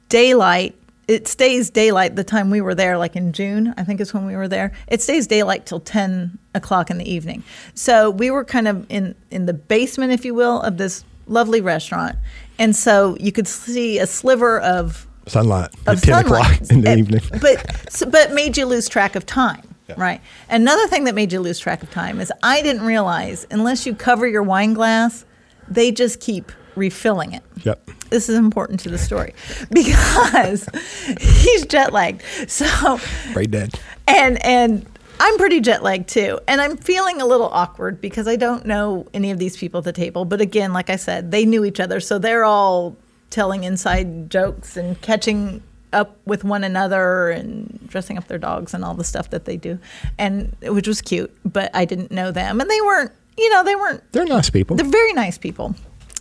[0.08, 0.74] daylight,
[1.08, 4.24] it stays daylight the time we were there, like in June, I think is when
[4.26, 4.72] we were there.
[4.88, 7.42] It stays daylight till ten o'clock in the evening.
[7.74, 11.60] So we were kind of in in the basement, if you will, of this lovely
[11.60, 12.16] restaurant,
[12.58, 16.52] and so you could see a sliver of Sunlight of at ten sunlight.
[16.60, 17.20] o'clock in the Uh, evening.
[17.40, 20.20] But so- but made you lose track of time, right?
[20.48, 23.94] Another thing that made you lose track of time is I didn't realize unless you
[23.94, 25.24] cover your wine glass,
[25.68, 27.42] they just keep refilling it.
[27.64, 27.90] Yep.
[28.10, 29.34] This is important to the story
[29.70, 30.66] because
[31.20, 32.22] he's jet lagged.
[32.48, 32.98] So
[33.32, 33.78] Brain dead.
[34.06, 34.86] and and
[35.20, 39.06] I'm pretty jet lagged too, and I'm feeling a little awkward because I don't know
[39.14, 40.24] any of these people at the table.
[40.24, 42.96] But again, like I said, they knew each other, so they're all
[43.30, 45.62] telling inside jokes and catching
[45.92, 49.56] up with one another and dressing up their dogs and all the stuff that they
[49.56, 49.78] do,
[50.18, 51.30] and which was cute.
[51.44, 53.12] But I didn't know them, and they weren't.
[53.38, 54.76] You know, they weren't They're nice people.
[54.76, 55.74] they're very nice people,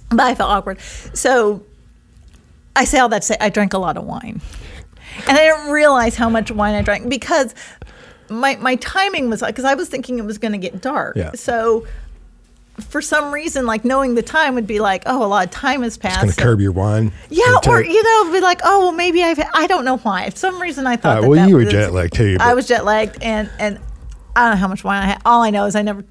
[0.10, 0.80] but I felt awkward.
[1.14, 1.62] So
[2.76, 4.40] I say all that to say I drank a lot of wine.
[5.28, 7.54] And I didn't realize how much wine I drank because
[8.30, 11.18] my my timing was like because I was thinking it was going to get dark.
[11.18, 11.32] Yeah.
[11.34, 11.86] So
[12.84, 15.84] for some reason, like knowing the time would be like, oh, a lot of time
[15.84, 16.24] has passed.
[16.24, 17.12] It's going to curb your wine.
[17.30, 19.40] Yeah, or you know, be like, oh, well, maybe I've.
[19.54, 20.30] I don't know why.
[20.30, 21.16] For some reason, I thought.
[21.16, 22.38] Right, that well, that you were jet lagged too.
[22.40, 23.80] I was jet lagged, and and
[24.36, 25.22] I don't know how much wine I had.
[25.26, 26.04] All I know is I never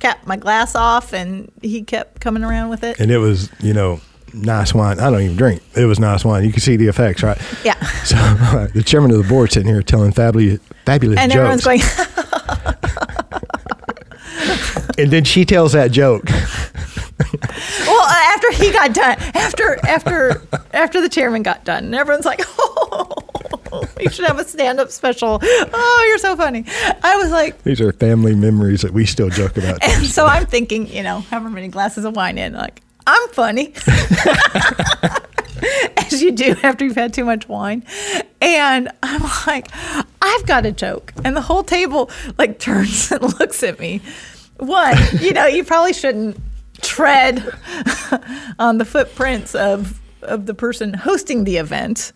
[0.00, 2.98] capped my glass off, and he kept coming around with it.
[3.00, 4.00] and it was you know
[4.34, 4.98] nice wine.
[5.00, 5.62] I don't even drink.
[5.76, 6.44] It was nice wine.
[6.44, 7.40] You can see the effects, right?
[7.64, 7.74] Yeah.
[8.04, 8.16] So
[8.74, 11.80] the chairman of the board sitting here telling fabulous, fabulous And jokes, everyone's going,
[14.98, 16.24] and then she tells that joke.
[16.28, 20.42] well, uh, after he got done, after after
[20.72, 23.22] after the chairman got done, and everyone's like, oh,
[24.00, 25.38] you should have a stand-up special.
[25.42, 26.64] Oh, you're so funny.
[27.02, 29.78] I was like, These are family memories that we still joke about.
[29.82, 30.26] and so.
[30.26, 33.74] I'm thinking, you know, however many glasses of wine in, like, I'm funny.
[35.96, 37.84] As you do after you've had too much wine.
[38.40, 39.68] And I'm like,
[40.20, 41.12] I've got a joke.
[41.24, 44.00] And the whole table like turns and looks at me.
[44.58, 46.38] One, you know, you probably shouldn't
[46.80, 47.38] tread
[48.58, 52.12] on the footprints of of the person hosting the event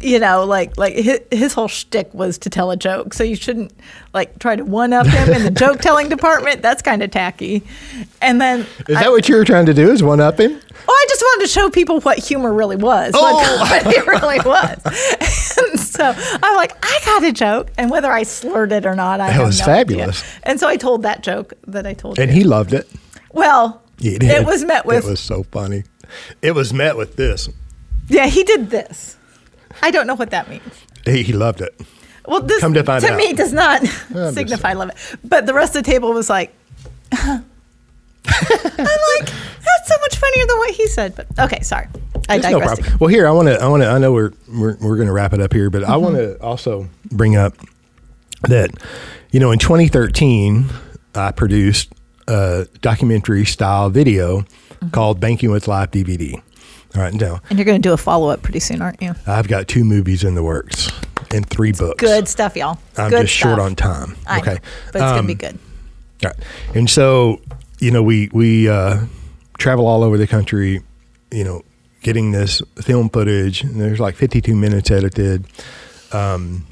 [0.00, 3.36] you know, like like his, his whole shtick was to tell a joke, so you
[3.36, 3.72] shouldn't
[4.14, 6.62] like try to one up him in the joke telling department.
[6.62, 7.62] That's kind of tacky.
[8.22, 9.90] And then Is I, that what you were trying to do?
[9.90, 10.50] Is one up him?
[10.52, 13.58] well, I just wanted to show people what humor really was, Oh.
[13.60, 15.56] what comedy really was.
[15.58, 19.20] and so I'm like, I got a joke, and whether I slurred it or not,
[19.20, 20.22] I That was no fabulous.
[20.22, 20.40] Idea.
[20.44, 22.38] And so I told that joke that I told And you.
[22.38, 22.88] he loved it.
[23.32, 25.82] well, it was met with It was so funny.
[26.40, 27.48] It was met with this.
[28.08, 29.16] yeah, he did this.
[29.82, 30.62] I don't know what that means.
[31.04, 31.78] He, he loved it.
[32.26, 33.16] Well, this Come to find out.
[33.16, 33.82] me does not
[34.34, 34.96] signify love it.
[35.24, 36.52] But the rest of the table was like,
[37.12, 37.44] I'm
[38.26, 41.14] like, that's so much funnier than what he said.
[41.16, 41.86] But okay, sorry,
[42.28, 42.84] I It's no problem.
[42.86, 42.98] again.
[43.00, 43.60] Well, here I want to.
[43.62, 43.88] I want to.
[43.88, 46.02] I know we're we're, we're going to wrap it up here, but I Mm-hmm.
[46.02, 47.54] want to also bring up
[48.42, 48.70] that
[49.30, 50.66] you know in 2013
[51.14, 51.92] I produced
[52.26, 54.40] a documentary style video
[54.78, 54.90] Mm-hmm.
[54.90, 56.40] called "Banking with Life DVD."
[56.98, 59.14] Right, now And you're going to do a follow up pretty soon, aren't you?
[59.26, 60.90] I've got two movies in the works
[61.32, 62.00] and three books.
[62.02, 62.78] Good stuff, y'all.
[62.96, 64.16] I'm good just short on time.
[64.26, 64.60] I okay, know,
[64.92, 65.58] but it's going to be Um, good.
[66.24, 66.76] All right.
[66.76, 67.40] And so,
[67.78, 69.04] you know, we we uh,
[69.58, 70.82] travel all over the country,
[71.30, 71.62] you know,
[72.02, 73.62] getting this film footage.
[73.62, 75.46] And there's like 52 minutes edited.
[76.12, 76.66] Um,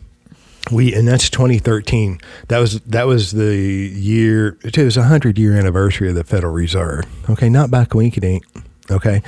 [0.73, 2.21] we and that's 2013.
[2.49, 4.59] That was that was the year.
[4.65, 7.05] It was a hundred year anniversary of the Federal Reserve.
[7.31, 8.45] Okay, not by coincidence.
[8.91, 9.23] Okay.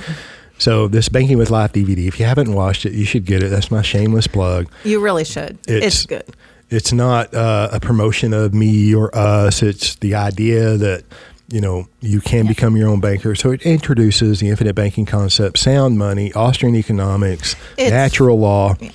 [0.59, 2.07] So this banking with Life DVD.
[2.07, 3.49] If you haven't watched it, you should get it.
[3.49, 4.69] That's my shameless plug.
[4.83, 5.57] You really should.
[5.67, 6.23] It's, good.
[6.69, 9.63] It's not uh, a promotion of me or us.
[9.63, 11.03] It's the idea that
[11.47, 13.33] you know you can become your own banker.
[13.33, 18.91] So it introduces the infinite banking concept, sound money, Austrian economics, It's- natural law, Yeah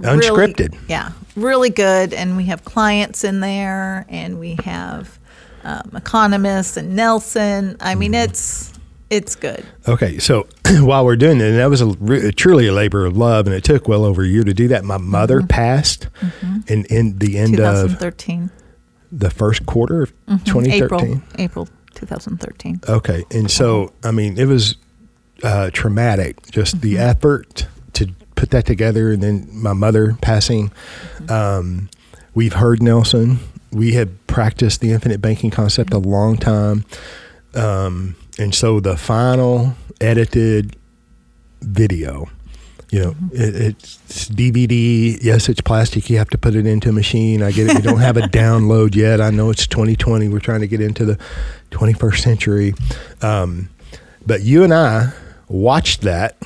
[0.00, 0.72] unscripted.
[0.72, 2.12] Really, yeah, really good.
[2.12, 5.18] And we have clients in there, and we have
[5.64, 7.76] um, economists and Nelson.
[7.80, 8.30] I mean, Mm-hmm.
[8.30, 8.71] it's
[9.12, 9.64] it's good.
[9.86, 10.46] Okay, so
[10.80, 13.54] while we're doing it, and that was a, re- truly a labor of love, and
[13.54, 14.84] it took well over a year to do that.
[14.84, 15.46] My mother Mm-hmm.
[15.48, 16.08] passed
[16.66, 18.50] in in the end of 2013,
[19.12, 20.10] the first quarter of
[20.44, 20.88] 2013.
[21.20, 21.40] Mm-hmm.
[21.40, 22.80] April, April 2013.
[22.88, 24.76] Okay, and so I mean, it was
[25.42, 26.50] uh, traumatic.
[26.50, 27.02] Just the Mm-hmm.
[27.10, 30.70] effort to put that together, and then my mother passing.
[31.18, 31.30] Mm-hmm.
[31.32, 31.90] Um,
[32.34, 33.38] we've heard Nelson.
[33.72, 36.84] We had practiced the infinite banking concept a long time,
[37.54, 40.76] um, and so the final edited
[41.60, 42.28] video.
[42.90, 43.36] You know, Mm-hmm.
[43.36, 45.16] it, it's DVD.
[45.22, 46.10] Yes, it's plastic.
[46.10, 47.42] You have to put it into a machine.
[47.42, 47.76] I get it.
[47.76, 49.20] We don't have a download yet.
[49.20, 50.28] I know it's 2020.
[50.28, 51.18] We're trying to get into the
[51.70, 52.74] 21st century.
[53.22, 53.70] Um,
[54.26, 55.12] but you and I
[55.48, 56.36] watched that.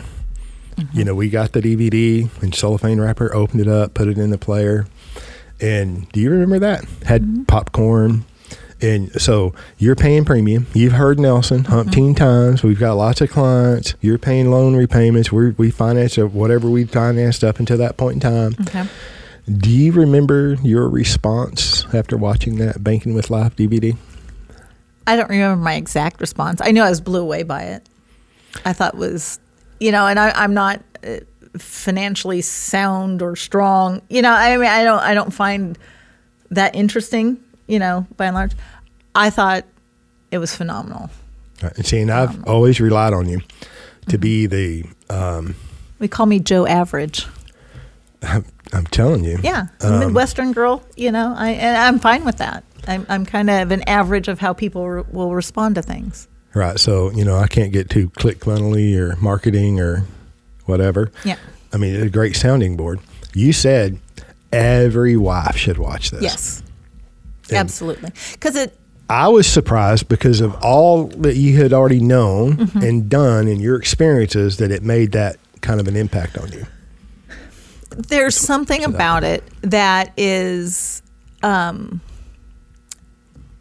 [0.92, 4.30] You know, we got the DVD in cellophane wrapper, opened it up, put it in
[4.30, 4.86] the player.
[5.60, 6.84] And do you remember that?
[7.06, 8.24] Had popcorn.
[8.80, 10.66] And so you're paying premium.
[10.74, 12.62] You've heard Nelson umpteen times.
[12.62, 13.94] We've got lots of clients.
[14.02, 15.32] You're paying loan repayments.
[15.32, 18.56] we we finance whatever we financed up until that point in time.
[18.60, 18.86] Okay.
[19.48, 23.96] Do you remember your response after watching that Banking with Life DVD?
[25.06, 26.60] I don't remember my exact response.
[26.60, 27.88] I know I was blew away by it.
[28.64, 29.38] I thought it was,
[29.78, 31.18] you know, and I, I'm not uh,
[31.58, 34.02] financially sound or strong.
[34.08, 35.78] You know, I mean, I don't, I don't find
[36.50, 37.38] that interesting.
[37.66, 38.52] You know, by and large,
[39.14, 39.64] I thought
[40.30, 41.10] it was phenomenal.
[41.62, 41.76] Right.
[41.76, 43.40] And see, and I've always relied on you
[44.08, 44.88] to be mm-hmm.
[45.08, 45.14] the.
[45.14, 45.56] Um,
[45.98, 47.26] We call me Joe Average.
[48.22, 49.38] I'm, I'm telling you.
[49.42, 50.82] Yeah, I'm a um, Midwestern girl.
[50.96, 52.64] You know, I and I'm fine with that.
[52.88, 56.28] I'm, I'm kind of an average of how people re- will respond to things.
[56.54, 56.78] Right.
[56.78, 60.04] So you know, I can't get too click funnely or marketing or
[60.66, 61.10] whatever.
[61.24, 61.36] Yeah.
[61.72, 63.00] I mean, a great sounding board.
[63.34, 63.98] You said
[64.52, 66.22] every wife should watch this.
[66.22, 66.62] Yes.
[67.48, 68.10] And- Absolutely.
[68.32, 68.76] Because it
[69.08, 73.76] I was surprised because of all that you had already known and done in your
[73.76, 76.66] experiences that it made that kind of an impact on you.
[77.90, 81.02] there's something about it that is
[81.44, 82.00] um,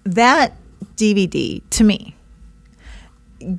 [0.03, 0.53] that
[0.95, 2.15] DVD to me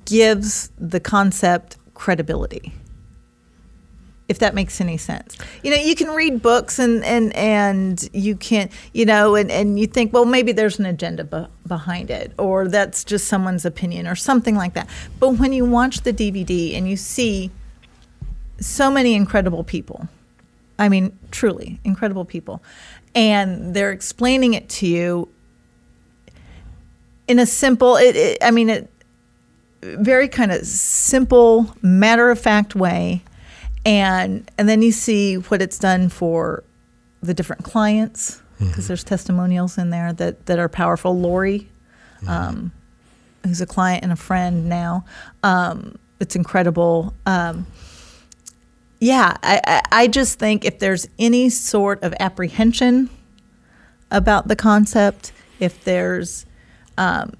[0.04, 2.72] gives the concept credibility.
[4.28, 8.34] If that makes any sense, you know, you can read books and and and you
[8.34, 12.32] can, you know, and and you think, well, maybe there's an agenda be- behind it,
[12.36, 14.88] or that's just someone's opinion, or something like that.
[15.20, 17.52] But when you watch the DVD and you see
[18.58, 20.08] so many incredible people,
[20.78, 22.62] I mean, truly incredible people.
[23.14, 25.28] And they're explaining it to you
[27.28, 28.90] in a simple, it, it, I mean, it,
[29.82, 33.22] very kind of simple, matter of fact way.
[33.86, 36.62] And, and then you see what it's done for
[37.22, 41.18] the different clients, because there's testimonials in there that, that are powerful.
[41.18, 41.68] Lori,
[42.26, 42.72] um,
[43.44, 45.04] who's a client and a friend now,
[45.42, 47.14] um, it's incredible.
[47.26, 47.66] Um,
[48.98, 53.08] yeah, I, I, I just think if there's any sort of apprehension
[54.10, 56.44] about the concept, if there's
[56.98, 57.34] um,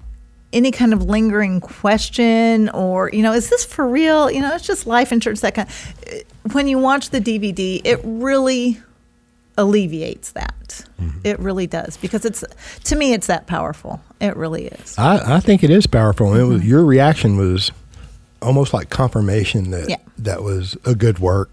[0.53, 4.31] any kind of lingering question, or you know, is this for real?
[4.31, 5.41] You know, it's just life insurance.
[5.41, 5.69] That kind.
[6.11, 6.19] Uh,
[6.53, 8.79] when you watch the DVD, it really
[9.57, 10.85] alleviates that.
[11.01, 11.19] Mm-hmm.
[11.23, 12.43] It really does because it's
[12.85, 14.01] to me, it's that powerful.
[14.21, 14.97] It really is.
[14.97, 16.31] I, I think it is powerful.
[16.31, 16.69] And it was, mm-hmm.
[16.69, 17.71] your reaction was
[18.41, 19.97] almost like confirmation that Yeah.
[20.19, 21.51] that was a good work.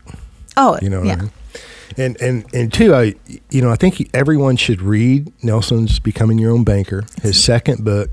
[0.57, 1.15] Oh, You know what yeah.
[1.15, 1.31] I mean?
[1.97, 3.15] And and and two, I
[3.51, 7.53] you know I think everyone should read Nelson's Becoming Your Own Banker, his mm-hmm.
[7.53, 8.11] second book,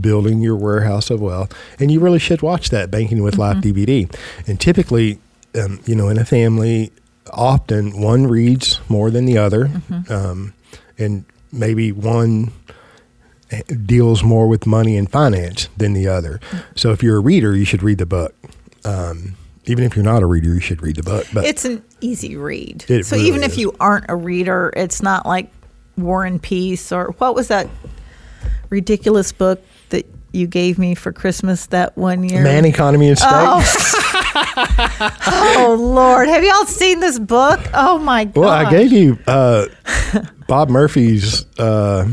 [0.00, 4.12] Building Your Warehouse of Wealth, and you really should watch that Banking with Life DVD.
[4.46, 5.18] And typically,
[5.60, 6.92] um, you know, in a family,
[7.32, 9.70] often one reads more than the other,
[10.08, 10.54] um,
[10.98, 12.52] and maybe one
[13.86, 16.40] deals more with money and finance than the other.
[16.76, 18.34] So if you're a reader, you should read the book.
[18.84, 21.26] Um, even if you're not a reader, you should read the book.
[21.32, 22.82] But It's an easy read.
[22.82, 25.50] So really even if you aren't a reader, it's not like
[25.96, 27.68] War and Peace or what was that
[28.70, 29.62] ridiculous book
[30.32, 32.42] you gave me for Christmas that one year?
[32.42, 33.28] Man, economy, and state.
[34.40, 37.60] Oh Lord, have y'all seen this book?
[37.74, 38.36] Oh my God!
[38.36, 39.66] well, I gave you uh,
[40.48, 41.44] Bob Murphy's.
[41.58, 42.08] Uh,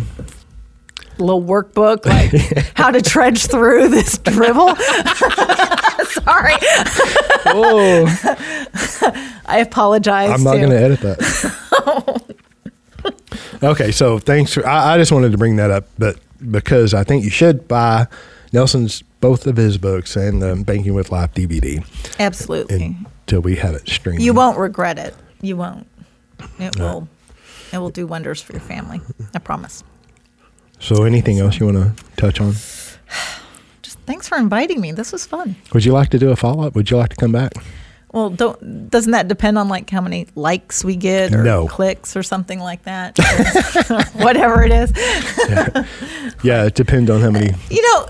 [1.18, 2.32] little workbook like
[2.76, 4.76] how to trudge through this drivel.
[4.76, 6.56] Sorry,
[7.46, 8.06] oh,
[9.46, 10.32] I apologize.
[10.32, 12.36] I'm not going to edit that.
[13.64, 14.54] okay, so thanks.
[14.54, 16.18] For, I, I just wanted to bring that up, but
[16.52, 18.08] because I think you should buy
[18.54, 21.86] Nelson's both of his books and the Banking with Life DVD
[22.20, 22.96] Absolutely.
[23.20, 24.22] until we have it streamed.
[24.22, 25.16] You won't regret it.
[25.42, 25.88] You won't.
[26.60, 27.08] It will.
[27.74, 29.02] It will do wonders for your family.
[29.34, 29.84] I promise.
[30.80, 32.52] So, anything else you want to touch on?
[33.82, 34.92] Just thanks for inviting me.
[34.92, 35.56] This was fun.
[35.74, 36.76] Would you like to do a follow up?
[36.76, 37.54] Would you like to come back?
[38.16, 41.68] Well, don't doesn't that depend on like how many likes we get or No.
[41.68, 43.18] clicks or something like that?
[44.16, 44.94] Whatever it is.
[46.44, 47.54] Yeah, it depends on how many.
[47.70, 48.08] You know,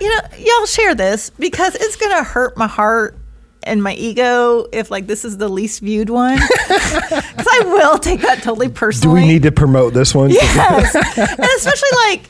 [0.00, 3.16] you know, y'all share this because it's gonna hurt my heart
[3.64, 6.38] and my ego if like this is the least viewed one.
[6.48, 9.20] Because I will take that totally personally.
[9.20, 10.30] Do we need to promote this one?
[10.30, 10.94] Yes.
[10.94, 12.22] and especially like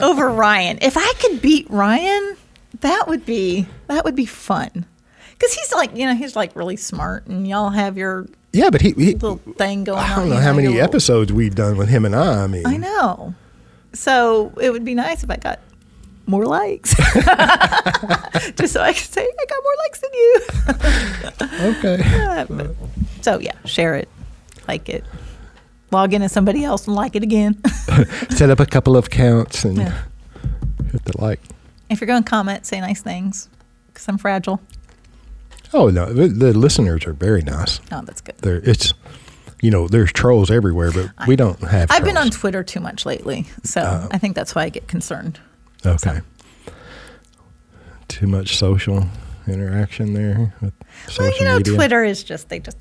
[0.00, 0.78] over Ryan.
[0.82, 2.36] If I could beat Ryan,
[2.80, 4.86] that would be that would be fun.
[5.38, 8.80] Cuz he's like, you know, he's like really smart and y'all have your Yeah, but
[8.80, 8.90] he.
[8.92, 10.04] he little thing going on.
[10.10, 12.44] I don't know you how many little- episodes we've done with him and I.
[12.44, 13.34] I mean, I know.
[13.92, 15.60] So, it would be nice if I got
[16.26, 16.94] more likes.
[18.56, 20.40] Just so I could say I got more likes than you.
[21.78, 22.02] Okay.
[22.04, 22.76] Uh, but-
[23.22, 24.08] so yeah, share it,
[24.68, 25.04] like it,
[25.90, 27.58] log in as somebody else and like it again.
[28.30, 30.02] Set up a couple of counts and Yeah.
[30.92, 31.40] hit the like.
[31.88, 33.48] if you're going to comment, say nice things
[33.88, 34.60] because I'm fragile.
[35.76, 37.80] Oh no, the, the listeners are very nice.
[37.92, 38.36] Oh, that's good.
[38.38, 38.94] They're, it's,
[39.60, 41.90] you know, there's trolls everywhere, but we don't have.
[41.90, 42.30] I've been on.
[42.30, 44.08] Twitter too much lately, so Oh.
[44.12, 45.40] I think that's why I get concerned.
[45.84, 46.20] Okay.
[48.08, 49.04] Too much social
[49.48, 50.72] interaction there with
[51.08, 51.74] social well, you know, media.
[51.74, 52.78] Twitter is just they just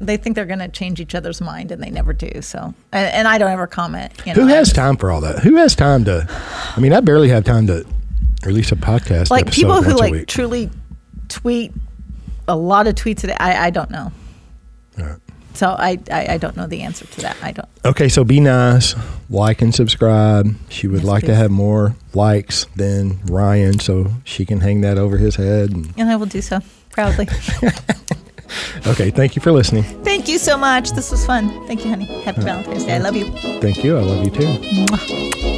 [0.00, 2.42] they think they're going to change each other's mind, and they never do.
[2.42, 4.12] So, and, and I don't ever comment.
[4.26, 5.40] You know, Who has just- time for all that?
[5.40, 6.26] Who has time to?
[6.76, 7.86] I mean, I barely have time to
[8.44, 9.30] release a podcast.
[9.30, 10.70] like people who like truly
[11.28, 11.72] tweet
[12.46, 13.36] a lot of tweets a day?
[13.38, 14.12] I, I don't know.
[14.96, 15.16] Right.
[15.54, 17.36] So I, I I don't know the answer to that.
[17.42, 17.68] I don't.
[17.84, 18.94] Okay, so be nice,
[19.28, 20.54] like and subscribe.
[20.68, 24.98] She would Yes, like to have more likes than Ryan, so she can hang that
[24.98, 25.70] over his head.
[25.70, 26.60] And And I will do so.
[26.90, 27.26] proudly.
[28.86, 29.82] Okay, thank you for listening.
[30.04, 30.92] Thank you so much.
[30.92, 31.50] This was fun.
[31.66, 32.06] Thank you, honey.
[32.22, 32.94] Happy Valentine's Day.
[32.94, 33.26] I love you.
[33.60, 33.98] Thank you.
[33.98, 34.46] I love you too.
[34.46, 35.57] Mwah.